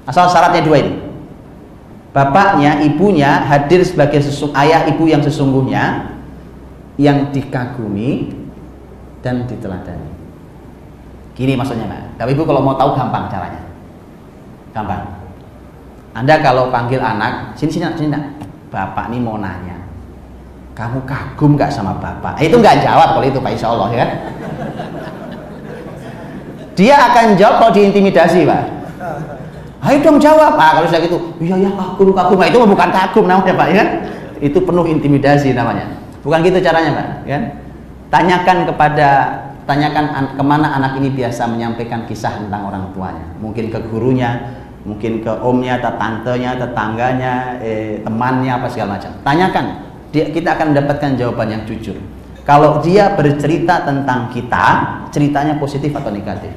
Asal 0.04 0.28
syaratnya 0.28 0.60
dua 0.60 0.84
ini 0.84 1.04
bapaknya, 2.14 2.78
ibunya 2.86 3.42
hadir 3.42 3.82
sebagai 3.82 4.22
ayah 4.54 4.86
ibu 4.86 5.04
yang 5.10 5.20
sesungguhnya 5.20 6.14
yang 6.94 7.34
dikagumi 7.34 8.30
dan 9.18 9.50
diteladani. 9.50 10.13
Gini 11.34 11.58
maksudnya 11.58 11.90
Pak. 11.90 12.22
Tapi 12.22 12.30
Ibu 12.38 12.42
kalau 12.46 12.62
mau 12.62 12.78
tahu 12.78 12.94
gampang 12.94 13.26
caranya. 13.26 13.62
Gampang. 14.70 15.02
Anda 16.14 16.38
kalau 16.38 16.70
panggil 16.70 17.02
anak, 17.02 17.58
sini 17.58 17.74
sini 17.74 17.90
sini 17.98 18.14
nak. 18.14 18.22
Bapak 18.70 19.10
nih 19.10 19.18
mau 19.18 19.34
nanya. 19.38 19.82
Kamu 20.74 21.06
kagum 21.06 21.54
gak 21.54 21.70
sama 21.70 21.94
bapak? 21.98 22.38
Itu 22.42 22.58
nggak 22.58 22.82
jawab 22.82 23.18
kalau 23.18 23.26
itu 23.26 23.38
Pak 23.38 23.50
Insya 23.54 23.70
Allah 23.70 23.88
ya 23.94 23.98
kan. 24.02 24.10
Dia 26.74 26.94
akan 27.10 27.26
jawab 27.38 27.54
kalau 27.62 27.72
diintimidasi 27.74 28.42
Pak. 28.42 28.62
Ayo 29.84 29.96
dong 30.02 30.18
jawab. 30.18 30.58
Ah 30.58 30.80
kalau 30.80 30.86
sudah 30.90 31.02
gitu, 31.02 31.18
iya 31.38 31.54
ya 31.60 31.70
kagum 31.74 32.10
kagum. 32.10 32.38
Nah, 32.40 32.48
itu 32.50 32.58
bukan 32.58 32.88
kagum 32.90 33.24
namanya 33.30 33.54
Pak 33.54 33.68
ya. 33.70 33.84
Itu 34.42 34.58
penuh 34.66 34.86
intimidasi 34.86 35.54
namanya. 35.54 35.86
Bukan 36.24 36.40
gitu 36.40 36.58
caranya 36.64 36.90
Pak, 36.96 37.06
ya. 37.28 37.38
Tanyakan 38.08 38.64
kepada 38.64 39.08
tanyakan 39.64 40.06
an, 40.12 40.24
ke 40.36 40.42
mana 40.44 40.76
anak 40.76 40.96
ini 41.00 41.12
biasa 41.12 41.48
menyampaikan 41.48 42.04
kisah 42.04 42.40
tentang 42.44 42.68
orang 42.68 42.92
tuanya. 42.92 43.26
Mungkin 43.40 43.72
ke 43.72 43.78
gurunya, 43.88 44.60
mungkin 44.84 45.24
ke 45.24 45.32
omnya, 45.40 45.80
atau 45.80 45.96
tantenya, 45.96 46.56
tetangganya, 46.60 47.34
eh, 47.60 48.00
temannya 48.04 48.52
apa 48.52 48.68
segala 48.68 48.96
macam. 49.00 49.12
Tanyakan. 49.24 49.66
Dia, 50.14 50.30
kita 50.30 50.54
akan 50.54 50.76
mendapatkan 50.76 51.10
jawaban 51.18 51.48
yang 51.50 51.62
jujur. 51.66 51.98
Kalau 52.44 52.84
dia 52.84 53.16
bercerita 53.16 53.82
tentang 53.88 54.28
kita, 54.30 54.66
ceritanya 55.10 55.56
positif 55.56 55.90
atau 55.96 56.12
negatif. 56.12 56.52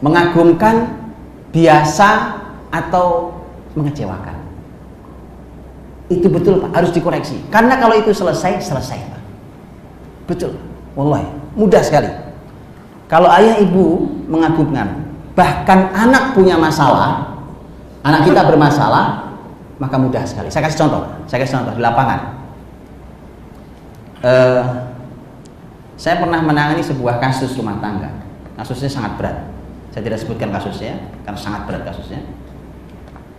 Mengagumkan 0.00 0.98
biasa 1.52 2.40
atau 2.72 3.36
mengecewakan. 3.76 4.40
Itu 6.08 6.32
betul 6.32 6.64
Pak, 6.64 6.72
harus 6.72 6.90
dikoreksi. 6.90 7.36
Karena 7.52 7.76
kalau 7.76 7.94
itu 7.94 8.10
selesai, 8.10 8.64
selesai 8.64 8.98
Pak. 9.12 9.22
Betul, 10.26 10.56
wallahi, 10.98 11.26
mudah 11.56 11.82
sekali. 11.84 12.08
Kalau 13.08 13.28
ayah 13.28 13.60
ibu 13.60 14.08
mengagumkan, 14.28 15.04
bahkan 15.36 15.92
anak 15.92 16.32
punya 16.32 16.56
masalah, 16.56 17.40
anak 18.04 18.24
kita 18.24 18.40
bermasalah, 18.50 19.36
maka 19.76 19.96
mudah 20.00 20.24
sekali. 20.24 20.48
Saya 20.48 20.68
kasih 20.68 20.88
contoh, 20.88 21.02
saya 21.28 21.44
kasih 21.44 21.60
contoh 21.60 21.74
di 21.76 21.82
lapangan. 21.82 22.20
Uh, 24.22 24.62
saya 25.98 26.22
pernah 26.22 26.40
menangani 26.40 26.80
sebuah 26.80 27.18
kasus 27.18 27.54
rumah 27.58 27.78
tangga. 27.82 28.10
Kasusnya 28.56 28.90
sangat 28.90 29.12
berat 29.18 29.52
saya 29.92 30.08
tidak 30.08 30.24
sebutkan 30.24 30.48
kasusnya 30.48 30.96
karena 31.28 31.36
sangat 31.38 31.68
berat 31.68 31.84
kasusnya. 31.84 32.24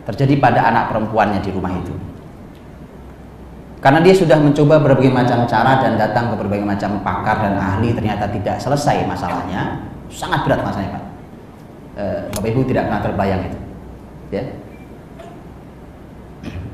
Terjadi 0.05 0.37
pada 0.37 0.69
anak 0.69 0.93
perempuannya 0.93 1.41
di 1.41 1.49
rumah 1.49 1.73
itu. 1.73 1.93
Karena 3.84 3.99
dia 3.99 4.15
sudah 4.15 4.39
mencoba 4.39 4.79
berbagai 4.79 5.11
macam 5.11 5.43
cara 5.43 5.84
dan 5.84 5.99
datang 5.99 6.31
ke 6.31 6.36
berbagai 6.39 6.63
macam 6.63 7.03
pakar 7.03 7.43
dan 7.43 7.59
ahli 7.59 7.91
ternyata 7.91 8.31
tidak 8.31 8.63
selesai 8.63 9.03
masalahnya. 9.03 9.84
Sangat 10.07 10.47
berat 10.47 10.63
masalahnya, 10.63 10.95
Pak. 10.95 11.03
E, 11.99 12.03
Bapak 12.31 12.47
Ibu 12.47 12.61
tidak 12.63 12.84
pernah 12.88 13.01
terbayang 13.03 13.41
itu. 13.43 13.59
Ya. 14.31 14.43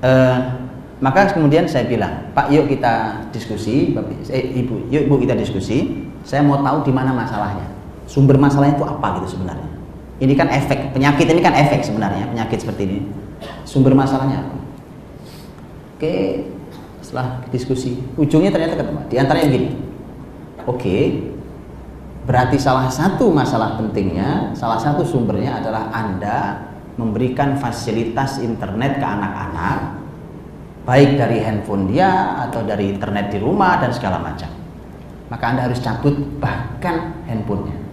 E, 0.06 0.12
maka 1.02 1.34
kemudian 1.34 1.66
saya 1.66 1.90
bilang, 1.90 2.30
Pak, 2.38 2.54
yuk 2.54 2.70
kita 2.70 3.26
diskusi, 3.34 3.90
Bapak, 3.98 4.30
eh, 4.30 4.62
Ibu, 4.62 4.94
yuk 4.94 5.10
Ibu 5.10 5.16
kita 5.26 5.34
diskusi. 5.34 6.06
Saya 6.22 6.46
mau 6.46 6.62
tahu 6.62 6.86
di 6.86 6.94
mana 6.94 7.10
masalahnya 7.10 7.80
sumber 8.10 8.42
masalahnya 8.42 8.74
itu 8.74 8.86
apa 8.90 9.22
gitu 9.22 9.38
sebenarnya 9.38 9.70
ini 10.20 10.34
kan 10.34 10.50
efek 10.50 10.98
penyakit 10.98 11.30
ini 11.30 11.42
kan 11.46 11.54
efek 11.54 11.86
sebenarnya 11.86 12.26
penyakit 12.34 12.66
seperti 12.66 12.82
ini 12.90 13.00
sumber 13.70 13.94
masalahnya 13.94 14.50
oke 15.96 16.18
setelah 17.10 17.42
diskusi 17.50 17.98
ujungnya 18.22 18.54
ternyata 18.54 18.78
ketemu 18.78 19.02
di 19.10 19.16
antara 19.18 19.38
yang 19.42 19.50
gini 19.50 19.70
oke 20.70 20.98
berarti 22.30 22.62
salah 22.62 22.86
satu 22.86 23.34
masalah 23.34 23.82
pentingnya 23.82 24.54
salah 24.54 24.78
satu 24.78 25.02
sumbernya 25.02 25.58
adalah 25.58 25.90
anda 25.90 26.70
memberikan 27.02 27.58
fasilitas 27.58 28.38
internet 28.38 29.02
ke 29.02 29.06
anak-anak 29.10 29.98
baik 30.86 31.18
dari 31.18 31.42
handphone 31.42 31.90
dia 31.90 32.38
atau 32.46 32.62
dari 32.62 32.94
internet 32.94 33.34
di 33.34 33.42
rumah 33.42 33.82
dan 33.82 33.90
segala 33.90 34.22
macam 34.22 34.54
maka 35.34 35.44
anda 35.50 35.66
harus 35.66 35.82
cabut 35.82 36.14
bahkan 36.38 37.26
handphonenya 37.26 37.90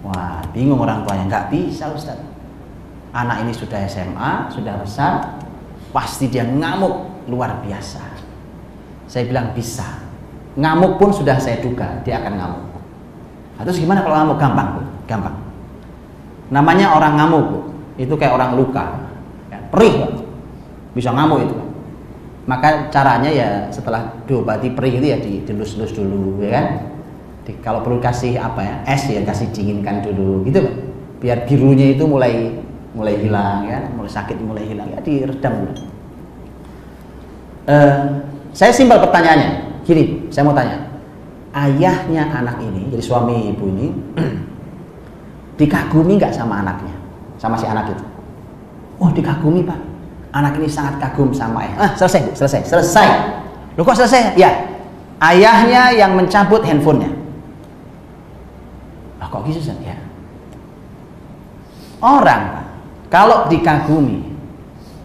Wah, 0.00 0.40
bingung 0.56 0.80
orang 0.80 1.04
tuanya. 1.04 1.24
Nggak 1.28 1.46
bisa 1.52 1.92
Ustaz. 1.92 2.16
Anak 3.12 3.44
ini 3.44 3.52
sudah 3.52 3.84
SMA, 3.90 4.48
sudah 4.54 4.74
besar, 4.80 5.38
pasti 5.90 6.30
dia 6.30 6.46
ngamuk 6.46 7.26
luar 7.26 7.58
biasa. 7.60 8.09
Saya 9.10 9.26
bilang 9.26 9.50
bisa. 9.50 9.98
Ngamuk 10.54 11.02
pun 11.02 11.10
sudah 11.10 11.34
saya 11.42 11.58
duga, 11.58 11.98
dia 12.06 12.22
akan 12.22 12.38
ngamuk. 12.38 12.62
Nah, 13.58 13.62
terus 13.66 13.82
gimana 13.82 14.06
kalau 14.06 14.14
ngamuk? 14.22 14.38
Gampang, 14.38 14.68
Bu. 14.78 14.82
Gampang. 15.10 15.36
Namanya 16.54 16.94
orang 16.94 17.18
ngamuk, 17.18 17.44
Bu. 17.50 17.58
Itu 17.98 18.14
kayak 18.14 18.38
orang 18.38 18.54
luka. 18.54 19.10
Ya, 19.50 19.58
perih, 19.74 19.94
Bu. 19.98 20.06
Bisa 20.94 21.10
ngamuk 21.10 21.42
itu. 21.42 21.56
Maka 22.46 22.86
caranya 22.94 23.30
ya 23.34 23.66
setelah 23.74 24.14
diobati 24.30 24.70
perih 24.70 25.02
itu 25.02 25.06
ya 25.10 25.18
dilus-lus 25.18 25.90
dulu, 25.90 26.38
ya 26.38 26.50
kan? 26.54 26.66
di, 27.44 27.52
kalau 27.64 27.80
perlu 27.80 27.98
kasih 27.98 28.36
apa 28.36 28.60
ya 28.60 28.74
es 28.84 29.08
ya 29.08 29.20
kasih 29.24 29.48
dinginkan 29.50 30.04
dulu 30.04 30.44
gitu 30.44 30.60
biar 31.20 31.44
birunya 31.44 31.96
itu 31.96 32.04
mulai 32.04 32.62
mulai 32.92 33.16
hilang 33.16 33.66
ya 33.68 33.78
mulai 33.92 34.10
sakit 34.10 34.36
mulai 34.40 34.64
hilang 34.66 34.88
ya 34.92 34.98
diredam 35.00 35.52
dulu 35.64 35.74
uh, 37.70 37.96
saya 38.54 38.72
simpel 38.74 38.98
pertanyaannya. 38.98 39.82
Gini 39.86 40.30
saya 40.30 40.46
mau 40.46 40.54
tanya. 40.54 40.76
Ayahnya 41.50 42.30
anak 42.30 42.62
ini 42.62 42.86
jadi 42.94 43.02
suami 43.02 43.50
ibu 43.50 43.66
ini 43.66 43.90
dikagumi 45.58 46.18
nggak 46.18 46.30
sama 46.34 46.62
anaknya? 46.62 46.94
Sama 47.42 47.58
si 47.58 47.66
anak 47.66 47.90
itu? 47.90 48.04
Oh 49.02 49.10
dikagumi 49.10 49.66
pak. 49.66 49.78
Anak 50.30 50.54
ini 50.62 50.70
sangat 50.70 51.02
kagum 51.02 51.34
sama 51.34 51.66
ayah. 51.66 51.90
Ah 51.90 51.92
selesai 51.98 52.20
bu. 52.26 52.30
Selesai. 52.38 52.60
Selesai. 52.66 53.08
Lu 53.74 53.82
kok 53.82 53.98
selesai? 53.98 54.38
Ya. 54.38 54.50
Ayahnya 55.20 55.90
yang 55.94 56.14
mencabut 56.14 56.62
handphonenya. 56.62 57.20
Kok 59.30 59.46
gitu 59.46 59.62
ya. 59.86 59.94
Orang 62.02 62.66
kalau 63.06 63.46
dikagumi 63.46 64.26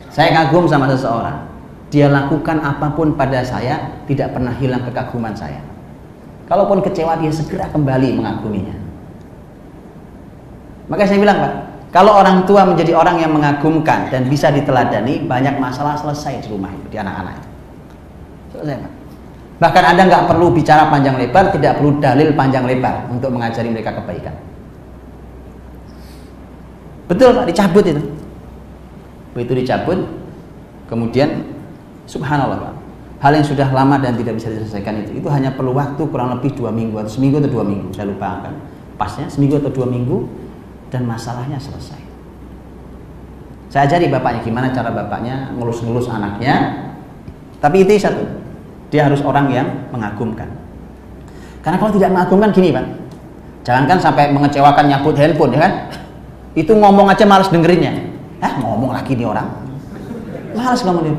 saya 0.10 0.34
kagum 0.34 0.66
sama 0.66 0.90
seseorang 0.90 1.45
dia 1.96 2.12
lakukan 2.12 2.60
apa 2.60 2.92
pun 2.92 3.16
pada 3.16 3.40
saya 3.40 4.04
tidak 4.04 4.36
pernah 4.36 4.52
hilang 4.60 4.84
kekaguman 4.84 5.32
saya 5.32 5.64
kalaupun 6.52 6.84
kecewa 6.84 7.16
dia 7.24 7.32
segera 7.32 7.72
kembali 7.72 8.20
mengaguminya 8.20 8.76
maka 10.92 11.08
saya 11.08 11.24
bilang 11.24 11.40
pak 11.40 11.54
kalau 11.96 12.20
orang 12.20 12.44
tua 12.44 12.68
menjadi 12.68 12.92
orang 13.00 13.24
yang 13.24 13.32
mengagumkan 13.32 14.12
dan 14.12 14.28
bisa 14.28 14.52
diteladani 14.52 15.24
banyak 15.24 15.56
masalah 15.56 15.96
selesai 15.96 16.44
di 16.44 16.52
rumah 16.52 16.68
itu 16.76 16.92
di 16.92 17.00
anak-anak 17.00 17.40
itu 17.40 17.50
selesai 18.60 18.76
pak 18.84 18.92
Bahkan 19.56 19.84
Anda 19.96 20.04
nggak 20.12 20.28
perlu 20.28 20.52
bicara 20.52 20.92
panjang 20.92 21.16
lebar, 21.16 21.48
tidak 21.56 21.80
perlu 21.80 21.96
dalil 22.04 22.36
panjang 22.36 22.68
lebar 22.68 23.08
untuk 23.08 23.32
mengajari 23.32 23.72
mereka 23.72 23.96
kebaikan. 23.96 24.36
Betul 27.08 27.40
Pak, 27.40 27.48
dicabut 27.48 27.86
itu. 27.88 28.04
Begitu 29.32 29.64
dicabut, 29.64 30.00
kemudian 30.92 31.55
subhanallah 32.06 32.58
Pak, 32.62 32.74
hal 33.22 33.32
yang 33.38 33.46
sudah 33.46 33.68
lama 33.70 33.98
dan 33.98 34.18
tidak 34.18 34.38
bisa 34.38 34.50
diselesaikan 34.54 35.06
itu, 35.06 35.22
itu 35.22 35.28
hanya 35.30 35.54
perlu 35.54 35.74
waktu 35.74 36.02
kurang 36.10 36.38
lebih 36.38 36.54
dua 36.54 36.70
minggu 36.70 37.02
atau 37.02 37.12
seminggu 37.12 37.42
atau 37.42 37.52
dua 37.52 37.66
minggu, 37.66 37.94
saya 37.94 38.10
lupa 38.10 38.46
kan 38.46 38.54
pasnya 38.96 39.28
seminggu 39.28 39.60
atau 39.60 39.72
dua 39.72 39.88
minggu 39.88 40.28
dan 40.90 41.04
masalahnya 41.04 41.60
selesai. 41.60 42.00
Saya 43.68 43.92
ajari 43.92 44.08
bapaknya 44.08 44.40
gimana 44.40 44.72
cara 44.72 44.88
bapaknya 44.88 45.52
ngelus-ngelus 45.60 46.08
anaknya. 46.08 46.88
Tapi 47.60 47.84
itu 47.84 48.00
satu, 48.00 48.24
dia 48.88 49.04
harus 49.04 49.20
orang 49.20 49.52
yang 49.52 49.68
mengagumkan. 49.92 50.48
Karena 51.60 51.76
kalau 51.82 51.92
tidak 51.92 52.14
mengagumkan 52.14 52.56
gini 52.56 52.72
pak, 52.72 52.86
jangankan 53.68 54.00
sampai 54.00 54.32
mengecewakan 54.32 54.86
nyabut 54.88 55.18
handphone 55.20 55.52
ya 55.52 55.60
kan, 55.68 55.72
itu 56.56 56.72
ngomong 56.72 57.12
aja 57.12 57.28
males 57.28 57.52
dengerinnya. 57.52 58.16
Ah 58.40 58.56
ngomong 58.62 58.96
lagi 58.96 59.18
nih 59.18 59.28
orang, 59.28 59.50
males 60.56 60.80
ngomong 60.86 61.04
dia. 61.04 61.16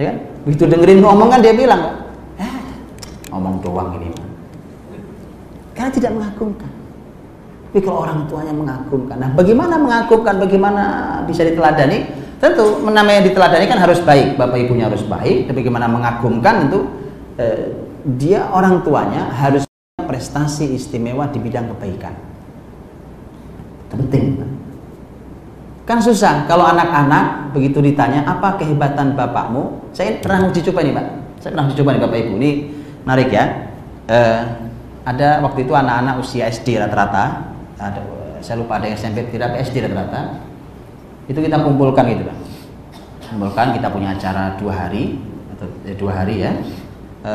Ya 0.00 0.12
kan? 0.12 0.16
Begitu 0.48 0.64
dengerin 0.68 1.00
ngomong 1.04 1.28
kan 1.28 1.40
dia 1.44 1.52
bilang, 1.52 2.08
eh 2.40 2.52
ngomong 3.28 3.60
doang 3.60 4.00
ini. 4.00 4.08
Karena 5.76 5.90
tidak 5.92 6.12
mengagumkan. 6.16 6.70
Tapi 7.72 7.80
kalau 7.80 8.04
orang 8.04 8.28
tuanya 8.28 8.52
mengagumkan, 8.52 9.16
nah 9.16 9.30
bagaimana 9.32 9.80
mengagumkan, 9.80 10.36
bagaimana 10.36 10.82
bisa 11.24 11.40
diteladani? 11.40 12.20
Tentu 12.36 12.84
namanya 12.84 13.24
diteladani 13.24 13.64
kan 13.70 13.80
harus 13.80 14.02
baik, 14.02 14.36
bapak 14.36 14.58
ibunya 14.60 14.92
harus 14.92 15.00
baik. 15.06 15.48
Tapi 15.48 15.56
bagaimana 15.64 15.88
mengagumkan 15.88 16.68
tentu 16.68 16.84
eh, 17.40 17.72
dia 18.04 18.50
orang 18.52 18.84
tuanya 18.84 19.32
harus 19.32 19.64
prestasi 19.96 20.76
istimewa 20.76 21.30
di 21.32 21.38
bidang 21.40 21.72
kebaikan. 21.72 22.12
Itu 23.88 23.94
penting. 24.04 24.24
Kan 24.36 24.61
susah. 26.00 26.46
Kalau 26.46 26.64
anak-anak 26.64 27.52
begitu 27.52 27.82
ditanya 27.82 28.22
apa 28.24 28.56
kehebatan 28.56 29.18
bapakmu. 29.18 29.92
Saya 29.92 30.22
pernah 30.22 30.48
uji 30.48 30.62
coba 30.70 30.80
nih 30.86 30.94
pak. 30.94 31.06
Saya 31.42 31.50
pernah 31.52 31.64
uji 31.68 31.76
coba 31.82 31.90
nih 31.92 32.00
bapak 32.06 32.18
ibu. 32.22 32.32
Ini 32.38 32.50
menarik 33.04 33.28
ya. 33.34 33.44
Eh, 34.08 34.40
ada 35.02 35.42
waktu 35.42 35.66
itu 35.66 35.74
anak-anak 35.74 36.14
usia 36.22 36.46
SD 36.48 36.78
rata-rata. 36.78 37.52
Ada 37.76 38.00
saya 38.42 38.56
lupa 38.62 38.78
ada 38.78 38.86
SMP 38.94 39.26
tidak 39.28 39.58
SD 39.60 39.84
rata-rata. 39.84 40.38
Itu 41.26 41.42
kita 41.42 41.58
kumpulkan 41.60 42.06
gitu 42.08 42.24
kan 42.30 42.38
kumpulkan 43.32 43.72
kita 43.72 43.88
punya 43.88 44.12
acara 44.12 44.60
dua 44.60 44.72
hari 44.76 45.16
atau 45.56 45.66
eh, 45.88 45.96
dua 45.96 46.12
hari 46.20 46.44
ya. 46.44 46.52
E, 47.24 47.32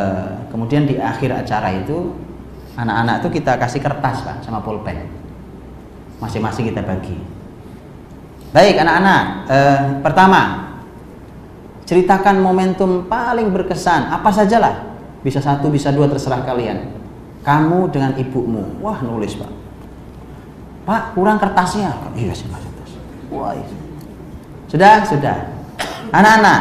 kemudian 0.53 0.85
di 0.85 1.01
akhir 1.01 1.33
acara 1.33 1.73
itu 1.73 2.13
anak-anak 2.77 3.25
itu 3.25 3.41
kita 3.41 3.57
kasih 3.57 3.81
kertas 3.81 4.21
pak 4.21 4.45
sama 4.45 4.61
pulpen. 4.61 5.09
Masing-masing 6.21 6.69
kita 6.69 6.85
bagi 6.85 7.17
baik 8.55 8.75
anak-anak 8.79 9.23
e, 9.47 9.57
pertama 10.03 10.41
ceritakan 11.87 12.39
momentum 12.39 13.07
paling 13.07 13.51
berkesan 13.51 14.11
apa 14.11 14.29
sajalah 14.31 14.95
bisa 15.23 15.43
satu 15.43 15.67
bisa 15.71 15.91
dua 15.91 16.07
terserah 16.07 16.43
kalian 16.43 16.93
kamu 17.43 17.91
dengan 17.91 18.11
ibumu 18.15 18.79
wah 18.83 18.99
nulis 19.03 19.35
pak 19.35 19.57
Pak, 20.87 21.19
kurang 21.19 21.35
kertasnya. 21.35 21.91
Iya 22.15 22.31
sih 22.31 22.47
Mas. 22.47 22.63
Wah, 23.27 23.51
iya. 23.51 23.67
Sudah, 24.71 25.03
sudah. 25.03 25.35
Anak-anak, 26.15 26.59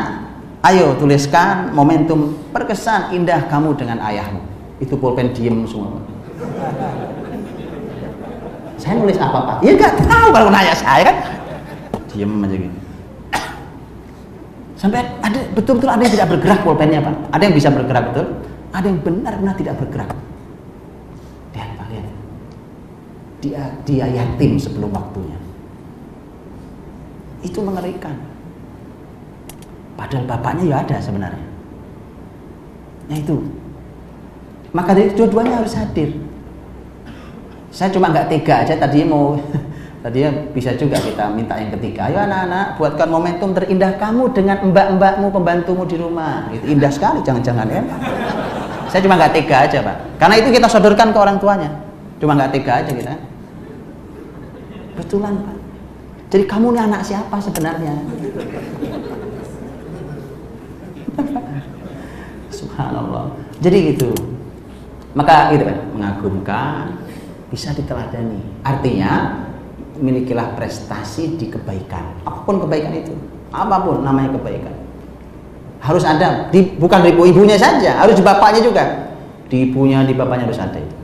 ayo 0.67 0.99
tuliskan 0.99 1.71
momentum 1.71 2.35
perkesan 2.51 3.15
indah 3.15 3.47
kamu 3.47 3.79
dengan 3.79 4.03
ayahmu. 4.03 4.43
Itu 4.83 4.99
pulpen 4.99 5.31
diem 5.31 5.63
semua. 5.71 6.03
Saya 8.83 8.99
nulis 8.99 9.15
apa 9.15 9.39
Pak? 9.47 9.57
Ya 9.63 9.79
nggak 9.79 9.95
tahu 10.11 10.29
kalau 10.35 10.51
nanya 10.51 10.75
saya 10.75 11.07
kan. 11.07 11.17
Diem 12.17 12.33
aja 12.49 12.57
gitu. 12.57 12.79
Sampai 14.77 15.05
ada 15.21 15.41
betul-betul 15.53 15.89
ada 15.93 16.01
yang 16.01 16.15
tidak 16.17 16.29
bergerak 16.33 16.61
pulpennya 16.65 17.05
Pak. 17.05 17.15
Ada 17.37 17.43
yang 17.45 17.55
bisa 17.57 17.69
bergerak 17.69 18.05
betul, 18.13 18.27
ada 18.73 18.87
yang 18.89 19.01
benar-benar 19.05 19.55
tidak 19.61 19.77
bergerak. 19.77 20.11
dia 23.47 23.63
dia 23.87 24.07
yatim 24.11 24.59
sebelum 24.59 24.91
waktunya. 24.91 25.39
Itu 27.47 27.63
mengerikan. 27.63 28.17
Padahal 29.95 30.27
bapaknya 30.27 30.65
ya 30.67 30.77
ada 30.83 30.97
sebenarnya. 30.99 31.47
Nah 33.07 33.17
itu. 33.17 33.37
Maka 34.75 34.93
dari 34.93 35.15
dua-duanya 35.15 35.63
harus 35.63 35.79
hadir. 35.79 36.11
Saya 37.71 37.93
cuma 37.93 38.11
nggak 38.11 38.29
tega 38.29 38.67
aja 38.67 38.75
tadi 38.77 39.05
mau 39.07 39.37
tadi 40.05 40.19
ya 40.25 40.31
bisa 40.53 40.75
juga 40.77 41.01
kita 41.01 41.33
minta 41.33 41.57
yang 41.57 41.73
ketiga. 41.77 42.09
Ayo 42.11 42.25
anak-anak 42.25 42.77
buatkan 42.81 43.09
momentum 43.09 43.51
terindah 43.57 43.97
kamu 43.97 44.33
dengan 44.37 44.57
mbak-mbakmu 44.73 45.29
pembantumu 45.33 45.83
di 45.85 45.97
rumah. 45.97 46.49
Itu 46.53 46.65
indah 46.69 46.93
sekali 46.93 47.21
jangan-jangan 47.25 47.67
ya. 47.69 47.83
Saya 48.93 49.01
cuma 49.03 49.19
nggak 49.19 49.33
tega 49.35 49.57
aja 49.67 49.79
pak. 49.83 49.97
Karena 50.17 50.35
itu 50.41 50.49
kita 50.53 50.67
sodorkan 50.71 51.13
ke 51.13 51.19
orang 51.19 51.37
tuanya. 51.37 51.71
Cuma 52.17 52.33
nggak 52.33 52.53
tega 52.53 52.73
aja 52.81 52.91
kita. 52.93 53.15
Betulan 54.97 55.37
Pak. 55.37 55.57
Jadi 56.33 56.45
kamu 56.49 56.73
ini 56.73 56.81
anak 56.81 57.05
siapa 57.05 57.37
sebenarnya? 57.37 57.95
Subhanallah. 62.49 63.31
Jadi 63.61 63.93
gitu. 63.93 64.11
Maka 65.17 65.53
itu 65.53 65.65
kan 65.65 65.79
mengagumkan, 65.97 66.85
bisa 67.49 67.73
diteladani. 67.73 68.41
Artinya 68.65 69.45
milikilah 69.99 70.57
prestasi 70.57 71.37
di 71.37 71.49
kebaikan. 71.49 72.25
Apa 72.25 72.45
pun 72.45 72.63
kebaikan 72.63 72.93
itu, 72.95 73.13
apa 73.51 73.77
pun 73.83 74.05
namanya 74.05 74.37
kebaikan. 74.37 74.75
Harus 75.81 76.03
ada, 76.03 76.49
di, 76.51 76.75
bukan 76.77 77.05
di 77.05 77.13
ibunya 77.15 77.55
saja, 77.55 78.01
harus 78.01 78.17
di 78.17 78.25
bapaknya 78.25 78.61
juga. 78.65 78.85
Di 79.47 79.71
ibunya, 79.71 80.03
di 80.03 80.17
bapaknya 80.17 80.51
harus 80.51 80.59
ada 80.59 80.79
itu. 80.79 80.97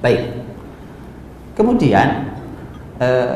Baik. 0.00 0.20
Kemudian 1.54 2.34
eh, 2.98 3.34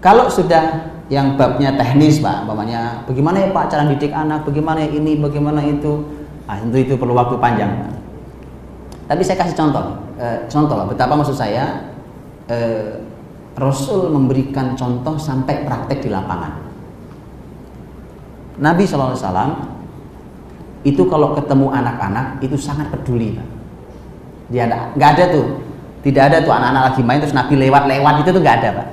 kalau 0.00 0.30
sudah 0.30 0.92
yang 1.06 1.38
babnya 1.38 1.74
teknis 1.78 2.18
pak, 2.18 2.42
umpamanya 2.42 3.06
bagaimana 3.06 3.38
ya 3.38 3.48
pak 3.54 3.70
cara 3.70 3.86
didik 3.86 4.10
anak, 4.10 4.42
bagaimana 4.42 4.82
ya 4.82 4.90
ini, 4.90 5.18
bagaimana 5.18 5.62
itu, 5.62 6.02
ah 6.50 6.58
itu 6.58 6.76
itu 6.82 6.94
perlu 6.98 7.14
waktu 7.14 7.38
panjang. 7.38 7.70
Tapi 9.06 9.22
saya 9.22 9.38
kasih 9.38 9.54
contoh, 9.54 9.86
eh, 10.18 10.38
contoh 10.50 10.82
betapa 10.90 11.14
maksud 11.14 11.38
saya 11.38 11.94
eh, 12.50 13.05
Rasul 13.56 14.12
memberikan 14.12 14.76
contoh 14.76 15.16
sampai 15.16 15.64
praktek 15.64 16.04
di 16.04 16.12
lapangan. 16.12 16.60
Nabi 18.60 18.84
SAW 18.84 19.72
itu 20.84 21.02
kalau 21.08 21.32
ketemu 21.32 21.72
anak-anak 21.72 22.40
itu 22.44 22.56
sangat 22.60 22.92
peduli. 22.92 23.36
Dia 24.52 24.68
ada, 24.70 24.92
nggak 24.94 25.10
ada 25.16 25.24
tuh 25.32 25.46
tidak 26.06 26.22
ada 26.30 26.38
tuh 26.38 26.54
anak-anak 26.54 26.82
lagi 26.94 27.02
main 27.02 27.18
terus 27.18 27.34
Nabi 27.34 27.58
lewat-lewat 27.58 28.22
itu 28.22 28.30
tuh 28.30 28.38
nggak 28.38 28.56
ada 28.62 28.70
pak. 28.78 28.88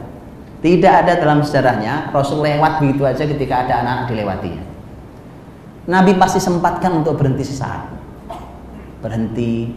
Tidak 0.65 0.93
ada 1.05 1.13
dalam 1.21 1.45
sejarahnya 1.45 2.09
Rasul 2.09 2.41
lewat 2.41 2.81
begitu 2.81 3.05
aja 3.05 3.21
ketika 3.21 3.61
ada 3.61 3.85
anak-anak 3.85 4.05
dilewatinya. 4.09 4.63
Nabi 5.85 6.17
pasti 6.17 6.41
sempatkan 6.41 7.05
untuk 7.05 7.21
berhenti 7.21 7.45
sesaat. 7.45 7.85
Berhenti, 9.05 9.69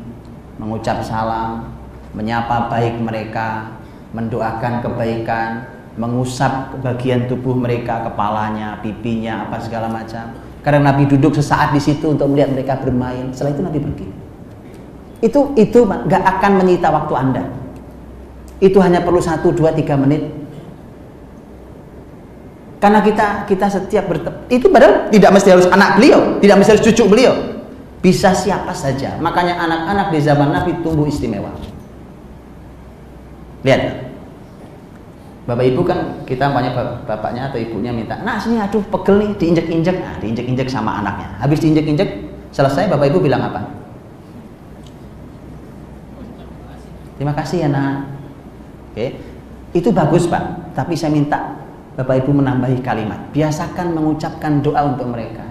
mengucap 0.57 1.05
salam, 1.05 1.77
menyapa 2.17 2.73
baik 2.73 3.05
mereka, 3.05 3.76
mendoakan 4.17 4.81
kebaikan, 4.81 5.69
mengusap 6.01 6.81
bagian 6.81 7.29
tubuh 7.29 7.53
mereka, 7.53 8.01
kepalanya, 8.09 8.81
pipinya, 8.81 9.45
apa 9.45 9.61
segala 9.61 9.93
macam. 9.93 10.33
Karena 10.65 10.91
Nabi 10.91 11.05
duduk 11.05 11.37
sesaat 11.37 11.77
di 11.77 11.81
situ 11.85 12.17
untuk 12.17 12.33
melihat 12.33 12.51
mereka 12.57 12.81
bermain. 12.81 13.29
Setelah 13.37 13.53
itu 13.53 13.63
Nabi 13.63 13.79
pergi. 13.79 14.07
Itu 15.21 15.41
itu 15.55 15.85
nggak 15.85 16.23
akan 16.37 16.53
menyita 16.65 16.89
waktu 16.89 17.13
anda. 17.15 17.45
Itu 18.57 18.81
hanya 18.81 19.05
perlu 19.05 19.21
satu 19.21 19.53
dua 19.53 19.77
tiga 19.77 19.95
menit. 20.01 20.27
Karena 22.77 23.01
kita 23.01 23.49
kita 23.49 23.67
setiap 23.73 24.05
bertemu 24.05 24.37
itu 24.53 24.67
padahal 24.69 25.09
tidak 25.09 25.31
mesti 25.33 25.49
harus 25.49 25.67
anak 25.73 25.97
beliau 25.97 26.37
tidak 26.45 26.57
mesti 26.61 26.71
harus 26.77 26.85
cucu 26.85 27.05
beliau. 27.09 27.35
Bisa 28.05 28.37
siapa 28.37 28.77
saja. 28.77 29.17
Makanya 29.19 29.57
anak-anak 29.57 30.07
di 30.13 30.19
zaman 30.21 30.53
Nabi 30.53 30.77
tumbuh 30.85 31.09
istimewa. 31.09 31.51
Lihat 33.65 34.06
Bapak 35.47 35.63
ibu 35.63 35.87
kan 35.87 36.27
kita 36.27 36.51
banyak 36.51 36.75
bapaknya 37.07 37.47
atau 37.47 37.55
ibunya 37.63 37.95
minta, 37.95 38.19
nah 38.27 38.35
sini 38.35 38.59
aduh 38.59 38.83
pegel 38.91 39.23
nih 39.23 39.31
diinjek-injek, 39.39 39.97
nah 40.03 40.19
diinjek-injek 40.19 40.67
sama 40.67 40.99
anaknya. 40.99 41.39
Habis 41.39 41.63
diinjek-injek, 41.63 42.09
selesai 42.51 42.91
bapak 42.91 43.15
ibu 43.15 43.23
bilang 43.23 43.47
apa? 43.47 43.63
Terima 47.17 47.33
kasih 47.33 47.63
ya 47.65 47.69
nak. 47.71 48.11
Oke, 48.93 49.17
itu 49.73 49.89
bagus 49.95 50.29
pak. 50.29 50.75
Tapi 50.77 50.99
saya 50.99 51.15
minta 51.15 51.57
bapak 51.97 52.27
ibu 52.27 52.35
menambahi 52.37 52.85
kalimat. 52.85 53.31
Biasakan 53.33 53.97
mengucapkan 53.97 54.61
doa 54.61 54.85
untuk 54.85 55.09
mereka. 55.09 55.47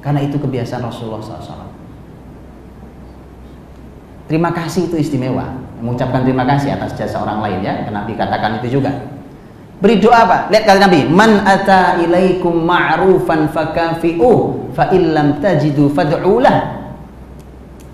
Karena 0.00 0.24
itu 0.24 0.40
kebiasaan 0.40 0.86
Rasulullah 0.86 1.20
SAW. 1.20 1.67
Terima 4.28 4.52
kasih 4.52 4.92
itu 4.92 4.96
istimewa. 5.00 5.56
Mengucapkan 5.80 6.22
terima 6.22 6.44
kasih 6.44 6.76
atas 6.76 6.92
jasa 6.94 7.16
orang 7.18 7.40
lain 7.40 7.58
ya. 7.64 7.88
Nabi 7.88 8.12
katakan 8.12 8.60
itu 8.60 8.78
juga. 8.78 8.92
Beri 9.80 10.04
doa 10.04 10.28
pak. 10.28 10.52
Lihat 10.52 10.64
kata 10.68 10.78
Nabi. 10.84 11.00
Man 11.08 11.42
ata 11.48 11.96
ilaikum 12.04 12.52
ma'rufan 12.62 13.48
fakafi'u 13.48 14.32
fa 14.76 14.92
illam 14.92 15.40
tajidu 15.40 15.88
fad'ulah 15.90 16.78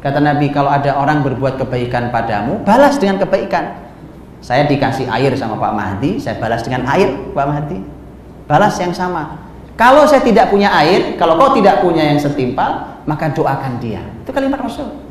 Kata 0.05 0.21
Nabi, 0.21 0.53
kalau 0.53 0.69
ada 0.69 1.01
orang 1.01 1.25
berbuat 1.25 1.57
kebaikan 1.57 2.13
padamu, 2.13 2.61
balas 2.61 3.01
dengan 3.01 3.25
kebaikan. 3.25 3.73
Saya 4.45 4.69
dikasih 4.69 5.09
air 5.09 5.33
sama 5.33 5.57
Pak 5.57 5.73
Mahdi, 5.73 6.21
saya 6.21 6.37
balas 6.37 6.61
dengan 6.61 6.85
air 6.93 7.09
Pak 7.33 7.47
Mahdi. 7.49 7.81
balas 8.45 8.77
yang 8.77 8.93
sama. 8.93 9.41
Kalau 9.81 10.05
saya 10.05 10.21
tidak 10.21 10.53
punya 10.53 10.69
air, 10.77 11.17
kalau 11.17 11.41
kau 11.41 11.57
tidak 11.57 11.81
punya 11.81 12.13
yang 12.13 12.21
setimpal, 12.21 13.01
maka 13.09 13.33
doakan 13.33 13.81
dia. 13.81 14.05
Itu 14.21 14.37
kalimat 14.37 14.61
Rasul. 14.61 15.04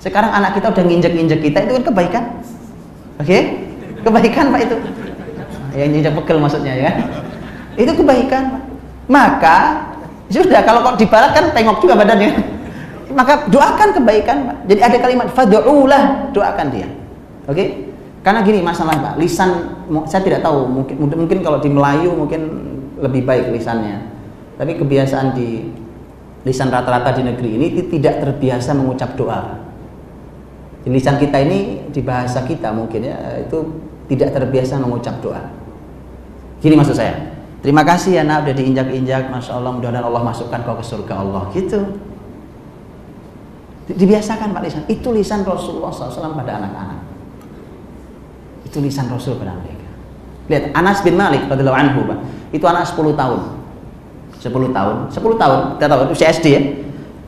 Sekarang 0.00 0.32
anak 0.32 0.56
kita 0.56 0.72
udah 0.72 0.84
nginjek-injek 0.84 1.40
kita, 1.44 1.58
itu 1.68 1.72
kan 1.76 1.84
kebaikan. 1.92 2.24
Oke? 3.20 3.28
Okay? 3.28 3.42
Kebaikan 4.00 4.48
Pak 4.48 4.60
itu. 4.64 4.76
Yang 5.76 5.88
nginjek 5.92 6.12
pegel 6.16 6.38
maksudnya 6.40 6.72
ya. 6.72 6.90
Itu 7.76 7.92
kebaikan. 7.92 8.64
Maka 9.12 9.86
sudah 10.32 10.64
kalau 10.64 10.80
kau 10.80 10.96
dibalas 10.96 11.36
kan 11.36 11.52
tengok 11.52 11.84
juga 11.84 12.00
badannya. 12.00 12.32
Maka 13.12 13.44
doakan 13.52 13.88
kebaikan 14.00 14.36
Pak. 14.48 14.56
Jadi 14.72 14.80
ada 14.80 14.96
kalimat 14.96 15.28
fad'ulah, 15.36 16.32
doakan 16.32 16.66
dia. 16.72 16.88
Oke? 17.44 17.54
Okay? 17.54 17.68
Karena 18.20 18.40
gini 18.44 18.60
masalah 18.64 18.96
Pak, 19.00 19.14
lisan 19.16 19.80
saya 20.04 20.20
tidak 20.20 20.44
tahu 20.44 20.68
mungkin 20.68 20.96
mungkin 21.00 21.40
kalau 21.40 21.56
di 21.56 21.72
Melayu 21.72 22.12
mungkin 22.16 22.40
lebih 23.00 23.24
baik 23.28 23.52
lisannya. 23.52 24.00
Tapi 24.56 24.76
kebiasaan 24.76 25.36
di 25.36 25.72
lisan 26.44 26.72
rata-rata 26.72 27.16
di 27.16 27.24
negeri 27.24 27.56
ini 27.56 27.66
tidak 27.88 28.24
terbiasa 28.24 28.72
mengucap 28.76 29.16
doa. 29.16 29.69
Lisan 30.88 31.20
kita 31.20 31.36
ini 31.44 31.92
di 31.92 32.00
bahasa 32.00 32.40
kita 32.48 32.72
mungkin 32.72 33.04
ya 33.04 33.16
itu 33.44 33.58
tidak 34.08 34.32
terbiasa 34.32 34.80
mengucap 34.80 35.20
doa. 35.20 35.52
Gini 36.64 36.76
maksud 36.76 36.96
saya. 36.96 37.36
Terima 37.60 37.84
kasih 37.84 38.16
ya 38.16 38.22
nak 38.24 38.48
udah 38.48 38.54
diinjak-injak, 38.56 39.28
masya 39.28 39.60
Allah 39.60 39.76
mudah-mudahan 39.76 40.08
Allah 40.08 40.22
masukkan 40.24 40.64
kau 40.64 40.80
ke 40.80 40.84
surga 40.84 41.14
Allah. 41.20 41.44
Gitu. 41.52 41.76
Dibiasakan 43.90 44.56
Pak 44.56 44.62
lisan. 44.64 44.82
Itu 44.88 45.12
lisan 45.12 45.44
Rasulullah 45.44 45.92
SAW 45.92 46.32
pada 46.40 46.56
anak-anak. 46.56 47.00
Itu 48.64 48.78
lisan 48.80 49.12
Rasul 49.12 49.36
pada 49.36 49.58
mereka. 49.58 49.88
Lihat 50.46 50.64
Anas 50.72 51.02
bin 51.04 51.18
Malik 51.18 51.44
radhiyallahu 51.50 51.78
anhu, 51.78 52.00
Pak. 52.06 52.18
Itu 52.54 52.64
anak 52.70 52.86
10 52.86 53.18
tahun. 53.18 53.40
10 54.40 54.72
tahun, 54.72 54.96
10 55.12 55.36
tahun, 55.36 55.58
kita 55.76 55.86
tahu 55.90 56.00
itu 56.08 56.14
SD 56.16 56.46
ya. 56.48 56.62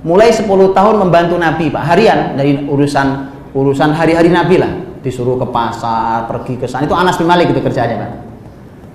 Mulai 0.00 0.32
10 0.32 0.48
tahun 0.48 0.94
membantu 0.96 1.36
Nabi, 1.36 1.68
Pak. 1.68 1.82
Harian 1.82 2.38
dari 2.38 2.62
urusan 2.64 3.31
urusan 3.52 3.92
hari-hari 3.92 4.28
Nabi 4.32 4.56
lah. 4.60 4.72
Disuruh 5.02 5.34
ke 5.38 5.46
pasar, 5.50 6.30
pergi 6.30 6.58
ke 6.58 6.66
sana. 6.66 6.86
Itu 6.86 6.94
Anas 6.94 7.18
bin 7.18 7.26
Malik 7.26 7.50
itu 7.50 7.60
kerjanya, 7.60 7.96
Pak. 7.98 8.10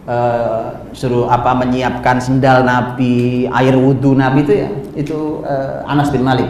Uh, 0.07 0.67
suruh 0.95 1.27
apa 1.27 1.51
menyiapkan 1.51 2.15
sendal 2.15 2.63
Nabi, 2.63 3.43
air 3.43 3.75
wudhu 3.75 4.15
Nabi 4.15 4.47
itu 4.47 4.53
ya, 4.55 4.69
itu 4.95 5.43
uh, 5.43 5.83
Anas 5.83 6.07
bin 6.15 6.23
Malik. 6.23 6.47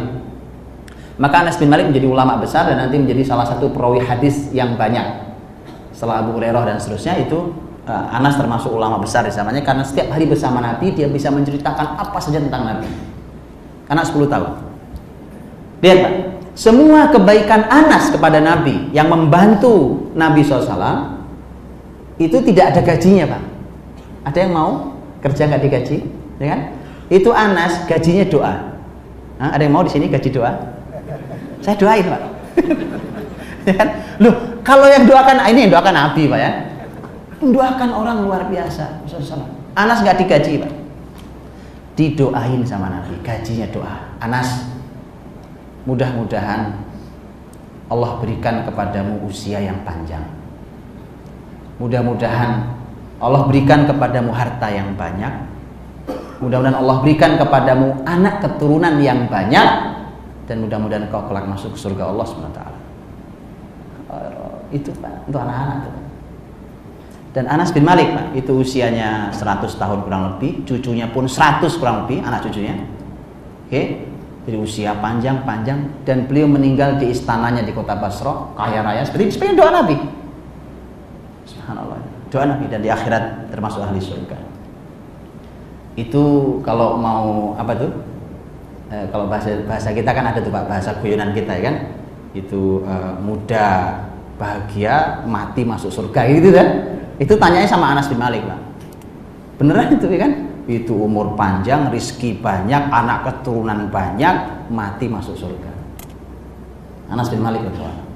Maka 1.17 1.41
Anas 1.41 1.57
bin 1.57 1.73
Malik 1.73 1.89
menjadi 1.89 2.05
ulama 2.05 2.37
besar 2.37 2.69
dan 2.69 2.77
nanti 2.77 3.01
menjadi 3.01 3.25
salah 3.25 3.49
satu 3.49 3.73
perawi 3.73 4.05
hadis 4.05 4.53
yang 4.53 4.77
banyak 4.77 5.25
setelah 5.89 6.21
Abu 6.21 6.37
Hurairah 6.37 6.69
dan 6.69 6.77
seterusnya 6.77 7.17
itu 7.17 7.57
uh, 7.89 8.05
Anas 8.13 8.37
termasuk 8.37 8.69
ulama 8.69 9.01
besar 9.01 9.25
di 9.25 9.33
zamannya 9.33 9.65
karena 9.65 9.81
setiap 9.81 10.13
hari 10.13 10.29
bersama 10.29 10.61
Nabi 10.61 10.93
dia 10.93 11.09
bisa 11.09 11.33
menceritakan 11.33 11.97
apa 11.97 12.19
saja 12.21 12.37
tentang 12.37 12.69
Nabi. 12.69 12.85
Anak 13.89 14.05
10 14.13 14.29
tahun. 14.29 14.51
Lihat 15.81 15.97
Pak, 15.97 16.13
semua 16.57 17.13
kebaikan 17.13 17.69
Anas 17.69 18.09
kepada 18.09 18.41
Nabi 18.41 18.89
yang 18.89 19.13
membantu 19.13 20.09
Nabi 20.17 20.41
SAW 20.41 21.21
itu 22.17 22.41
tidak 22.41 22.73
ada 22.73 22.81
gajinya 22.81 23.29
Pak. 23.29 23.43
Ada 24.25 24.37
yang 24.41 24.51
mau 24.57 24.71
kerja 25.21 25.45
nggak 25.45 25.61
digaji? 25.61 25.97
Ya 26.41 26.47
kan? 26.57 26.61
Itu 27.13 27.29
Anas 27.29 27.85
gajinya 27.85 28.25
doa. 28.25 28.53
Hah, 29.37 29.53
ada 29.53 29.69
yang 29.69 29.77
mau 29.77 29.85
di 29.85 29.93
sini 29.93 30.09
gaji 30.09 30.33
doa? 30.33 30.49
Saya 31.61 31.77
doain 31.77 32.09
Pak. 32.09 32.21
ya 33.69 33.73
kan? 33.77 33.87
Loh, 34.17 34.57
kalau 34.65 34.89
yang 34.89 35.05
doakan 35.05 35.37
ini 35.53 35.69
yang 35.69 35.77
doakan 35.77 35.93
Nabi, 35.93 36.25
Pak 36.25 36.39
ya. 36.41 36.51
Doakan 37.37 37.89
orang 37.93 38.17
luar 38.25 38.49
biasa. 38.49 39.05
Anas 39.77 40.01
nggak 40.01 40.25
digaji, 40.25 40.65
Pak. 40.65 40.73
Didoain 41.93 42.65
sama 42.65 42.89
Nabi, 42.89 43.13
gajinya 43.21 43.69
doa. 43.69 44.09
Anas, 44.17 44.76
mudah-mudahan 45.87 46.75
Allah 47.87 48.11
berikan 48.19 48.67
kepadamu 48.67 49.23
usia 49.23 49.63
yang 49.63 49.79
panjang. 49.87 50.27
Mudah-mudahan 51.79 52.75
Allah 53.23 53.41
berikan 53.47 53.87
kepadamu 53.87 54.35
harta 54.35 54.67
yang 54.67 54.91
banyak. 54.99 55.31
Mudah-mudahan 56.43 56.77
Allah 56.83 56.97
berikan 56.99 57.39
kepadamu 57.39 58.03
anak 58.03 58.43
keturunan 58.43 58.99
yang 58.99 59.31
banyak. 59.31 59.95
Dan 60.51 60.67
mudah-mudahan 60.67 61.07
kau 61.07 61.23
kelak 61.31 61.47
masuk 61.47 61.79
surga 61.79 62.11
Allah 62.11 62.27
SWT 62.27 62.61
itu 64.71 64.91
Pak 64.99 65.27
untuk 65.27 65.39
anak-anak 65.39 65.95
dan 67.35 67.45
Anas 67.53 67.69
bin 67.69 67.85
Malik 67.85 68.17
Pak 68.17 68.33
itu 68.33 68.49
usianya 68.49 69.29
100 69.29 69.69
tahun 69.77 69.99
kurang 70.03 70.23
lebih 70.35 70.65
cucunya 70.65 71.05
pun 71.13 71.29
100 71.29 71.69
kurang 71.77 72.03
lebih 72.03 72.25
anak 72.25 72.41
cucunya. 72.49 72.81
Oke 73.67 74.06
jadi 74.47 74.57
usia 74.63 74.95
panjang-panjang 75.03 76.07
dan 76.07 76.23
beliau 76.23 76.47
meninggal 76.47 76.95
di 76.95 77.11
istananya 77.11 77.67
di 77.67 77.75
kota 77.75 77.99
Basra 77.99 78.55
kaya 78.55 78.79
raya. 78.79 79.03
Seperti 79.03 79.35
seperti 79.35 79.59
doa 79.59 79.75
Nabi. 79.75 79.99
Subhanallah. 81.43 81.99
Doa 82.31 82.45
Nabi 82.55 82.71
dan 82.71 82.79
di 82.79 82.87
akhirat 82.87 83.51
termasuk 83.51 83.83
ahli 83.83 83.99
surga. 83.99 84.39
Itu 85.99 86.23
kalau 86.63 86.95
mau 86.95 87.59
apa 87.59 87.75
tuh 87.75 87.91
e, 88.87 88.95
kalau 89.11 89.27
bahasa 89.27 89.51
bahasa 89.67 89.91
kita 89.91 90.15
kan 90.15 90.31
ada 90.31 90.39
tuh 90.39 90.47
Pak 90.47 90.63
bahasa 90.63 90.95
guyonan 91.03 91.35
kita 91.35 91.51
ya 91.59 91.63
kan? 91.67 91.75
Itu 92.31 92.87
e, 92.87 92.95
muda 93.19 93.99
bahagia 94.39 95.27
mati 95.27 95.67
masuk 95.67 95.91
surga 95.91 96.23
gitu 96.29 96.55
kan 96.55 96.67
itu 97.17 97.33
tanyanya 97.35 97.67
sama 97.67 97.91
Anas 97.97 98.07
bin 98.07 98.21
Malik 98.21 98.45
pak. 98.45 98.59
Beneran 99.57 99.97
itu 99.97 100.05
ya 100.05 100.21
kan 100.21 100.31
itu 100.67 100.93
umur 100.93 101.33
panjang 101.39 101.87
rizki 101.89 102.35
banyak 102.35 102.91
anak 102.91 103.23
keturunan 103.23 103.87
banyak 103.87 104.67
mati 104.67 105.07
masuk 105.07 105.33
surga. 105.33 105.71
Anas 107.07 107.31
bin 107.31 107.39
Malik 107.39 107.63
berdoa 107.63 108.07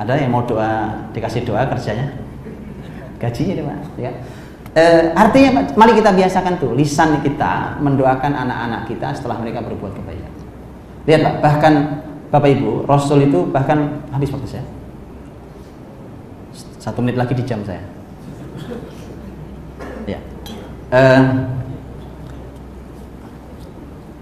ada 0.00 0.16
yang 0.16 0.32
mau 0.32 0.40
doa 0.48 1.04
dikasih 1.12 1.44
doa 1.44 1.68
kerjanya? 1.68 2.08
Gajinya 3.20 3.52
deh 3.52 3.64
pak 3.68 3.78
ya. 4.00 4.10
E, 4.72 4.84
artinya 5.12 5.68
mari 5.76 5.92
kita 5.92 6.16
biasakan 6.16 6.56
tuh 6.56 6.72
lisan 6.72 7.20
kita 7.20 7.76
mendoakan 7.84 8.32
anak-anak 8.32 8.88
kita 8.88 9.12
setelah 9.12 9.36
mereka 9.36 9.60
berbuat 9.60 9.92
kebaikan. 9.92 10.32
Lihat 11.04 11.20
pak 11.20 11.34
bahkan 11.44 11.74
Bapak 12.32 12.48
Ibu, 12.48 12.88
Rasul 12.88 13.28
itu 13.28 13.44
bahkan 13.52 14.00
habis 14.08 14.32
waktu 14.32 14.48
saya. 14.48 14.64
Satu 16.80 17.04
menit 17.04 17.20
lagi 17.20 17.36
di 17.36 17.44
jam 17.44 17.60
saya. 17.60 17.84
Uh, 20.90 21.22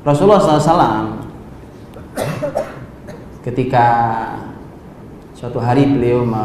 Rasulullah 0.05 0.37
SAW 0.37 1.17
ketika 3.41 3.87
suatu 5.33 5.57
hari 5.61 5.89
beliau 5.89 6.29
me, 6.29 6.45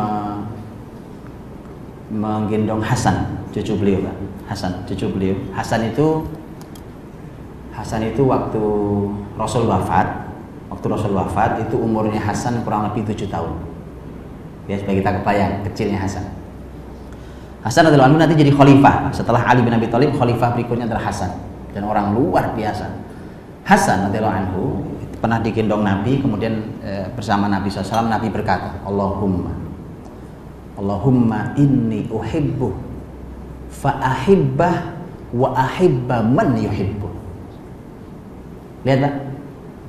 menggendong 2.08 2.80
Hasan, 2.80 3.44
cucu 3.52 3.76
beliau, 3.76 4.00
Pak. 4.04 4.16
Hasan, 4.48 4.72
cucu 4.88 5.12
beliau. 5.12 5.36
Hasan 5.52 5.92
itu 5.92 6.24
Hasan 7.76 8.08
itu 8.08 8.24
waktu 8.24 8.64
Rasul 9.36 9.68
wafat, 9.68 10.08
waktu 10.72 10.86
Rasul 10.88 11.12
wafat 11.14 11.68
itu 11.68 11.76
umurnya 11.76 12.22
Hasan 12.22 12.64
kurang 12.64 12.88
lebih 12.88 13.12
tujuh 13.12 13.28
tahun 13.28 13.74
ya 14.68 14.80
supaya 14.80 14.96
kita 15.04 15.12
kebayang 15.22 15.54
kecilnya 15.68 16.00
Hasan 16.00 16.26
Hasan 17.64 17.88
adalah 17.88 18.12
anhu 18.12 18.20
nanti 18.20 18.36
jadi 18.36 18.52
khalifah. 18.52 19.16
Setelah 19.16 19.48
Ali 19.48 19.64
bin 19.64 19.72
Abi 19.72 19.88
Thalib 19.88 20.12
khalifah 20.20 20.52
berikutnya 20.52 20.86
adalah 20.86 21.08
Hasan. 21.08 21.32
Dan 21.72 21.88
orang 21.88 22.12
luar 22.12 22.52
biasa. 22.52 22.92
Hasan 23.64 24.12
adalah 24.12 24.44
anhu 24.44 24.84
pernah 25.24 25.40
digendong 25.40 25.88
Nabi 25.88 26.20
kemudian 26.20 26.60
e, 26.84 27.08
bersama 27.16 27.48
Nabi 27.48 27.72
SAW 27.72 28.12
Nabi 28.12 28.28
berkata 28.28 28.76
Allahumma 28.84 29.56
Allahumma 30.76 31.56
inni 31.56 32.12
uhibbu 32.12 32.76
fa 33.72 33.96
ahibbah 34.04 34.76
wa 35.32 35.56
ahibba 35.56 36.20
man 36.22 36.60
yuhibbu. 36.60 37.10
Lihat 38.84 39.00
tak 39.00 39.16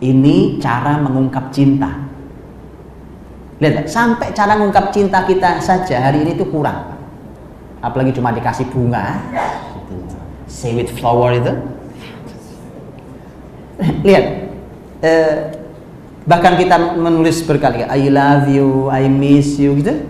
ini 0.07 0.63
cara 0.63 1.03
mengungkap 1.03 1.51
cinta. 1.51 1.91
Lihat, 3.59 3.87
sampai 3.87 4.31
cara 4.35 4.55
mengungkap 4.59 4.91
cinta 4.91 5.23
kita 5.27 5.59
saja 5.59 5.99
hari 5.99 6.23
ini 6.23 6.39
itu 6.39 6.47
kurang. 6.47 6.94
Apalagi 7.85 8.17
cuma 8.17 8.33
dikasih 8.33 8.65
bunga, 8.73 9.21
say 10.49 10.73
with 10.73 10.89
flower 10.97 11.37
itu. 11.37 11.53
Lihat, 14.09 14.25
eh, 15.05 15.35
bahkan 16.25 16.57
kita 16.57 16.97
menulis 16.97 17.45
berkali-kali, 17.45 17.85
I 17.85 18.09
love 18.09 18.49
you, 18.49 18.89
I 18.89 19.05
miss 19.05 19.61
you, 19.61 19.77
gitu. 19.77 20.01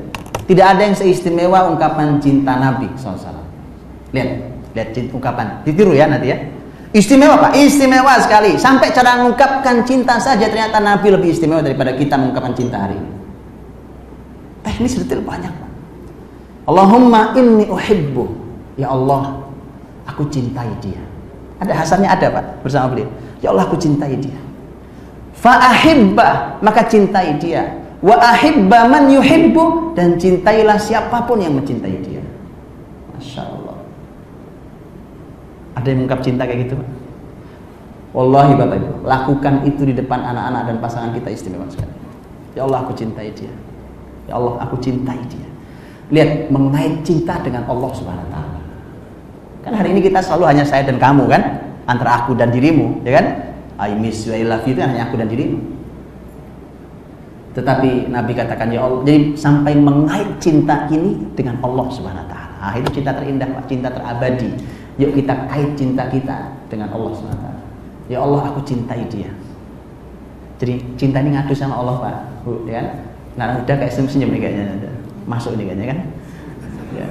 Tidak 0.47 0.62
ada 0.62 0.87
yang 0.87 0.95
seistimewa 0.95 1.66
ungkapan 1.66 2.22
cinta 2.22 2.55
Nabi 2.55 2.87
SAW. 2.95 3.43
Lihat, 4.14 4.29
lihat 4.77 4.89
ungkapan. 5.11 5.66
Ditiru 5.66 5.99
ya 5.99 6.07
nanti 6.07 6.31
ya. 6.31 6.39
Istimewa 6.95 7.43
Pak, 7.43 7.59
istimewa 7.59 8.22
sekali. 8.22 8.55
Sampai 8.55 8.95
cara 8.95 9.18
mengungkapkan 9.18 9.83
cinta 9.83 10.14
saja 10.22 10.47
ternyata 10.47 10.79
Nabi 10.79 11.11
lebih 11.11 11.35
istimewa 11.35 11.59
daripada 11.59 11.91
kita 11.91 12.14
mengungkapkan 12.14 12.55
cinta 12.55 12.87
hari 12.87 12.95
ini. 12.95 13.11
Teknis 14.62 14.95
detail 15.03 15.27
banyak. 15.27 15.64
Allahumma 16.65 17.37
inni 17.37 17.69
uhibbu. 17.69 18.25
Ya 18.81 18.91
Allah, 18.91 19.45
aku 20.09 20.27
cintai 20.33 20.69
dia. 20.81 21.01
Ada 21.61 21.73
hasannya 21.77 22.09
ada 22.11 22.27
Pak 22.33 22.45
bersama 22.67 22.97
beliau. 22.97 23.09
Ya 23.45 23.53
Allah 23.53 23.69
aku 23.69 23.77
cintai 23.79 24.17
dia. 24.19 24.37
Fa'ahibba 25.39 26.59
maka 26.65 26.89
cintai 26.89 27.37
dia. 27.37 27.85
Wa 28.05 28.21
ahibba 28.21 28.85
man 28.85 29.09
yuhibbu 29.09 29.97
dan 29.97 30.21
cintailah 30.21 30.77
siapa 30.77 31.25
pun 31.25 31.41
yang 31.41 31.57
mencintai 31.57 31.97
dia. 32.05 32.21
Masya 33.17 33.43
Allah. 33.49 33.79
Ada 35.81 35.87
yang 35.89 36.05
mengungkap 36.05 36.21
cinta 36.21 36.45
kayak 36.45 36.69
gitu 36.69 36.75
Pak? 36.77 36.89
Wallahi 38.15 38.53
Bapak 38.55 38.77
Ibu, 38.79 38.93
lakukan 39.03 39.55
itu 39.67 39.83
di 39.91 39.95
depan 39.97 40.23
anak-anak 40.23 40.62
dan 40.71 40.77
pasangan 40.79 41.11
kita 41.17 41.35
istimewa 41.35 41.67
sekali. 41.67 41.91
Ya 42.55 42.62
Allah 42.62 42.87
aku 42.87 42.93
cintai 42.95 43.35
dia. 43.35 43.51
Ya 44.31 44.39
Allah 44.39 44.55
aku 44.62 44.79
cintai 44.79 45.19
dia. 45.27 45.49
Lihat 46.13 46.53
mengait 46.53 47.01
cinta 47.01 47.41
dengan 47.41 47.65
Allah 47.65 47.91
Subhanahu 47.97 48.29
taala. 48.29 48.61
Kan 49.65 49.73
hari 49.73 49.97
ini 49.97 50.05
kita 50.05 50.21
selalu 50.21 50.45
hanya 50.53 50.65
saya 50.65 50.85
dan 50.85 51.01
kamu 51.01 51.25
kan, 51.25 51.43
antara 51.89 52.25
aku 52.25 52.37
dan 52.37 52.53
dirimu, 52.53 53.01
ya 53.05 53.21
kan? 53.21 53.27
I 53.81 53.97
miss 53.97 54.29
you, 54.29 54.37
I 54.37 54.45
love 54.45 54.63
you 54.69 54.77
itu 54.77 54.85
hanya 54.85 55.09
aku 55.09 55.17
dan 55.17 55.33
dirimu. 55.33 55.59
Tetapi 57.55 58.11
Nabi 58.11 58.33
katakan 58.35 58.69
ya 58.75 58.83
Allah, 58.83 59.01
jadi 59.07 59.39
sampai 59.39 59.79
mengait 59.79 60.27
cinta 60.43 60.91
ini 60.91 61.23
dengan 61.39 61.57
Allah 61.63 61.87
Subhanahu 61.89 62.27
taala. 62.27 62.53
Ah, 62.59 62.75
itu 62.77 63.01
cinta 63.01 63.15
terindah, 63.15 63.49
cinta 63.71 63.89
terabadi. 63.89 64.51
Yuk 64.99 65.15
kita 65.15 65.47
kait 65.49 65.71
cinta 65.79 66.07
kita 66.11 66.51
dengan 66.67 66.91
Allah 66.93 67.13
Subhanahu 67.15 67.41
taala. 67.41 67.63
Ya 68.11 68.19
Allah, 68.21 68.41
aku 68.53 68.61
cintai 68.69 69.07
dia. 69.09 69.31
Jadi 70.61 70.83
cinta 71.01 71.25
ini 71.25 71.35
ngadu 71.35 71.55
sama 71.57 71.81
Allah, 71.81 71.97
Pak. 71.99 72.17
Bu, 72.45 72.69
ya 72.69 72.79
kan? 72.83 72.87
Nah, 73.35 73.47
udah 73.59 73.75
kayak 73.75 73.91
senyum-senyum 73.91 74.31
nih 74.35 74.41
kayaknya. 74.45 74.93
Masuk 75.25 75.57
nih 75.57 75.72
kayaknya 75.72 75.87
kan? 75.93 75.99
Ya. 76.95 77.07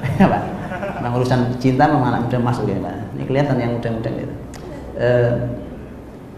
Nah, 1.00 1.16
urusan 1.16 1.56
cinta 1.56 1.88
memang 1.88 2.12
anak 2.12 2.28
muda 2.28 2.38
masuk 2.44 2.68
ya, 2.68 2.76
Pak. 2.76 3.16
Ini 3.16 3.24
kelihatan 3.24 3.56
yang 3.56 3.72
muda-muda 3.80 4.10
gitu. 4.12 4.34
E, 5.00 5.08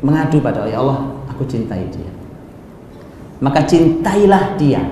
mengadu 0.02 0.38
pada 0.38 0.62
Allah, 0.62 0.70
ya 0.70 0.78
Allah, 0.78 0.98
aku 1.26 1.42
cintai 1.50 1.90
dia. 1.90 2.10
Maka 3.42 3.66
cintailah 3.66 4.54
dia. 4.54 4.82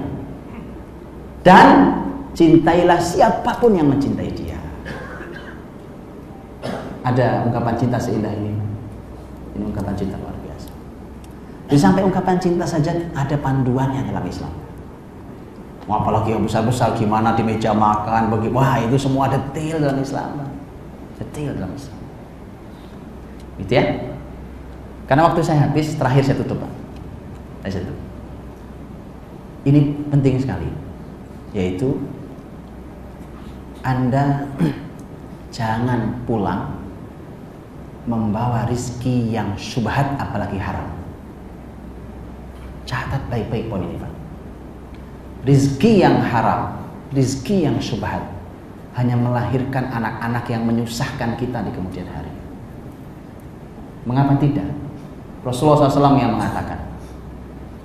Dan 1.47 1.69
cintailah 2.35 2.99
siapa 2.99 3.63
pun 3.63 3.79
yang 3.79 3.89
mencintai 3.89 4.31
dia. 4.35 4.59
Ada 7.07 7.47
ungkapan 7.49 7.75
cinta 7.79 7.97
seindah 7.97 8.35
ini. 8.35 8.53
Ini 9.57 9.63
ungkapan 9.71 9.95
cinta 9.97 10.19
luar 10.21 10.37
biasa. 10.45 10.69
Jadi 11.71 11.79
sampai 11.81 12.03
ungkapan 12.05 12.37
cinta 12.43 12.67
saja 12.67 12.93
ada 13.17 13.37
panduannya 13.41 14.05
dalam 14.05 14.27
Islam. 14.27 14.53
Wah, 15.89 16.05
apalagi 16.05 16.37
yang 16.37 16.45
besar-besar 16.45 16.93
gimana 16.99 17.33
di 17.33 17.41
meja 17.41 17.73
makan, 17.73 18.29
bagi 18.29 18.53
wah 18.53 18.77
itu 18.85 19.01
semua 19.01 19.33
detail 19.33 19.81
dalam 19.81 19.99
Islam. 20.03 20.45
Detail 21.17 21.57
dalam 21.57 21.73
Islam. 21.73 22.01
Gitu 23.65 23.73
ya. 23.73 23.85
Karena 25.09 25.27
waktu 25.31 25.41
saya 25.41 25.69
habis, 25.69 25.97
terakhir 25.97 26.23
saya 26.29 26.37
tutup, 26.37 26.61
Pak. 26.61 26.73
Saya 27.73 27.83
tutup. 27.85 27.99
Ini 29.65 29.81
penting 30.09 30.41
sekali, 30.41 30.69
yaitu 31.57 31.97
Anda 33.81 34.49
jangan 35.57 36.25
pulang 36.29 36.77
membawa 38.05 38.69
rizki 38.69 39.33
yang 39.33 39.57
subhat 39.57 40.17
apalagi 40.21 40.57
haram. 40.57 40.89
Catat 42.89 43.21
baik-baik 43.29 43.69
poin 43.69 43.85
ini, 43.85 43.97
Pak 44.01 44.10
rizki 45.45 46.05
yang 46.05 46.21
haram, 46.21 46.77
rizki 47.13 47.65
yang 47.65 47.81
subhat 47.81 48.21
hanya 48.99 49.15
melahirkan 49.17 49.89
anak-anak 49.89 50.45
yang 50.51 50.67
menyusahkan 50.67 51.39
kita 51.39 51.63
di 51.65 51.71
kemudian 51.73 52.09
hari. 52.11 52.33
Mengapa 54.05 54.37
tidak? 54.41 54.67
Rasulullah 55.41 55.89
SAW 55.89 56.21
yang 56.21 56.37
mengatakan, 56.37 56.81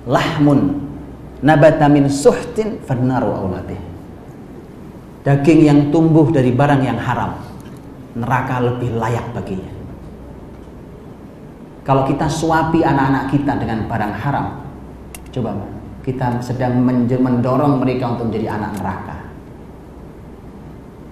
lahmun 0.04 0.82
nabata 1.40 1.88
min 1.88 2.10
suhtin 2.10 2.82
fannaru 2.84 3.32
aulatih. 3.32 3.80
Daging 5.24 5.60
yang 5.66 5.80
tumbuh 5.90 6.30
dari 6.30 6.54
barang 6.54 6.82
yang 6.84 7.00
haram, 7.00 7.40
neraka 8.14 8.62
lebih 8.62 8.94
layak 8.94 9.26
baginya. 9.34 9.72
Kalau 11.86 12.02
kita 12.06 12.26
suapi 12.26 12.82
anak-anak 12.82 13.30
kita 13.30 13.52
dengan 13.58 13.86
barang 13.86 14.14
haram, 14.22 14.46
coba 15.30 15.75
kita 16.06 16.38
sedang 16.38 16.86
mendorong 16.86 17.82
mereka 17.82 18.14
untuk 18.14 18.30
menjadi 18.30 18.54
anak 18.54 18.78
neraka. 18.78 19.16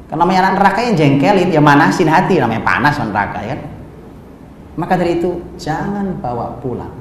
Karena 0.07 0.23
namanya 0.23 0.41
anak 0.47 0.55
neraka 0.63 0.79
yang 0.87 0.95
jengkelin, 0.95 1.51
ya 1.51 1.59
manasin 1.59 2.07
hati, 2.07 2.39
namanya 2.39 2.63
panas 2.63 2.95
neraka 3.03 3.43
ya. 3.43 3.59
Maka 4.79 4.95
dari 4.95 5.19
itu 5.19 5.43
jangan 5.59 6.23
bawa 6.23 6.63
pulang 6.63 6.95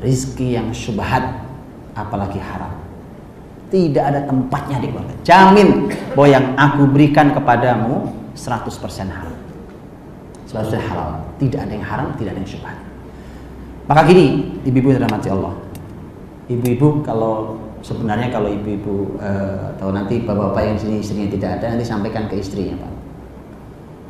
rizki 0.00 0.56
yang 0.56 0.72
syubhat, 0.72 1.44
apalagi 1.92 2.40
haram. 2.40 2.72
Tidak 3.68 4.00
ada 4.00 4.24
tempatnya 4.24 4.80
di 4.80 4.88
keluarga. 4.88 5.14
Jamin 5.20 5.92
bahwa 6.16 6.28
yang 6.32 6.46
aku 6.56 6.88
berikan 6.88 7.36
kepadamu 7.36 8.08
100% 8.32 9.12
halal. 9.12 9.36
100% 10.48 10.88
halal. 10.88 11.20
Tidak 11.36 11.60
ada 11.60 11.72
yang 11.76 11.84
haram, 11.84 12.08
tidak 12.16 12.32
ada 12.34 12.40
yang 12.40 12.50
syubhat. 12.50 12.78
Maka 13.84 14.00
gini, 14.08 14.56
ibu-ibu 14.64 14.96
dalam 14.96 15.12
hati 15.12 15.28
Allah 15.28 15.69
ibu-ibu 16.50 17.06
kalau 17.06 17.54
sebenarnya 17.80 18.28
kalau 18.28 18.50
ibu-ibu 18.50 19.16
uh, 19.22 19.70
atau 19.76 19.94
nanti 19.94 20.20
bapak-bapak 20.26 20.62
yang 20.66 20.76
sini 20.76 20.98
istrinya 21.00 21.30
tidak 21.30 21.50
ada 21.60 21.78
nanti 21.78 21.86
sampaikan 21.86 22.26
ke 22.26 22.42
istrinya 22.42 22.74
pak. 22.76 22.92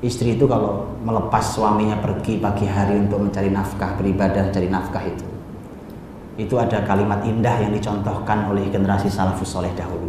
Istri 0.00 0.40
itu 0.40 0.48
kalau 0.48 0.88
melepas 1.04 1.44
suaminya 1.44 2.00
pergi 2.00 2.40
pagi 2.40 2.64
hari 2.64 2.96
untuk 2.96 3.20
mencari 3.20 3.52
nafkah 3.52 4.00
beribadah 4.00 4.48
mencari 4.48 4.72
nafkah 4.72 5.04
itu 5.04 5.26
itu 6.40 6.56
ada 6.56 6.80
kalimat 6.88 7.20
indah 7.28 7.52
yang 7.60 7.68
dicontohkan 7.68 8.48
oleh 8.48 8.64
generasi 8.72 9.12
salafus 9.12 9.52
soleh 9.52 9.68
dahulu. 9.76 10.08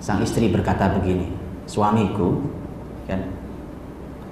Sang 0.00 0.24
istri 0.24 0.48
berkata 0.48 0.96
begini 0.96 1.28
suamiku 1.68 2.40
kan 3.04 3.20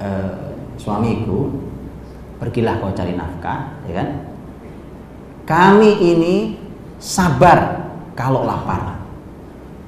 uh, 0.01 0.55
suamiku 0.81 1.53
pergilah 2.41 2.81
kau 2.81 2.95
cari 2.97 3.13
nafkah 3.13 3.85
ya 3.85 4.01
kan 4.01 4.09
kami 5.45 5.91
ini 6.01 6.37
sabar 6.97 7.85
kalau 8.17 8.49
lapar, 8.49 8.97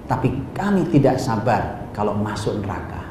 tapi 0.04 0.36
kami 0.52 0.84
tidak 0.92 1.16
sabar 1.16 1.88
kalau 1.96 2.12
masuk 2.12 2.60
neraka. 2.60 3.08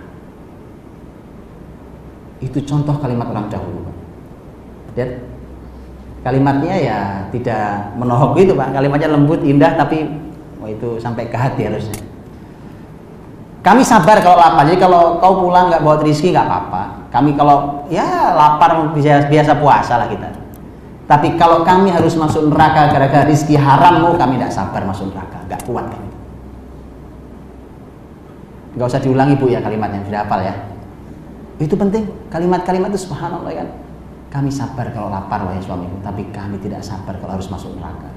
Itu 2.37 2.61
contoh 2.61 2.93
kalimat 3.01 3.33
orang 3.33 3.49
dahulu. 3.49 3.89
Dan 4.93 5.25
kalimatnya 6.21 6.75
ya 6.77 6.99
tidak 7.33 7.97
menohok 7.97 8.37
gitu 8.37 8.53
pak. 8.53 8.69
Kalimatnya 8.77 9.09
lembut, 9.09 9.41
indah, 9.41 9.73
tapi 9.73 10.05
oh 10.61 10.69
itu 10.69 11.01
sampai 11.01 11.25
ke 11.25 11.37
hati 11.37 11.65
harusnya. 11.65 11.97
Kami 13.65 13.81
sabar 13.81 14.21
kalau 14.21 14.37
lapar. 14.37 14.69
Jadi 14.69 14.77
kalau 14.77 15.17
kau 15.17 15.41
pulang 15.41 15.73
nggak 15.73 15.81
bawa 15.81 15.97
rezeki 16.05 16.37
nggak 16.37 16.45
apa-apa. 16.45 16.83
Kami 17.09 17.33
kalau 17.33 17.87
ya 17.89 18.37
lapar 18.37 18.93
biasa, 18.93 19.25
biasa 19.25 19.51
puasa 19.57 19.97
lah 19.97 20.05
kita 20.05 20.44
tapi 21.05 21.37
kalau 21.37 21.61
kami 21.61 21.93
harus 21.93 22.17
masuk 22.17 22.49
neraka 22.49 22.89
gara-gara 22.89 23.29
rizki 23.29 23.53
harammu, 23.53 24.17
kami 24.17 24.41
tidak 24.41 24.49
sabar 24.49 24.81
masuk 24.89 25.13
neraka, 25.13 25.37
nggak 25.45 25.61
kuat 25.69 25.85
kami. 25.85 26.09
Nggak 28.73 28.87
usah 28.89 29.01
diulangi 29.05 29.37
bu 29.37 29.45
ya 29.53 29.61
kalimatnya, 29.61 30.01
sudah 30.01 30.25
hafal 30.25 30.41
ya. 30.41 30.55
Itu 31.61 31.77
penting, 31.77 32.09
kalimat-kalimat 32.33 32.89
itu 32.89 33.05
subhanallah 33.05 33.53
kan. 33.53 33.69
Kami 34.33 34.49
sabar 34.51 34.91
kalau 34.91 35.07
lapar 35.13 35.45
wahai 35.45 35.61
suamiku, 35.61 35.95
tapi 36.01 36.25
kami 36.33 36.57
tidak 36.59 36.81
sabar 36.81 37.15
kalau 37.21 37.37
harus 37.37 37.47
masuk 37.53 37.71
neraka. 37.77 38.09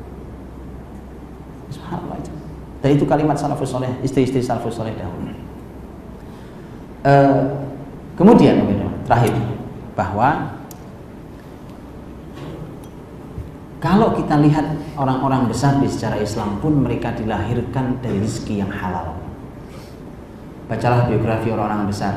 Subhanallah 1.68 2.16
itu. 2.24 2.32
Dan 2.80 2.91
itu 2.97 3.05
kalimat 3.05 3.36
salafus 3.36 3.68
soleh, 3.68 3.93
istri-istri 4.01 4.41
salafus 4.41 4.80
soleh 4.80 4.97
dahulu. 4.97 5.30
Uh, 7.05 7.55
kemudian 8.18 8.64
terakhir 9.07 9.36
bahwa 9.95 10.57
Kalau 13.78 14.10
kita 14.10 14.42
lihat 14.42 14.66
orang-orang 14.98 15.46
besar 15.46 15.78
di 15.78 15.86
secara 15.86 16.18
Islam 16.18 16.58
pun 16.58 16.82
mereka 16.82 17.14
dilahirkan 17.14 18.02
dari 18.02 18.18
rezeki 18.18 18.66
yang 18.66 18.72
halal. 18.74 19.14
Bacalah 20.66 21.06
biografi 21.06 21.54
orang-orang 21.54 21.86
besar. 21.86 22.14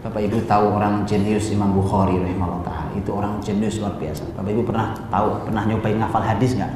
Bapak 0.00 0.22
Ibu 0.22 0.48
tahu 0.48 0.80
orang 0.80 1.04
jenius 1.04 1.52
Imam 1.52 1.76
Bukhari 1.76 2.16
rahimahullah 2.16 2.64
taala. 2.64 2.88
Itu 2.96 3.12
orang 3.12 3.36
jenius 3.44 3.84
luar 3.84 4.00
biasa. 4.00 4.24
Bapak 4.32 4.48
Ibu 4.48 4.62
pernah 4.64 4.96
tahu, 5.12 5.44
pernah 5.44 5.62
nyobain 5.68 6.00
ngafal 6.00 6.24
hadis 6.24 6.56
nggak? 6.56 6.72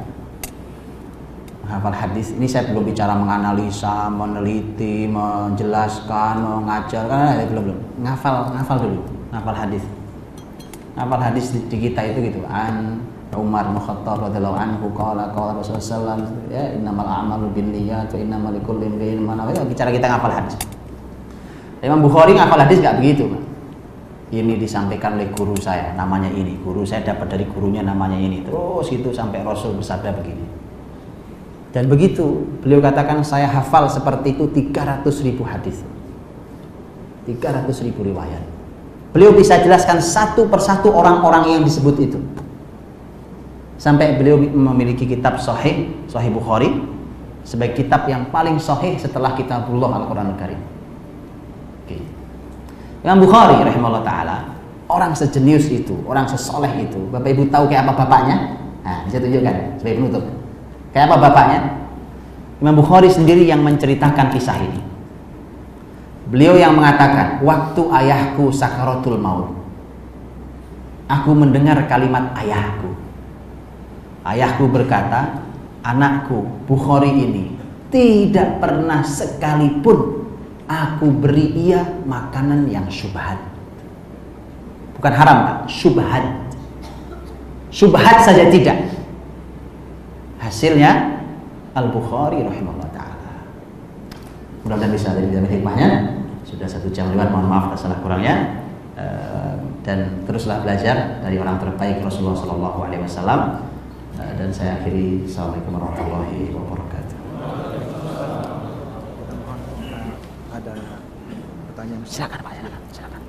Ngafal 1.65 1.95
hadis. 1.97 2.37
Ini 2.37 2.45
saya 2.45 2.69
belum 2.69 2.85
bicara 2.85 3.17
menganalisa, 3.17 4.13
meneliti, 4.13 5.09
menjelaskan, 5.09 6.37
mengajar. 6.37 7.09
Kan 7.09 7.49
belum 7.49 7.63
belum. 7.65 7.79
Ngafal, 8.05 8.53
ngafal 8.53 8.77
dulu. 8.77 9.01
Ngafal 9.33 9.55
hadis. 9.57 9.83
Ngafal 10.93 11.21
hadis 11.23 11.45
di, 11.49 11.59
di 11.65 11.77
kita 11.89 12.05
itu 12.13 12.29
gitu. 12.29 12.45
An 12.45 13.01
Umar 13.31 13.71
bin 13.71 13.79
Khattab 13.79 14.27
radhiyallahu 14.27 14.57
anhu 14.59 14.85
qala 14.91 15.31
qala 15.31 15.63
Rasulullah 15.63 16.19
ya 16.51 16.75
innamal 16.75 17.07
a'malu 17.07 17.47
binniyat 17.55 18.11
wa 18.11 18.19
innamal 18.19 18.51
likulli 18.51 18.91
imrin 18.91 19.23
ma 19.23 19.39
nawa 19.39 19.55
bicara 19.63 19.87
kita 19.87 20.11
ngapal 20.11 20.35
hadis 20.35 20.59
Imam 21.81 22.05
Bukhari 22.05 22.37
ngapal 22.37 22.61
hadis 22.61 22.77
nggak 22.77 23.01
begitu. 23.01 23.25
Ini 24.31 24.55
disampaikan 24.55 25.19
oleh 25.19 25.27
guru 25.35 25.57
saya, 25.59 25.91
namanya 25.97 26.31
ini. 26.31 26.55
Guru 26.61 26.87
saya 26.87 27.03
dapat 27.03 27.35
dari 27.35 27.43
gurunya 27.43 27.83
namanya 27.83 28.15
ini. 28.15 28.47
Terus 28.47 28.87
itu 28.93 29.11
sampai 29.11 29.43
Rasul 29.43 29.75
bersabda 29.75 30.15
begini. 30.15 30.45
Dan 31.75 31.91
begitu 31.91 32.47
beliau 32.63 32.79
katakan 32.79 33.25
saya 33.27 33.49
hafal 33.49 33.91
seperti 33.91 34.39
itu 34.39 34.47
300 34.71 35.03
ribu 35.27 35.43
hadis. 35.43 35.83
300 37.27 37.67
ribu 37.83 38.07
riwayat. 38.07 38.43
Beliau 39.11 39.35
bisa 39.35 39.59
jelaskan 39.59 39.99
satu 39.99 40.47
persatu 40.47 40.87
orang-orang 40.95 41.59
yang 41.59 41.61
disebut 41.67 41.95
itu. 41.99 42.19
Sampai 43.81 44.13
beliau 44.13 44.37
memiliki 44.37 45.09
kitab 45.09 45.41
Sahih, 45.41 45.89
Sahih 46.05 46.29
Bukhari, 46.29 46.69
sebagai 47.41 47.81
kitab 47.81 48.05
yang 48.05 48.29
paling 48.29 48.61
sahih 48.61 48.93
setelah 49.01 49.33
kitabullah 49.33 49.89
Al-Quran 50.05 50.37
Al-Karim. 50.37 50.61
Imam 53.01 53.17
Bukhari 53.17 53.57
rahimahullah 53.65 54.05
taala 54.05 54.37
orang 54.85 55.17
sejenius 55.17 55.65
itu, 55.73 55.97
orang 56.05 56.29
sesoleh 56.29 56.69
itu. 56.85 57.09
Bapak 57.09 57.33
Ibu 57.33 57.49
tahu 57.49 57.65
kayak 57.65 57.89
apa 57.89 58.05
bapaknya? 58.05 58.37
Nah, 58.85 59.01
bisa 59.09 59.17
tunjukkan 59.17 59.81
sebagai 59.81 59.95
penutup. 59.97 60.23
Kayak 60.93 61.05
apa 61.09 61.15
bapaknya? 61.17 61.59
Imam 62.61 62.75
Bukhari 62.77 63.09
sendiri 63.09 63.49
yang 63.49 63.65
menceritakan 63.65 64.29
kisah 64.29 64.61
ini. 64.61 64.81
Beliau 66.29 66.53
yang 66.53 66.77
mengatakan, 66.77 67.41
waktu 67.41 67.81
ayahku 67.89 68.53
sakaratul 68.53 69.17
maut, 69.17 69.57
aku 71.09 71.33
mendengar 71.33 71.81
kalimat 71.89 72.29
ayahku. 72.37 72.93
Ayahku 74.21 74.69
berkata, 74.69 75.41
anakku 75.81 76.45
Bukhari 76.69 77.09
ini 77.09 77.57
tidak 77.91 78.63
pernah 78.63 79.03
sekalipun 79.03 80.23
aku 80.71 81.11
beri 81.11 81.51
ia 81.57 81.83
makanan 82.07 82.69
yang 82.71 82.87
syubhat. 82.87 83.37
Bukan 84.95 85.11
haram, 85.11 85.37
Pak, 85.43 85.57
syubhat. 85.67 86.23
Syubhat 87.73 88.23
saja 88.23 88.47
tidak. 88.47 88.77
Hasilnya 90.39 91.19
Al-Bukhari 91.75 92.43
rahimahullah 92.43 92.91
taala. 92.91 93.47
Mudah-mudahan 94.63 94.91
bisa 94.91 95.15
dari 95.15 95.31
dalam 95.31 95.47
hikmahnya. 95.47 95.89
Sudah 96.47 96.67
satu 96.67 96.91
jam 96.91 97.11
lewat, 97.15 97.31
mohon 97.31 97.47
maaf 97.47 97.73
salah 97.79 97.99
kurangnya. 98.03 98.61
Eh, 98.99 99.53
dan 99.81 100.21
teruslah 100.27 100.61
belajar 100.61 101.23
dari 101.23 101.39
orang 101.41 101.57
terbaik 101.57 102.03
Rasulullah 102.03 102.37
Sallallahu 102.37 102.79
Alaihi 102.85 103.01
Wasallam. 103.07 103.70
Eh, 104.19 104.33
dan 104.35 104.49
saya 104.51 104.83
akhiri. 104.83 105.23
Assalamualaikum 105.23 105.71
warahmatullahi 105.79 106.51
wabarakatuh. 106.51 107.17
pertanyaan. 111.71 112.03
Silakan 112.05 112.39
Pak, 112.43 112.53
silakan. 112.59 112.81
silakan. 112.91 113.21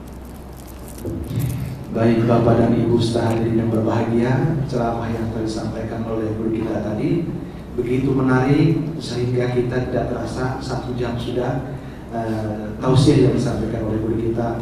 Baik 1.92 2.18
Bapak 2.26 2.54
dan 2.58 2.72
Ibu 2.74 2.96
sehadirin 2.98 3.56
yang 3.62 3.70
berbahagia, 3.70 4.32
ceramah 4.66 5.08
yang 5.08 5.30
telah 5.32 5.44
disampaikan 5.44 6.02
oleh 6.04 6.34
guru 6.36 6.50
kita 6.50 6.82
tadi 6.82 7.30
begitu 7.72 8.12
menarik 8.12 8.76
sehingga 9.00 9.48
kita 9.56 9.88
tidak 9.88 10.12
terasa 10.12 10.60
satu 10.60 10.92
jam 10.92 11.16
sudah 11.16 11.72
uh, 12.12 12.76
tausiah 12.76 13.28
yang 13.30 13.34
disampaikan 13.36 13.88
oleh 13.88 13.98
guru 14.04 14.16
kita 14.20 14.60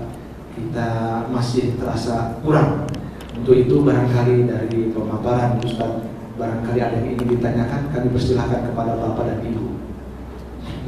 kita 0.54 0.88
masih 1.32 1.74
terasa 1.80 2.38
kurang. 2.44 2.86
Untuk 3.34 3.56
itu 3.56 3.80
barangkali 3.82 4.44
dari 4.46 4.92
pemaparan 4.92 5.56
Ustaz 5.64 6.09
barangkali 6.40 6.80
ada 6.80 6.96
yang 6.96 7.12
ingin 7.12 7.36
ditanyakan 7.36 7.92
kami 7.92 8.08
persilahkan 8.16 8.72
kepada 8.72 8.96
Bapak 8.96 9.28
dan 9.28 9.38
Ibu. 9.44 9.76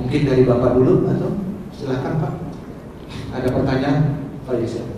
Mungkin 0.00 0.20
dari 0.24 0.42
Bapak 0.48 0.80
dulu 0.80 1.05
atau 1.12 1.36
silakan 1.76 2.24
Pak. 2.24 2.32
Ada 3.36 3.48
pertanyaan? 3.53 3.96
Pak 4.48 4.57
Yusuf. 4.64 4.88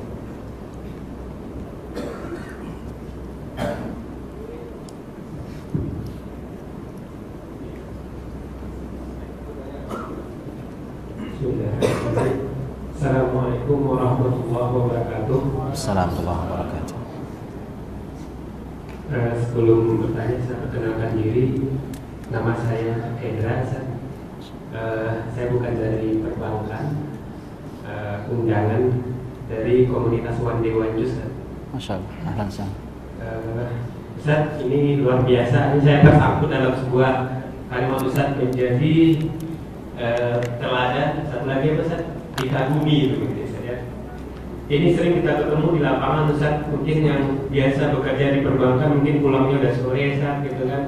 Assalamualaikum 12.94 13.78
warahmatullahi 13.84 14.70
wabarakatuh. 14.72 15.40
Assalamualaikum 15.74 16.24
warahmatullahi 16.24 16.40
wabarakatuh. 16.40 16.63
Eh, 19.04 19.32
sebelum 19.36 20.00
bertanya 20.00 20.40
saya 20.40 20.64
perkenalkan 20.64 21.20
diri. 21.20 21.60
Nama 22.32 22.56
saya 22.56 23.12
Hendra. 23.20 23.60
Eh, 24.72 25.12
saya 25.28 25.46
bukan 25.52 25.72
dari 25.76 26.24
perbankan. 26.24 26.84
Eh, 27.84 28.16
undangan 28.32 28.82
dari 29.44 29.84
komunitas 29.84 30.40
One 30.40 30.64
Day 30.64 30.72
One 30.72 30.96
Juice. 30.96 31.20
Masya 31.76 32.00
Allah, 32.00 32.48
sahlan. 32.48 32.72
Eh, 33.20 33.72
Ustaz, 34.16 34.56
ini 34.64 35.04
luar 35.04 35.20
biasa. 35.28 35.76
Ini 35.76 35.80
saya 35.84 35.98
tersangkut 36.00 36.48
dalam 36.48 36.72
sebuah 36.72 37.12
kalimat 37.68 38.00
Ustaz 38.00 38.40
menjadi 38.40 38.96
eh, 40.00 40.38
teladan. 40.56 41.28
Satu 41.28 41.44
lagi 41.44 41.76
apa 41.76 41.82
Ustaz? 41.84 42.02
Dikagumi 42.40 42.96
itu 43.12 43.16
gitu. 43.20 43.43
Ini 44.64 44.96
sering 44.96 45.20
kita 45.20 45.44
ketemu 45.44 45.76
di 45.76 45.80
lapangan 45.84 46.32
Ustaz, 46.32 46.64
mungkin 46.72 46.96
yang 47.04 47.20
biasa 47.52 47.92
bekerja 48.00 48.32
di 48.32 48.40
perbankan 48.40 48.96
mungkin 48.96 49.20
pulangnya 49.20 49.60
udah 49.60 49.72
sore 49.76 50.16
Ustaz 50.16 50.40
gitu 50.40 50.62
kan. 50.64 50.82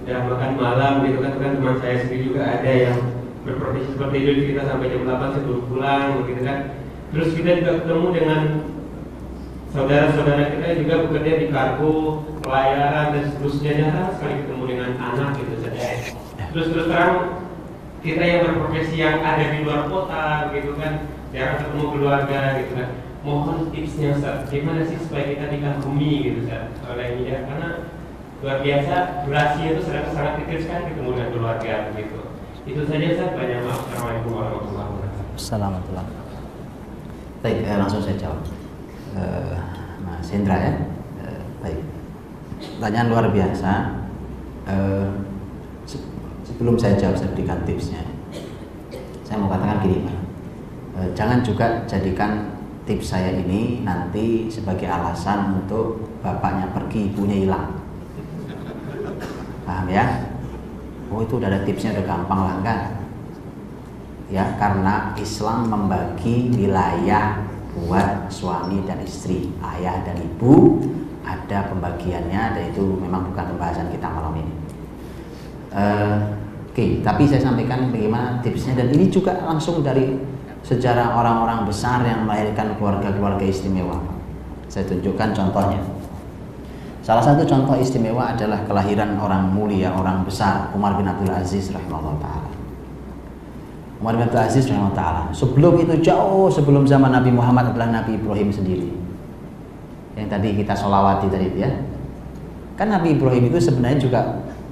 Udah 0.00 0.18
makan 0.24 0.52
malam 0.56 0.92
gitu 1.04 1.18
kan, 1.20 1.32
kan 1.36 1.50
teman 1.60 1.76
saya 1.84 1.96
sendiri 2.00 2.32
juga 2.32 2.40
ada 2.48 2.72
yang 2.72 2.96
berprofesi 3.44 3.92
seperti 3.92 4.16
itu 4.24 4.30
kita 4.56 4.62
sampai 4.64 4.88
jam 4.88 5.04
8 5.04 5.36
sebelum 5.36 5.60
pulang 5.68 6.24
gitu 6.24 6.40
kan. 6.40 6.58
Terus 7.12 7.28
kita 7.36 7.50
juga 7.60 7.72
ketemu 7.84 8.06
dengan 8.16 8.40
saudara-saudara 9.76 10.44
kita 10.56 10.66
juga 10.80 10.94
bekerja 11.04 11.32
di 11.36 11.46
kargo, 11.52 12.24
pelayaran 12.40 13.06
dan 13.12 13.22
seterusnya 13.28 13.72
jarang 13.76 14.08
sekali 14.16 14.34
ketemu 14.40 14.64
dengan 14.72 14.90
anak 14.96 15.30
gitu 15.36 15.54
saja. 15.60 15.84
Terus 16.48 16.66
terus 16.72 16.86
terang 16.88 17.44
kita 18.00 18.22
yang 18.24 18.40
berprofesi 18.40 18.96
yang 18.96 19.20
ada 19.20 19.44
di 19.52 19.68
luar 19.68 19.84
kota 19.92 20.48
gitu 20.56 20.72
kan 20.80 21.15
jarang 21.36 21.56
ketemu 21.60 21.84
keluarga 21.92 22.38
gitu 22.56 22.72
kan 22.74 22.88
mohon 23.20 23.68
tipsnya 23.68 24.16
Ustaz 24.16 24.48
gimana 24.48 24.80
sih 24.82 24.96
supaya 24.96 25.28
kita 25.28 25.52
dikagumi 25.52 26.10
gitu 26.24 26.38
Ustaz 26.48 26.72
oleh 26.88 27.06
ini 27.12 27.22
ya 27.28 27.38
karena 27.44 27.68
luar 28.40 28.58
biasa 28.60 28.96
durasi 29.24 29.60
itu 29.68 29.80
sangat 29.84 30.04
sangat 30.12 30.34
kecil 30.40 30.58
sekali 30.64 30.84
ketemu 30.90 31.10
dengan 31.12 31.30
keluarga 31.30 31.74
gitu 31.92 32.18
itu 32.64 32.80
saja 32.82 33.06
Ustaz 33.12 33.30
banyak 33.36 33.58
maaf 33.62 33.80
Assalamualaikum 33.84 34.30
warahmatullahi 34.32 34.88
wabarakatuh 34.88 35.24
Assalamualaikum. 35.36 36.24
Baik, 37.44 37.58
eh, 37.62 37.76
langsung 37.76 38.00
saya 38.00 38.16
jawab. 38.16 38.40
Eh, 39.12 39.54
Mas 40.00 40.32
Hendra 40.32 40.56
ya. 40.56 40.72
Eh, 41.20 41.40
baik. 41.60 41.78
Pertanyaan 42.80 43.12
luar 43.12 43.28
biasa. 43.28 43.72
Eh, 44.66 45.08
se- 45.84 46.00
sebelum 46.42 46.74
saya 46.74 46.96
jawab, 46.96 47.14
saya 47.14 47.30
berikan 47.36 47.60
tipsnya. 47.62 48.00
Saya 49.22 49.36
mau 49.38 49.52
katakan 49.52 49.84
gini, 49.84 50.08
Pak. 50.08 50.15
Eh, 50.96 51.10
jangan 51.12 51.44
juga 51.44 51.84
jadikan 51.84 52.56
tips 52.88 53.12
saya 53.12 53.36
ini 53.36 53.84
nanti 53.84 54.48
sebagai 54.48 54.88
alasan 54.88 55.60
untuk 55.60 56.00
bapaknya 56.24 56.72
pergi, 56.72 57.12
ibunya 57.12 57.36
hilang. 57.44 57.68
Paham 59.68 59.86
ya? 59.92 60.32
Oh 61.12 61.20
itu 61.20 61.36
udah 61.38 61.52
ada 61.52 61.60
tipsnya, 61.62 61.94
udah 61.94 62.06
gampang 62.06 62.40
lah 62.42 62.58
kan? 62.64 62.80
ya 64.26 64.58
karena 64.58 65.14
Islam 65.14 65.70
membagi 65.70 66.50
wilayah 66.50 67.46
buat 67.78 68.26
suami 68.26 68.82
dan 68.82 68.98
istri, 69.06 69.54
ayah 69.62 70.02
dan 70.02 70.18
ibu 70.18 70.82
ada 71.22 71.70
pembagiannya 71.70 72.42
dan 72.58 72.62
itu 72.74 72.98
memang 72.98 73.30
bukan 73.30 73.54
pembahasan 73.54 73.86
kita 73.94 74.06
malam 74.10 74.34
ini. 74.40 74.54
Eh, 75.70 76.18
Oke, 76.76 77.00
tapi 77.00 77.24
saya 77.24 77.40
sampaikan 77.40 77.88
bagaimana 77.88 78.36
tipsnya 78.44 78.76
dan 78.76 78.92
ini 78.92 79.08
juga 79.08 79.32
langsung 79.48 79.80
dari 79.80 80.20
sejarah 80.66 81.14
orang-orang 81.14 81.62
besar 81.62 82.02
yang 82.02 82.26
melahirkan 82.26 82.74
keluarga-keluarga 82.74 83.46
istimewa. 83.46 84.02
Saya 84.66 84.82
tunjukkan 84.90 85.30
contohnya. 85.30 85.78
Salah 87.06 87.22
satu 87.22 87.46
contoh 87.46 87.78
istimewa 87.78 88.34
adalah 88.34 88.66
kelahiran 88.66 89.14
orang 89.22 89.46
mulia, 89.54 89.94
orang 89.94 90.26
besar, 90.26 90.74
Umar 90.74 90.98
bin 90.98 91.06
Abdul 91.06 91.30
Aziz 91.30 91.70
rahimahullah 91.70 92.18
taala. 92.18 92.50
Umar 94.02 94.18
bin 94.18 94.26
Abdul 94.26 94.42
Aziz 94.42 94.66
rahimahullah 94.66 94.98
taala. 94.98 95.22
Sebelum 95.30 95.78
itu 95.86 96.02
jauh 96.02 96.50
sebelum 96.50 96.82
zaman 96.82 97.14
Nabi 97.14 97.30
Muhammad 97.30 97.70
adalah 97.70 98.02
Nabi 98.02 98.18
Ibrahim 98.18 98.50
sendiri. 98.50 98.90
Yang 100.18 100.34
tadi 100.34 100.48
kita 100.58 100.74
solawati 100.74 101.30
tadi 101.30 101.46
ya. 101.54 101.70
Kan 102.74 102.90
Nabi 102.90 103.14
Ibrahim 103.14 103.54
itu 103.54 103.62
sebenarnya 103.62 104.02
juga 104.02 104.20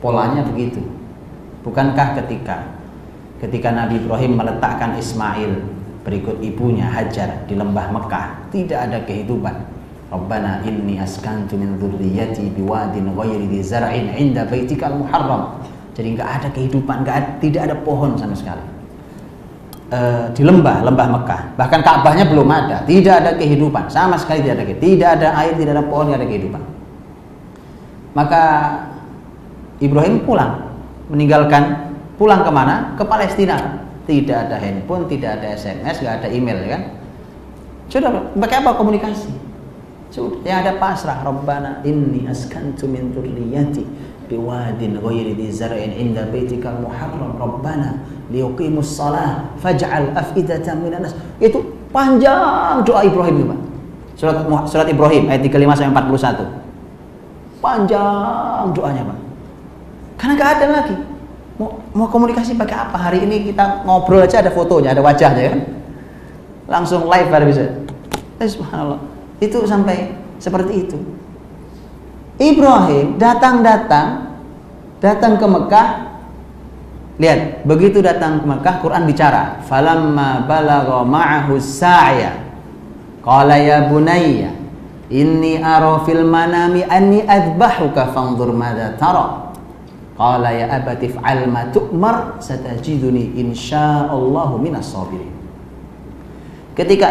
polanya 0.02 0.42
begitu. 0.42 0.82
Bukankah 1.62 2.18
ketika 2.18 2.82
ketika 3.38 3.70
Nabi 3.70 4.02
Ibrahim 4.02 4.42
meletakkan 4.42 4.98
Ismail 4.98 5.73
berikut 6.04 6.36
ibunya 6.44 6.84
Hajar 6.84 7.48
di 7.48 7.56
lembah 7.56 7.88
Mekah, 7.90 8.52
tidak 8.52 8.78
ada 8.86 9.00
kehidupan. 9.08 9.56
Rabbana 10.12 10.62
inni 10.62 11.00
askantu 11.00 11.58
min 11.58 11.80
dzurriyyati 11.80 12.54
biwadin 12.54 13.16
ghairi 13.16 13.50
dzi 13.50 13.60
zar'in 13.64 14.12
'inda 14.14 14.46
baitikal 14.46 14.94
muharram. 14.94 15.58
Jadi 15.96 16.14
nggak 16.14 16.28
ada 16.28 16.48
kehidupan, 16.52 17.02
nggak 17.02 17.16
ada, 17.16 17.28
tidak 17.40 17.62
ada 17.66 17.76
pohon 17.82 18.14
sama 18.14 18.36
sekali. 18.36 18.62
eh, 19.94 20.26
di 20.34 20.42
lembah, 20.42 20.82
lembah 20.82 21.06
Mekah. 21.20 21.40
Bahkan 21.54 21.80
Ka'bahnya 21.84 22.24
belum 22.26 22.48
ada, 22.48 22.82
tidak 22.88 23.14
ada 23.20 23.30
kehidupan, 23.36 23.86
sama 23.92 24.18
sekali 24.18 24.42
tidak 24.42 24.64
ada. 24.64 24.74
Tidak 24.74 25.08
ada 25.20 25.28
air, 25.38 25.54
tidak 25.54 25.72
ada 25.78 25.84
pohon, 25.84 26.10
tidak 26.10 26.18
ada 26.24 26.28
kehidupan. 26.28 26.62
Maka 28.14 28.42
Ibrahim 29.78 30.22
pulang, 30.22 30.72
meninggalkan 31.10 31.94
pulang 32.16 32.42
ke 32.46 32.50
mana? 32.50 32.94
Ke 32.96 33.04
Palestina. 33.06 33.83
Tidak 34.04 34.36
ada 34.36 34.60
handphone, 34.60 35.08
tidak 35.08 35.40
ada 35.40 35.56
SMS, 35.56 36.04
nggak 36.04 36.14
ada 36.20 36.28
email, 36.28 36.58
ya 36.60 36.70
kan? 36.76 36.82
Sudah, 37.88 38.10
pakai 38.36 38.60
apa 38.60 38.76
komunikasi? 38.76 39.32
Sudah, 40.12 40.44
yang 40.44 40.60
ada 40.60 40.76
pasrah. 40.76 41.24
Rabbana 41.24 41.80
inni 41.88 42.28
askantu 42.28 42.84
min 42.84 43.16
dzurriyyati 43.16 43.82
biwadin 44.28 45.00
ghairi 45.00 45.32
dhi 45.36 45.48
zar'in 45.48 45.92
inda 45.92 46.28
baitikal 46.28 46.76
muharram. 46.84 47.34
Rabbana 47.36 48.04
liyuqimus 48.28 48.92
shalah 48.94 49.48
faj'al 49.60 50.12
afidatan 50.12 50.84
minan 50.84 51.08
nas. 51.08 51.16
Itu 51.40 51.64
panjang 51.88 52.84
doa 52.84 53.04
Ibrahim 53.04 53.34
itu, 53.40 53.46
Pak. 53.48 53.60
Surat 54.14 54.36
surat 54.70 54.86
Ibrahim 54.86 55.26
ayat 55.32 55.42
35 55.42 55.80
sampai 55.80 55.92
41. 55.96 56.44
Panjang 57.58 58.64
doanya, 58.76 59.02
Pak. 59.08 59.18
Karena 60.20 60.32
nggak 60.36 60.50
ada 60.60 60.66
lagi. 60.70 60.96
Mau, 61.94 62.10
komunikasi 62.10 62.58
pakai 62.58 62.74
apa? 62.74 62.98
Hari 62.98 63.22
ini 63.22 63.46
kita 63.54 63.86
ngobrol 63.86 64.26
aja 64.26 64.42
ada 64.42 64.50
fotonya, 64.50 64.90
ada 64.90 65.00
wajahnya 65.00 65.42
kan. 65.54 65.60
Langsung 66.66 67.06
live 67.06 67.30
baru 67.30 67.46
bisa. 67.46 67.70
Eh. 68.42 68.50
Itu 69.38 69.62
sampai 69.62 70.10
seperti 70.42 70.90
itu. 70.90 70.98
Ibrahim 72.34 73.14
datang-datang 73.14 74.34
datang 74.98 75.38
ke 75.38 75.46
Mekah 75.46 75.88
Lihat, 77.14 77.62
begitu 77.62 78.02
datang 78.02 78.42
ke 78.42 78.46
Mekah 78.50 78.82
Quran 78.82 79.06
bicara, 79.06 79.62
"Falamma 79.70 80.50
balagha 80.50 81.06
ma'ahu 81.06 81.62
sa'ya 81.62 82.34
qala 83.22 83.54
ya 83.54 83.86
bunayya 83.86 84.50
inni 85.14 85.62
ara 85.62 86.02
fil 86.02 86.26
manami 86.26 86.82
anni 86.82 87.22
adbahuka 87.22 88.10
fanzur 88.10 88.50
madza 88.50 88.98
tara." 88.98 89.43
Qala 90.14 90.54
ya 90.54 90.70
abati 90.70 91.10
fa'al 91.10 91.50
ma 91.50 91.66
tu'mar 91.74 92.38
satajiduni 92.38 93.34
insyaallahu 93.34 94.62
minas 94.62 94.94
sabirin. 94.94 95.34
Ketika 96.78 97.10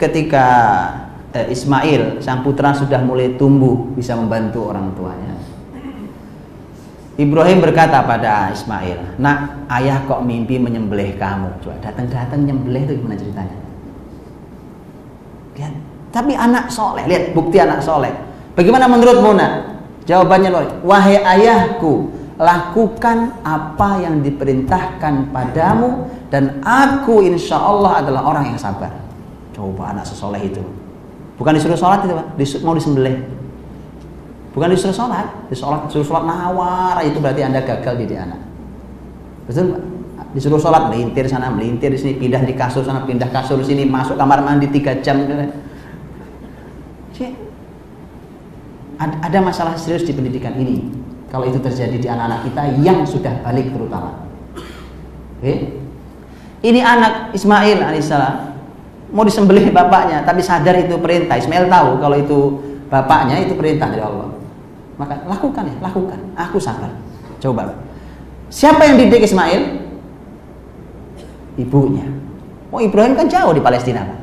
ketika 0.00 0.46
eh, 1.36 1.52
Ismail 1.52 2.24
sang 2.24 2.40
putra 2.40 2.72
sudah 2.72 3.00
mulai 3.04 3.36
tumbuh 3.36 3.92
bisa 3.92 4.16
membantu 4.16 4.72
orang 4.72 4.88
tuanya. 4.96 5.36
Ibrahim 7.20 7.60
berkata 7.60 8.00
pada 8.00 8.48
Ismail, 8.48 9.20
"Nak, 9.20 9.68
ayah 9.76 10.00
kok 10.08 10.24
mimpi 10.24 10.56
menyembelih 10.56 11.20
kamu." 11.20 11.60
Coba 11.60 11.76
datang-datang 11.84 12.48
nyembelih 12.48 12.88
itu 12.88 13.04
gimana 13.04 13.20
ceritanya? 13.20 13.58
Lihat. 15.60 15.74
Tapi 16.10 16.32
anak 16.32 16.72
soleh, 16.72 17.04
lihat 17.04 17.36
bukti 17.36 17.60
anak 17.60 17.84
soleh. 17.84 18.08
Bagaimana 18.56 18.88
menurutmu 18.88 19.36
nak? 19.36 19.52
Jawabannya 20.08 20.48
luar, 20.48 20.66
wahai 20.80 21.20
ayahku, 21.20 22.08
lakukan 22.40 23.36
apa 23.44 24.00
yang 24.00 24.24
diperintahkan 24.24 25.28
padamu 25.28 26.08
dan 26.32 26.64
aku 26.64 27.20
insya 27.20 27.60
Allah 27.60 28.00
adalah 28.00 28.24
orang 28.24 28.56
yang 28.56 28.58
sabar. 28.58 28.88
Coba 29.52 29.92
anak 29.92 30.08
sesoleh 30.08 30.40
itu. 30.48 30.64
Bukan 31.36 31.52
disuruh 31.52 31.76
sholat 31.76 32.00
itu 32.04 32.16
pak, 32.16 32.26
mau 32.64 32.72
disembelih. 32.72 33.20
Bukan 34.56 34.72
disuruh 34.72 34.96
sholat, 34.96 35.28
disuruh 35.52 35.68
sholat, 35.68 35.80
disuruh 35.92 36.06
sholat 36.08 36.24
nawar 36.24 36.96
itu 37.04 37.20
berarti 37.20 37.44
anda 37.44 37.60
gagal 37.60 38.00
jadi 38.08 38.24
anak. 38.24 38.40
Betul 39.44 39.76
pak? 39.76 39.82
Disuruh 40.32 40.60
sholat 40.62 40.88
melintir 40.88 41.28
sana, 41.28 41.52
melintir 41.52 41.92
di 41.92 41.98
sini, 42.00 42.12
pindah 42.16 42.40
di 42.46 42.56
kasur 42.56 42.86
sana, 42.86 43.04
pindah 43.04 43.28
kasur 43.28 43.60
sini, 43.60 43.84
masuk 43.84 44.16
kamar 44.16 44.40
mandi 44.40 44.70
tiga 44.72 44.96
jam. 45.04 45.28
Ada 49.00 49.38
masalah 49.40 49.76
serius 49.80 50.04
di 50.04 50.12
pendidikan 50.12 50.56
ini. 50.60 51.09
Kalau 51.30 51.46
itu 51.46 51.62
terjadi 51.62 51.96
di 51.96 52.08
anak-anak 52.10 52.50
kita 52.50 52.62
yang 52.82 53.06
sudah 53.06 53.30
balik 53.46 53.70
terutama. 53.70 54.26
Oke? 55.38 55.78
Ini 56.60 56.80
anak 56.82 57.32
Ismail 57.32 57.78
alaihissalam 57.80 58.50
mau 59.14 59.22
disembelih 59.26 59.70
bapaknya, 59.70 60.26
tapi 60.26 60.42
sadar 60.42 60.74
itu 60.78 60.98
perintah. 60.98 61.38
Ismail 61.38 61.70
tahu 61.70 61.90
kalau 62.02 62.16
itu 62.18 62.38
bapaknya 62.90 63.42
itu 63.46 63.54
perintah 63.54 63.90
dari 63.90 64.02
Allah. 64.02 64.30
Maka 64.98 65.22
lakukan 65.24 65.64
ya, 65.70 65.76
lakukan. 65.80 66.18
Aku 66.36 66.58
sabar. 66.60 66.90
Coba. 67.40 67.78
Siapa 68.50 68.82
yang 68.84 68.98
didik 68.98 69.24
Ismail? 69.24 69.86
Ibunya. 71.56 72.06
Oh 72.70 72.82
Ibrahim 72.82 73.14
kan 73.14 73.26
jauh 73.30 73.54
di 73.54 73.62
Palestina, 73.62 74.02
Pak. 74.06 74.18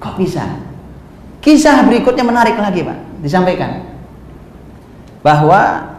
Kok 0.00 0.14
bisa? 0.20 0.44
Kisah 1.42 1.82
berikutnya 1.88 2.22
menarik 2.22 2.54
lagi, 2.56 2.84
Pak. 2.84 3.24
Disampaikan 3.24 3.91
bahwa 5.22 5.94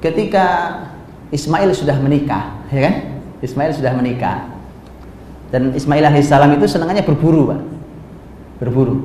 ketika 0.00 0.78
Ismail 1.34 1.74
sudah 1.74 1.98
menikah, 1.98 2.56
ya 2.72 2.80
kan? 2.88 2.94
Ismail 3.44 3.76
sudah 3.76 3.92
menikah. 3.92 4.48
Dan 5.52 5.74
Ismail 5.74 6.08
alaihissalam 6.08 6.56
itu 6.56 6.66
senangannya 6.70 7.04
berburu, 7.04 7.52
Pak. 7.52 7.60
Berburu. 8.64 8.96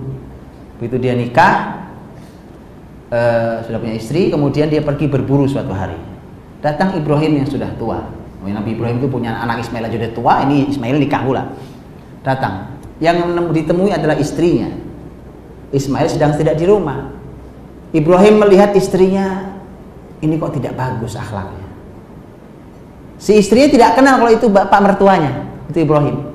Begitu 0.79 0.97
dia 1.01 1.13
nikah, 1.17 1.85
uh, 3.11 3.61
sudah 3.65 3.77
punya 3.81 3.95
istri, 3.97 4.31
kemudian 4.31 4.71
dia 4.71 4.81
pergi 4.81 5.09
berburu 5.09 5.45
suatu 5.49 5.73
hari. 5.73 5.97
Datang 6.63 6.95
Ibrahim 6.95 7.43
yang 7.43 7.47
sudah 7.49 7.69
tua. 7.75 8.01
Nabi 8.43 8.75
Ibrahim 8.75 8.99
itu 8.99 9.07
punya 9.07 9.39
anak 9.39 9.63
Ismail 9.63 9.87
aja 9.87 9.95
sudah 9.95 10.11
tua, 10.11 10.33
ini 10.43 10.67
Ismail 10.67 10.99
nikah 10.99 11.23
pula. 11.23 11.47
Datang. 12.27 12.75
Yang 12.99 13.23
ditemui 13.55 13.95
adalah 13.95 14.19
istrinya. 14.19 14.67
Ismail 15.71 16.11
sedang 16.11 16.35
tidak 16.35 16.59
di 16.59 16.67
rumah. 16.67 17.22
Ibrahim 17.93 18.41
melihat 18.41 18.73
istrinya, 18.73 19.53
ini 20.19 20.41
kok 20.41 20.57
tidak 20.57 20.73
bagus 20.73 21.13
akhlaknya. 21.13 21.69
Si 23.21 23.37
istrinya 23.37 23.69
tidak 23.69 23.89
kenal 23.95 24.19
kalau 24.19 24.33
itu 24.33 24.49
bapak 24.49 24.79
mertuanya, 24.81 25.45
itu 25.69 25.85
Ibrahim. 25.85 26.33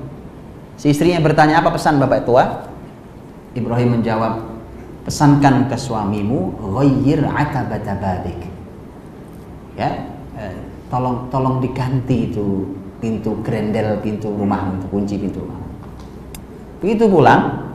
Si 0.78 0.94
istrinya 0.94 1.18
bertanya 1.18 1.58
apa 1.58 1.74
pesan 1.74 1.98
bapak 1.98 2.22
tua? 2.22 2.70
Ibrahim 3.58 3.98
menjawab, 3.98 4.38
pesankan 5.02 5.66
ke 5.66 5.74
suamimu, 5.74 6.54
ghayyir 6.78 7.26
atabata 7.26 7.98
babik. 7.98 8.38
Ya, 9.74 10.06
eh, 10.38 10.58
tolong 10.86 11.26
tolong 11.28 11.58
diganti 11.58 12.30
itu 12.30 12.70
pintu 13.02 13.42
grendel 13.42 13.98
pintu 13.98 14.30
rumah 14.30 14.78
itu 14.78 14.86
kunci 14.90 15.14
pintu 15.18 15.42
rumah. 15.42 15.58
Begitu 16.78 17.10
pulang, 17.10 17.68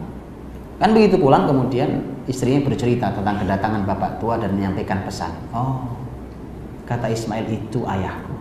Kan 0.83 0.91
begitu 0.91 1.15
pulang 1.15 1.47
kemudian 1.47 2.12
istrinya 2.27 2.63
bercerita 2.63 3.11
tentang 3.11 3.43
kedatangan 3.43 3.83
bapak 3.83 4.23
tua 4.23 4.39
dan 4.39 4.55
menyampaikan 4.55 5.03
pesan. 5.03 5.31
Oh, 5.51 5.83
kata 6.87 7.11
Ismail 7.11 7.47
itu 7.51 7.83
ayahku. 7.83 8.35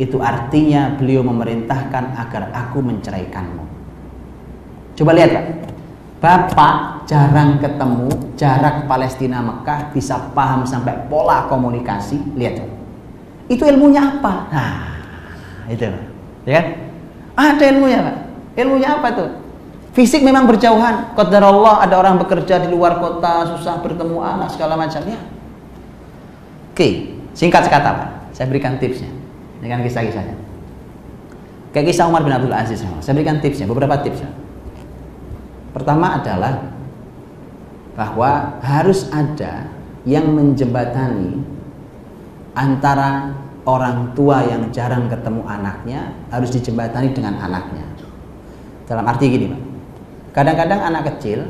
Itu 0.00 0.24
artinya 0.24 0.96
beliau 0.96 1.20
memerintahkan 1.20 2.16
agar 2.16 2.48
aku 2.56 2.80
menceraikanmu. 2.80 3.64
Coba 4.96 5.10
lihat 5.16 5.30
Pak. 5.32 5.46
Bapak 6.22 6.74
jarang 7.10 7.58
ketemu 7.58 8.08
jarak 8.38 8.86
Palestina 8.86 9.42
Mekah 9.42 9.90
bisa 9.90 10.30
paham 10.32 10.62
sampai 10.62 11.10
pola 11.10 11.50
komunikasi. 11.50 12.18
Lihat. 12.38 12.62
Itu 13.50 13.66
ilmunya 13.66 14.16
apa? 14.16 14.32
Nah, 14.48 14.96
itu. 15.66 15.90
Ya 16.46 16.52
kan? 16.62 16.66
Ada 17.36 17.64
ilmunya, 17.74 17.98
Pak. 18.06 18.16
Ilmunya 18.54 18.88
apa 18.96 19.08
tuh? 19.12 19.30
Fisik 19.92 20.24
memang 20.24 20.48
berjauhan. 20.48 21.12
Qadar 21.12 21.44
Allah 21.44 21.84
ada 21.84 22.00
orang 22.00 22.16
bekerja 22.16 22.64
di 22.64 22.72
luar 22.72 22.96
kota, 22.96 23.44
susah 23.56 23.84
bertemu 23.84 24.24
anak 24.24 24.48
segala 24.56 24.72
macamnya. 24.72 25.20
Oke, 26.72 27.12
singkat 27.36 27.68
sekata 27.68 27.92
Pak. 27.92 28.08
Saya 28.32 28.48
berikan 28.48 28.80
tipsnya 28.80 29.12
dengan 29.60 29.84
kisah-kisahnya. 29.84 30.36
Kayak 31.76 31.92
kisah 31.92 32.08
Umar 32.08 32.24
bin 32.24 32.32
Abdul 32.32 32.56
Aziz. 32.56 32.80
Saya 32.80 33.12
berikan 33.12 33.44
tipsnya, 33.44 33.68
beberapa 33.68 34.00
tipsnya. 34.00 34.32
Pertama 35.76 36.16
adalah 36.16 36.72
bahwa 37.92 38.56
harus 38.64 39.12
ada 39.12 39.68
yang 40.08 40.24
menjembatani 40.32 41.44
antara 42.56 43.36
orang 43.68 44.16
tua 44.16 44.40
yang 44.48 44.72
jarang 44.72 45.12
ketemu 45.12 45.44
anaknya 45.44 46.16
harus 46.32 46.48
dijembatani 46.48 47.12
dengan 47.12 47.36
anaknya. 47.36 47.84
Dalam 48.88 49.04
arti 49.04 49.28
gini, 49.28 49.46
Pak 49.52 49.71
Kadang-kadang 50.32 50.80
anak 50.80 51.12
kecil 51.12 51.44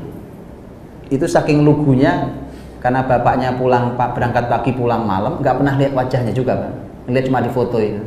itu 1.07 1.23
saking 1.27 1.63
lugunya 1.63 2.35
karena 2.83 3.07
bapaknya 3.07 3.55
pulang 3.55 3.95
pak 3.95 4.19
berangkat 4.19 4.51
pagi 4.51 4.75
pulang 4.75 5.07
malam 5.07 5.39
nggak 5.39 5.55
pernah 5.55 5.75
lihat 5.79 5.93
wajahnya 5.95 6.35
juga 6.35 6.59
pak. 6.59 6.73
Lihat 7.07 7.31
cuma 7.31 7.39
di 7.39 7.51
foto 7.55 7.79
itu. 7.79 8.03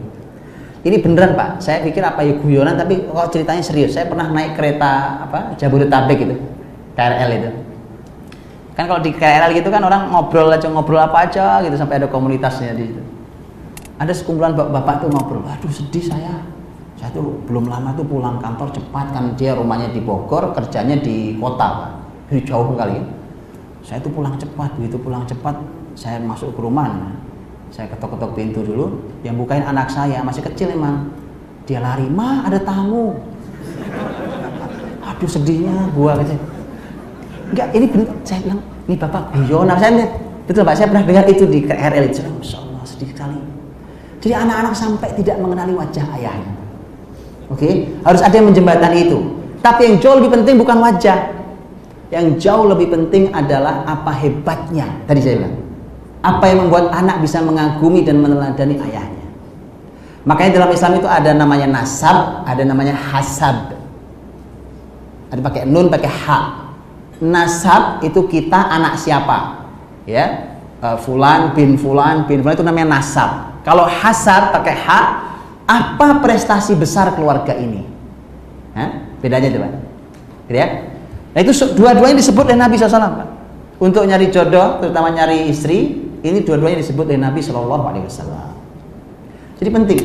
Ini 0.83 0.99
beneran 0.99 1.33
pak. 1.39 1.63
Saya 1.63 1.79
pikir 1.79 2.03
apa 2.03 2.27
ya 2.27 2.35
guyonan 2.35 2.75
tapi 2.75 3.07
kok 3.07 3.31
ceritanya 3.31 3.63
serius. 3.63 3.95
Saya 3.95 4.11
pernah 4.11 4.27
naik 4.27 4.59
kereta 4.59 5.23
apa 5.23 5.55
Jabodetabek 5.55 6.19
itu 6.27 6.35
KRL 6.99 7.31
itu. 7.39 7.49
Kan 8.75 8.91
kalau 8.91 8.99
di 8.99 9.15
KRL 9.15 9.55
gitu 9.55 9.71
kan 9.71 9.79
orang 9.79 10.11
ngobrol 10.11 10.51
aja 10.51 10.67
ngobrol 10.67 10.99
apa 10.99 11.31
aja 11.31 11.63
gitu 11.63 11.79
sampai 11.79 12.03
ada 12.03 12.11
komunitasnya 12.11 12.75
di 12.75 12.91
situ. 12.91 13.01
Ada 13.95 14.11
sekumpulan 14.11 14.51
bapak-bapak 14.51 15.07
tuh 15.07 15.09
ngobrol 15.15 15.47
aduh 15.47 15.71
sedih 15.71 16.03
saya 16.03 16.54
saya 17.05 17.21
tuh 17.21 17.37
belum 17.45 17.69
lama 17.69 17.93
tuh 17.93 18.01
pulang 18.01 18.41
kantor 18.41 18.73
cepat 18.73 19.13
kan 19.13 19.37
dia 19.37 19.53
rumahnya 19.53 19.93
di 19.93 20.01
Bogor 20.01 20.57
kerjanya 20.57 20.97
di 20.97 21.37
kota 21.37 21.69
Pak. 21.69 21.91
Jauh 22.49 22.73
kali. 22.73 22.97
Ya. 22.97 23.05
saya 23.85 24.01
tuh 24.01 24.09
pulang 24.09 24.33
cepat 24.41 24.73
begitu 24.73 24.97
pulang 24.97 25.21
cepat 25.29 25.53
saya 25.93 26.17
masuk 26.17 26.57
ke 26.57 26.65
rumah. 26.65 27.13
Saya 27.69 27.93
ketok-ketok 27.93 28.33
pintu 28.33 28.65
dulu 28.65 29.05
yang 29.21 29.37
bukain 29.37 29.61
anak 29.61 29.85
saya 29.93 30.25
masih 30.25 30.41
kecil 30.49 30.73
emang. 30.73 31.13
Dia 31.69 31.77
lari 31.77 32.09
ma 32.09 32.41
ada 32.41 32.57
tamu. 32.57 33.21
Aduh 35.13 35.29
sedihnya 35.29 35.93
gua 35.93 36.17
gitu. 36.25 36.33
Enggak 37.53 37.69
ini 37.69 37.85
bener 37.85 38.09
saya 38.25 38.41
bilang 38.49 38.61
ini 38.89 38.95
bapak 38.97 39.23
guyonan 39.29 39.77
saya 39.77 39.91
lihat. 39.93 40.11
Betul 40.49 40.65
pak 40.65 40.73
saya 40.73 40.89
pernah 40.89 41.05
dengar 41.05 41.25
itu 41.29 41.45
di 41.45 41.61
KRL 41.69 42.09
itu. 42.09 42.25
Masya 42.25 42.57
Allah 42.65 42.81
sedih 42.81 43.13
sekali. 43.13 43.37
Jadi 44.25 44.33
anak-anak 44.33 44.73
sampai 44.73 45.13
tidak 45.13 45.37
mengenali 45.37 45.77
wajah 45.77 46.01
ayahnya 46.17 46.54
oke? 47.51 47.69
Harus 48.05 48.21
ada 48.21 48.33
yang 48.33 48.47
menjembatani 48.49 48.97
itu. 49.09 49.19
Tapi 49.65 49.81
yang 49.89 49.95
jauh 49.97 50.15
lebih 50.21 50.31
penting 50.41 50.55
bukan 50.61 50.77
wajah. 50.77 51.19
Yang 52.13 52.25
jauh 52.45 52.69
lebih 52.69 52.93
penting 52.93 53.33
adalah 53.33 53.81
apa 53.89 54.13
hebatnya. 54.13 54.85
Tadi 55.09 55.19
saya 55.25 55.41
bilang. 55.41 55.57
Apa 56.21 56.45
yang 56.49 56.69
membuat 56.69 56.93
anak 56.93 57.21
bisa 57.21 57.41
mengagumi 57.41 58.05
dan 58.05 58.21
meneladani 58.21 58.77
ayahnya. 58.81 59.25
Makanya 60.25 60.57
dalam 60.57 60.69
Islam 60.73 60.97
itu 60.97 61.05
ada 61.05 61.31
namanya 61.37 61.69
nasab 61.69 62.45
ada 62.49 62.65
namanya 62.65 62.97
hasab. 62.97 63.77
Ada 65.29 65.41
pakai 65.41 65.69
nun 65.69 65.89
pakai 65.89 66.09
ha. 66.09 66.37
Nasab 67.21 68.01
itu 68.01 68.25
kita 68.25 68.57
anak 68.57 68.97
siapa? 68.97 69.65
Ya? 70.09 70.57
Uh, 70.81 70.97
fulan 70.97 71.53
bin 71.53 71.77
fulan 71.77 72.25
bin 72.25 72.41
fulan 72.41 72.57
itu 72.57 72.65
namanya 72.65 73.01
nasab. 73.01 73.61
Kalau 73.61 73.85
hasab 73.85 74.53
pakai 74.53 74.75
ha 74.85 75.01
apa 75.65 76.21
prestasi 76.21 76.77
besar 76.77 77.13
keluarga 77.17 77.53
ini 77.57 77.85
Hah? 78.77 79.17
bedanya 79.21 79.49
coba 79.53 79.67
gitu 80.49 80.57
ya 80.57 80.67
nah 81.35 81.39
itu 81.41 81.51
dua-duanya 81.75 82.15
disebut 82.21 82.43
oleh 82.47 82.59
Nabi 82.59 82.75
SAW 82.77 82.95
Pak. 82.95 83.27
untuk 83.81 84.03
nyari 84.07 84.31
jodoh 84.31 84.79
terutama 84.79 85.11
nyari 85.11 85.49
istri 85.51 86.05
ini 86.25 86.41
dua-duanya 86.41 86.79
disebut 86.81 87.05
oleh 87.05 87.19
Nabi 87.21 87.43
Wasallam 87.43 88.55
jadi 89.59 89.69
penting 89.69 89.99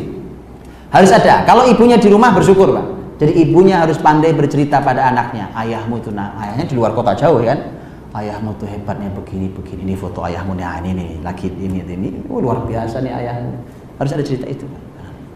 harus 0.91 1.11
ada 1.15 1.47
kalau 1.47 1.69
ibunya 1.70 1.97
di 1.97 2.09
rumah 2.11 2.35
bersyukur 2.35 2.74
Pak 2.74 3.01
jadi 3.20 3.37
ibunya 3.37 3.85
harus 3.85 4.01
pandai 4.01 4.32
bercerita 4.32 4.81
pada 4.81 5.12
anaknya. 5.12 5.53
Ayahmu 5.53 6.01
itu 6.01 6.09
nah, 6.09 6.32
ayahnya 6.41 6.65
di 6.65 6.73
luar 6.73 6.97
kota 6.97 7.12
jauh 7.12 7.45
kan. 7.45 7.77
Ayahmu 8.16 8.57
tuh 8.57 8.65
hebatnya 8.65 9.12
begini 9.12 9.53
begini. 9.53 9.93
Ini 9.93 9.95
foto 10.01 10.24
ayahmu 10.24 10.57
nih, 10.57 10.65
ini 10.81 10.91
nih, 10.97 11.09
lagi 11.20 11.53
ini 11.53 11.85
ini. 11.85 12.24
Oh, 12.32 12.41
luar 12.41 12.65
biasa 12.65 13.05
nih 13.05 13.12
ayahmu. 13.12 13.53
Harus 14.01 14.16
ada 14.16 14.24
cerita 14.24 14.49
itu. 14.49 14.65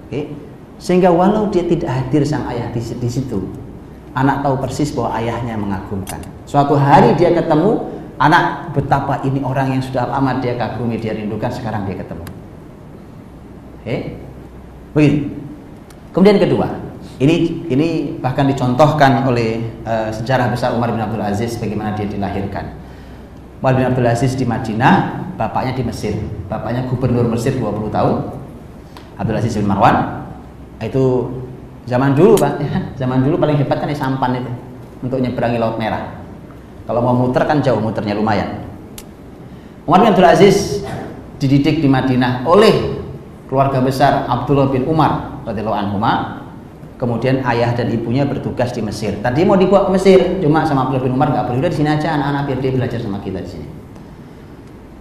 Oke. 0.06 0.32
Sehingga 0.78 1.08
walau 1.08 1.48
dia 1.48 1.64
tidak 1.64 1.88
hadir 1.88 2.26
sang 2.26 2.44
ayah 2.50 2.68
di, 2.74 2.82
di 2.82 3.08
situ, 3.08 3.40
anak 4.12 4.42
tahu 4.42 4.58
persis 4.58 4.90
bahwa 4.92 5.16
ayahnya 5.16 5.54
mengagumkan. 5.56 6.18
Suatu 6.44 6.74
hari 6.74 7.14
dia 7.14 7.32
ketemu 7.32 7.94
anak 8.18 8.74
betapa 8.74 9.22
ini 9.26 9.42
orang 9.42 9.78
yang 9.78 9.82
sudah 9.82 10.06
lama 10.06 10.38
dia 10.38 10.54
kagumi, 10.54 10.98
dia 10.98 11.14
rindukan, 11.14 11.50
sekarang 11.50 11.86
dia 11.86 11.98
ketemu. 11.98 12.24
Oke. 13.80 13.96
Begitu. 14.94 15.18
Kemudian 16.14 16.38
kedua, 16.38 16.70
ini 17.18 17.66
ini 17.66 17.88
bahkan 18.22 18.46
dicontohkan 18.46 19.26
oleh 19.26 19.66
uh, 19.82 20.14
sejarah 20.14 20.50
besar 20.50 20.74
Umar 20.78 20.94
bin 20.94 21.02
Abdul 21.02 21.22
Aziz 21.22 21.58
bagaimana 21.58 21.98
dia 21.98 22.06
dilahirkan. 22.06 22.70
Umar 23.58 23.74
bin 23.74 23.86
Abdul 23.86 24.06
Aziz 24.06 24.38
di 24.38 24.46
Madinah, 24.46 25.26
bapaknya 25.34 25.74
di 25.74 25.82
Mesir. 25.82 26.14
Bapaknya 26.46 26.86
gubernur 26.86 27.26
Mesir 27.26 27.58
20 27.58 27.90
tahun. 27.90 28.14
Abdul 29.18 29.36
Aziz 29.38 29.54
bin 29.54 29.66
Marwan. 29.68 30.26
Itu 30.82 31.32
zaman 31.88 32.12
dulu, 32.12 32.36
Pak. 32.36 32.52
Ya, 32.60 32.78
zaman 33.04 33.24
dulu 33.24 33.40
paling 33.40 33.56
hebat 33.56 33.80
kan 33.80 33.88
di 33.88 33.96
sampan 33.96 34.36
itu 34.38 34.52
untuk 35.04 35.18
nyeberangi 35.20 35.58
Laut 35.60 35.76
Merah. 35.76 36.24
Kalau 36.84 37.00
mau 37.00 37.16
muter 37.16 37.44
kan 37.48 37.64
jauh 37.64 37.80
muternya 37.80 38.12
lumayan. 38.12 38.60
Umar 39.84 40.04
bin 40.04 40.12
Abdul 40.12 40.28
Aziz 40.28 40.80
dididik 41.40 41.84
di 41.84 41.88
Madinah 41.88 42.44
oleh 42.48 43.00
keluarga 43.48 43.84
besar 43.84 44.24
Abdullah 44.28 44.72
bin 44.72 44.88
Umar 44.88 45.44
radhiyallahu 45.44 45.76
anhu 45.76 46.00
Kemudian 46.94 47.44
ayah 47.44 47.74
dan 47.74 47.90
ibunya 47.90 48.24
bertugas 48.24 48.70
di 48.70 48.80
Mesir. 48.80 49.18
Tadi 49.18 49.42
mau 49.44 49.58
dibawa 49.58 49.90
ke 49.90 49.98
Mesir, 49.98 50.20
cuma 50.40 50.64
sama 50.64 50.88
Abdullah 50.88 51.04
bin 51.04 51.12
Umar 51.12 51.28
nggak 51.34 51.52
perlu. 51.52 51.66
Di 51.66 51.74
sini 51.74 51.90
aja 51.90 52.16
anak-anak 52.16 52.42
biar 52.48 52.58
dia 52.64 52.72
belajar 52.72 52.98
sama 53.02 53.18
kita 53.18 53.42
di 53.44 53.50
sini. 53.50 53.68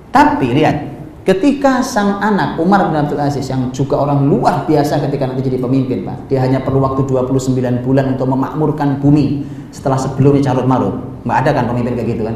Tapi 0.09 0.47
lihat, 0.51 0.77
ketika 1.23 1.79
sang 1.79 2.19
anak 2.19 2.59
Umar 2.59 2.91
bin 2.91 2.99
Abdul 2.99 3.19
Aziz 3.19 3.47
yang 3.47 3.71
juga 3.71 3.99
orang 4.03 4.27
luar 4.27 4.67
biasa 4.67 4.99
ketika 5.07 5.27
nanti 5.27 5.47
jadi 5.47 5.59
pemimpin, 5.59 6.03
Pak. 6.03 6.27
Dia 6.27 6.43
hanya 6.43 6.59
perlu 6.59 6.83
waktu 6.83 7.07
29 7.07 7.83
bulan 7.83 8.15
untuk 8.15 8.27
memakmurkan 8.27 8.99
bumi 8.99 9.47
setelah 9.71 9.95
sebelumnya 9.95 10.51
carut 10.51 10.67
marut. 10.67 10.95
Nggak 11.23 11.37
ada 11.47 11.49
kan 11.55 11.63
pemimpin 11.71 11.93
kayak 11.95 12.09
gitu 12.19 12.23
kan? 12.27 12.35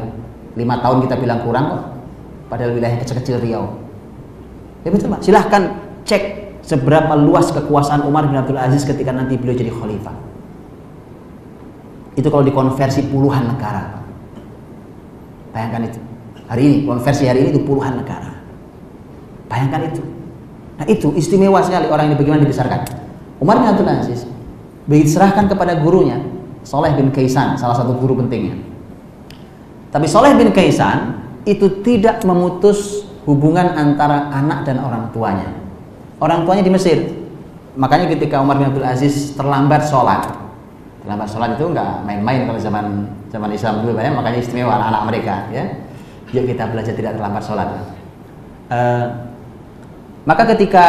Lima 0.56 0.80
tahun 0.80 1.04
kita 1.04 1.14
bilang 1.20 1.44
kurang 1.44 1.64
kok. 1.68 1.82
Padahal 2.48 2.72
wilayah 2.72 2.96
kecil-kecil 3.04 3.44
Riau. 3.44 3.64
Ya 4.82 4.88
betul 4.88 5.12
Pak. 5.12 5.20
Silahkan 5.20 5.62
cek 6.08 6.22
seberapa 6.64 7.12
luas 7.12 7.52
kekuasaan 7.52 8.08
Umar 8.08 8.24
bin 8.24 8.40
Abdul 8.40 8.56
Aziz 8.56 8.88
ketika 8.88 9.12
nanti 9.12 9.36
beliau 9.36 9.56
jadi 9.56 9.68
khalifah. 9.68 10.16
Itu 12.16 12.32
kalau 12.32 12.42
dikonversi 12.42 13.12
puluhan 13.12 13.52
negara. 13.52 14.00
Bayangkan 15.52 15.92
itu. 15.92 16.00
Hari 16.48 16.62
ini, 16.64 16.76
konversi 16.88 17.28
hari 17.28 17.44
ini 17.44 17.48
itu 17.52 17.60
puluhan 17.62 18.00
negara. 18.00 18.37
Bayangkan 19.48 19.80
itu. 19.88 20.02
Nah 20.78 20.86
itu 20.86 21.08
istimewa 21.18 21.58
sekali 21.64 21.90
orang 21.90 22.12
ini 22.12 22.16
bagaimana 22.16 22.44
dibesarkan. 22.44 22.80
Umar 23.42 23.58
bin 23.58 23.68
Abdul 23.72 23.88
Aziz 23.90 24.28
begitu 24.88 25.18
serahkan 25.18 25.48
kepada 25.50 25.76
gurunya, 25.80 26.20
Soleh 26.64 26.94
bin 26.94 27.10
Kaisan, 27.10 27.58
salah 27.58 27.76
satu 27.76 27.96
guru 27.96 28.20
pentingnya. 28.20 28.56
Tapi 29.88 30.06
Soleh 30.06 30.36
bin 30.36 30.52
Kaisan 30.52 31.18
itu 31.48 31.80
tidak 31.82 32.22
memutus 32.22 33.08
hubungan 33.24 33.72
antara 33.76 34.28
anak 34.32 34.68
dan 34.68 34.80
orang 34.80 35.08
tuanya 35.12 35.58
orang 36.22 36.44
tuanya 36.44 36.62
di 36.66 36.72
Mesir. 36.72 36.98
Makanya 37.78 38.10
ketika 38.10 38.42
Umar 38.42 38.58
bin 38.58 38.66
Abdul 38.66 38.86
Aziz 38.86 39.38
terlambat 39.38 39.86
sholat, 39.86 40.34
terlambat 41.02 41.30
sholat 41.30 41.54
itu 41.54 41.70
nggak 41.70 42.02
main-main 42.02 42.42
kalau 42.50 42.58
zaman 42.58 43.06
zaman 43.30 43.50
Islam 43.54 43.86
dulu 43.86 43.94
ya, 44.02 44.10
makanya 44.10 44.38
istimewa 44.42 44.82
anak-anak 44.82 45.02
mereka 45.06 45.34
ya. 45.54 45.64
Yuk 46.34 46.44
kita 46.44 46.68
belajar 46.68 46.92
tidak 46.92 47.16
terlambat 47.16 47.42
sholat. 47.46 47.68
Uh, 48.68 49.27
maka 50.28 50.44
ketika 50.52 50.84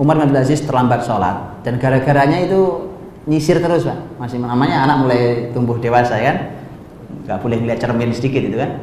Umar 0.00 0.16
bin 0.16 0.32
Abdul 0.32 0.40
Aziz 0.40 0.64
terlambat 0.64 1.04
sholat 1.04 1.60
dan 1.60 1.76
gara-garanya 1.76 2.48
itu 2.48 2.88
nyisir 3.28 3.60
terus 3.60 3.84
pak, 3.84 4.00
masih 4.16 4.40
namanya 4.40 4.88
anak 4.88 4.96
mulai 5.04 5.22
tumbuh 5.52 5.76
dewasa 5.76 6.16
kan, 6.16 6.56
nggak 7.28 7.38
boleh 7.44 7.60
melihat 7.60 7.84
cermin 7.84 8.08
sedikit 8.16 8.40
itu 8.40 8.56
kan, 8.56 8.80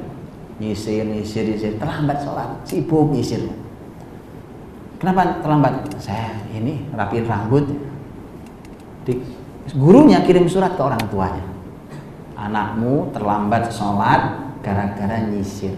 nyisir 0.61 1.01
nyisir 1.01 1.49
nyisir 1.49 1.81
terlambat 1.81 2.21
sholat, 2.21 2.61
sibuk 2.69 3.09
nyisir 3.09 3.41
Kenapa 5.01 5.41
terlambat? 5.41 5.97
Saya 5.97 6.29
ini 6.53 6.85
rapiin 6.93 7.25
rambut. 7.25 7.65
Di, 9.01 9.17
gurunya 9.73 10.21
kirim 10.21 10.45
surat 10.45 10.77
ke 10.77 10.81
orang 10.85 11.01
tuanya. 11.09 11.41
Anakmu 12.37 13.09
terlambat 13.09 13.73
sholat 13.73 14.53
gara-gara 14.61 15.25
nyisir. 15.25 15.73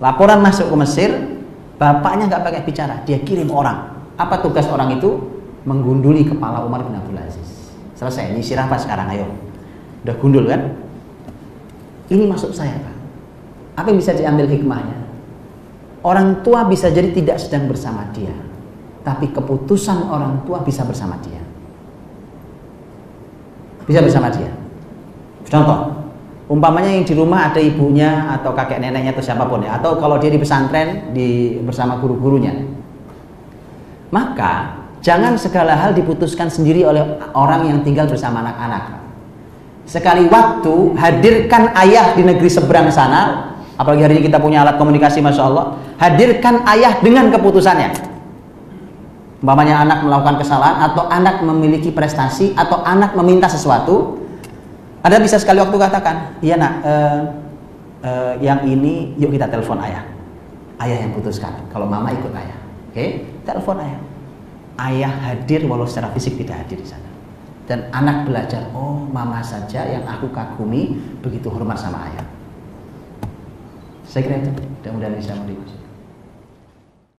Laporan 0.00 0.40
masuk 0.40 0.72
ke 0.72 0.76
Mesir, 0.80 1.10
bapaknya 1.78 2.26
nggak 2.26 2.42
pakai 2.44 2.62
bicara, 2.66 3.00
dia 3.06 3.22
kirim 3.22 3.48
orang. 3.54 3.96
Apa 4.18 4.42
tugas 4.42 4.66
orang 4.66 4.98
itu? 4.98 5.14
Menggunduli 5.62 6.26
kepala 6.26 6.66
Umar 6.66 6.82
bin 6.82 6.98
Abdul 6.98 7.18
Aziz. 7.18 7.70
Selesai, 7.94 8.34
nyisir 8.34 8.58
apa 8.58 8.74
sekarang? 8.78 9.10
Ayo. 9.14 9.26
Udah 10.02 10.14
gundul 10.18 10.46
kan? 10.50 10.74
Ini 12.08 12.24
masuk 12.26 12.54
saya, 12.54 12.78
Pak. 12.78 12.94
Apa 13.78 13.86
yang 13.94 13.98
bisa 14.02 14.14
diambil 14.14 14.50
hikmahnya? 14.50 14.98
Orang 16.02 16.46
tua 16.46 16.66
bisa 16.66 16.90
jadi 16.90 17.10
tidak 17.10 17.42
sedang 17.42 17.66
bersama 17.66 18.06
dia, 18.14 18.30
tapi 19.02 19.34
keputusan 19.34 20.06
orang 20.06 20.46
tua 20.46 20.62
bisa 20.62 20.86
bersama 20.86 21.18
dia. 21.26 21.42
Bisa 23.82 23.98
bersama 23.98 24.30
dia. 24.30 24.50
Contoh, 25.50 25.97
umpamanya 26.48 26.90
yang 26.90 27.04
di 27.04 27.14
rumah 27.14 27.52
ada 27.52 27.60
ibunya 27.60 28.32
atau 28.40 28.56
kakek 28.56 28.80
neneknya 28.80 29.12
atau 29.12 29.24
siapa 29.24 29.44
pun 29.44 29.60
ya, 29.60 29.76
atau 29.76 30.00
kalau 30.00 30.16
dia 30.16 30.32
di 30.32 30.40
pesantren 30.40 31.12
di 31.12 31.60
bersama 31.60 32.00
guru-gurunya. 32.00 32.56
Maka 34.08 34.80
jangan 35.04 35.36
segala 35.36 35.76
hal 35.76 35.92
diputuskan 35.92 36.48
sendiri 36.48 36.88
oleh 36.88 37.04
orang 37.36 37.68
yang 37.68 37.78
tinggal 37.84 38.08
bersama 38.08 38.40
anak-anak. 38.40 39.04
Sekali 39.84 40.28
waktu 40.28 40.96
hadirkan 40.96 41.72
ayah 41.76 42.16
di 42.16 42.24
negeri 42.24 42.48
seberang 42.48 42.92
sana 42.92 43.52
apalagi 43.78 44.02
hari 44.04 44.14
ini 44.20 44.22
kita 44.28 44.42
punya 44.42 44.66
alat 44.66 44.76
komunikasi 44.76 45.22
Masya 45.22 45.42
Allah 45.48 45.78
hadirkan 45.96 46.66
ayah 46.66 46.98
dengan 47.00 47.30
keputusannya 47.30 47.94
umpamanya 49.38 49.86
anak 49.86 50.02
melakukan 50.02 50.42
kesalahan 50.42 50.92
atau 50.92 51.06
anak 51.06 51.46
memiliki 51.46 51.94
prestasi 51.94 52.58
atau 52.58 52.82
anak 52.82 53.14
meminta 53.14 53.46
sesuatu 53.46 54.17
Anda 55.02 55.22
bisa 55.22 55.38
sekali 55.38 55.62
waktu 55.62 55.76
katakan 55.78 56.42
iya 56.42 56.58
nak 56.58 56.72
uh, 56.82 57.20
uh, 58.02 58.34
yang 58.42 58.66
ini 58.66 59.14
yuk 59.16 59.30
kita 59.30 59.46
telepon 59.46 59.78
ayah 59.82 60.02
ayah 60.82 61.06
yang 61.06 61.14
putuskan 61.14 61.54
kalau 61.70 61.86
mama 61.86 62.10
ikut 62.10 62.34
ayah 62.34 62.58
oke 62.90 62.98
Oke, 62.98 63.22
telepon 63.46 63.78
ayah. 63.78 64.02
Ayah 64.74 65.14
hadir 65.30 65.62
walau 65.70 65.86
secara 65.86 66.10
fisik 66.10 66.34
tidak 66.34 66.66
hadir 66.66 66.82
di 66.82 66.88
sana. 66.90 67.06
Dan 67.70 67.86
anak 67.94 68.26
belajar, 68.26 68.74
oh 68.74 69.06
mama 69.06 69.38
saja 69.38 69.86
yang 69.86 70.02
aku 70.02 70.34
kagumi 70.34 70.98
begitu 71.22 71.46
hormat 71.46 71.78
sama 71.78 72.10
ayah. 72.10 72.26
Saya 74.02 74.26
kira 74.26 74.42
itu, 74.42 74.50
mudah-mudahan 74.50 75.14
bisa 75.14 75.38
mendiskusi. 75.38 75.77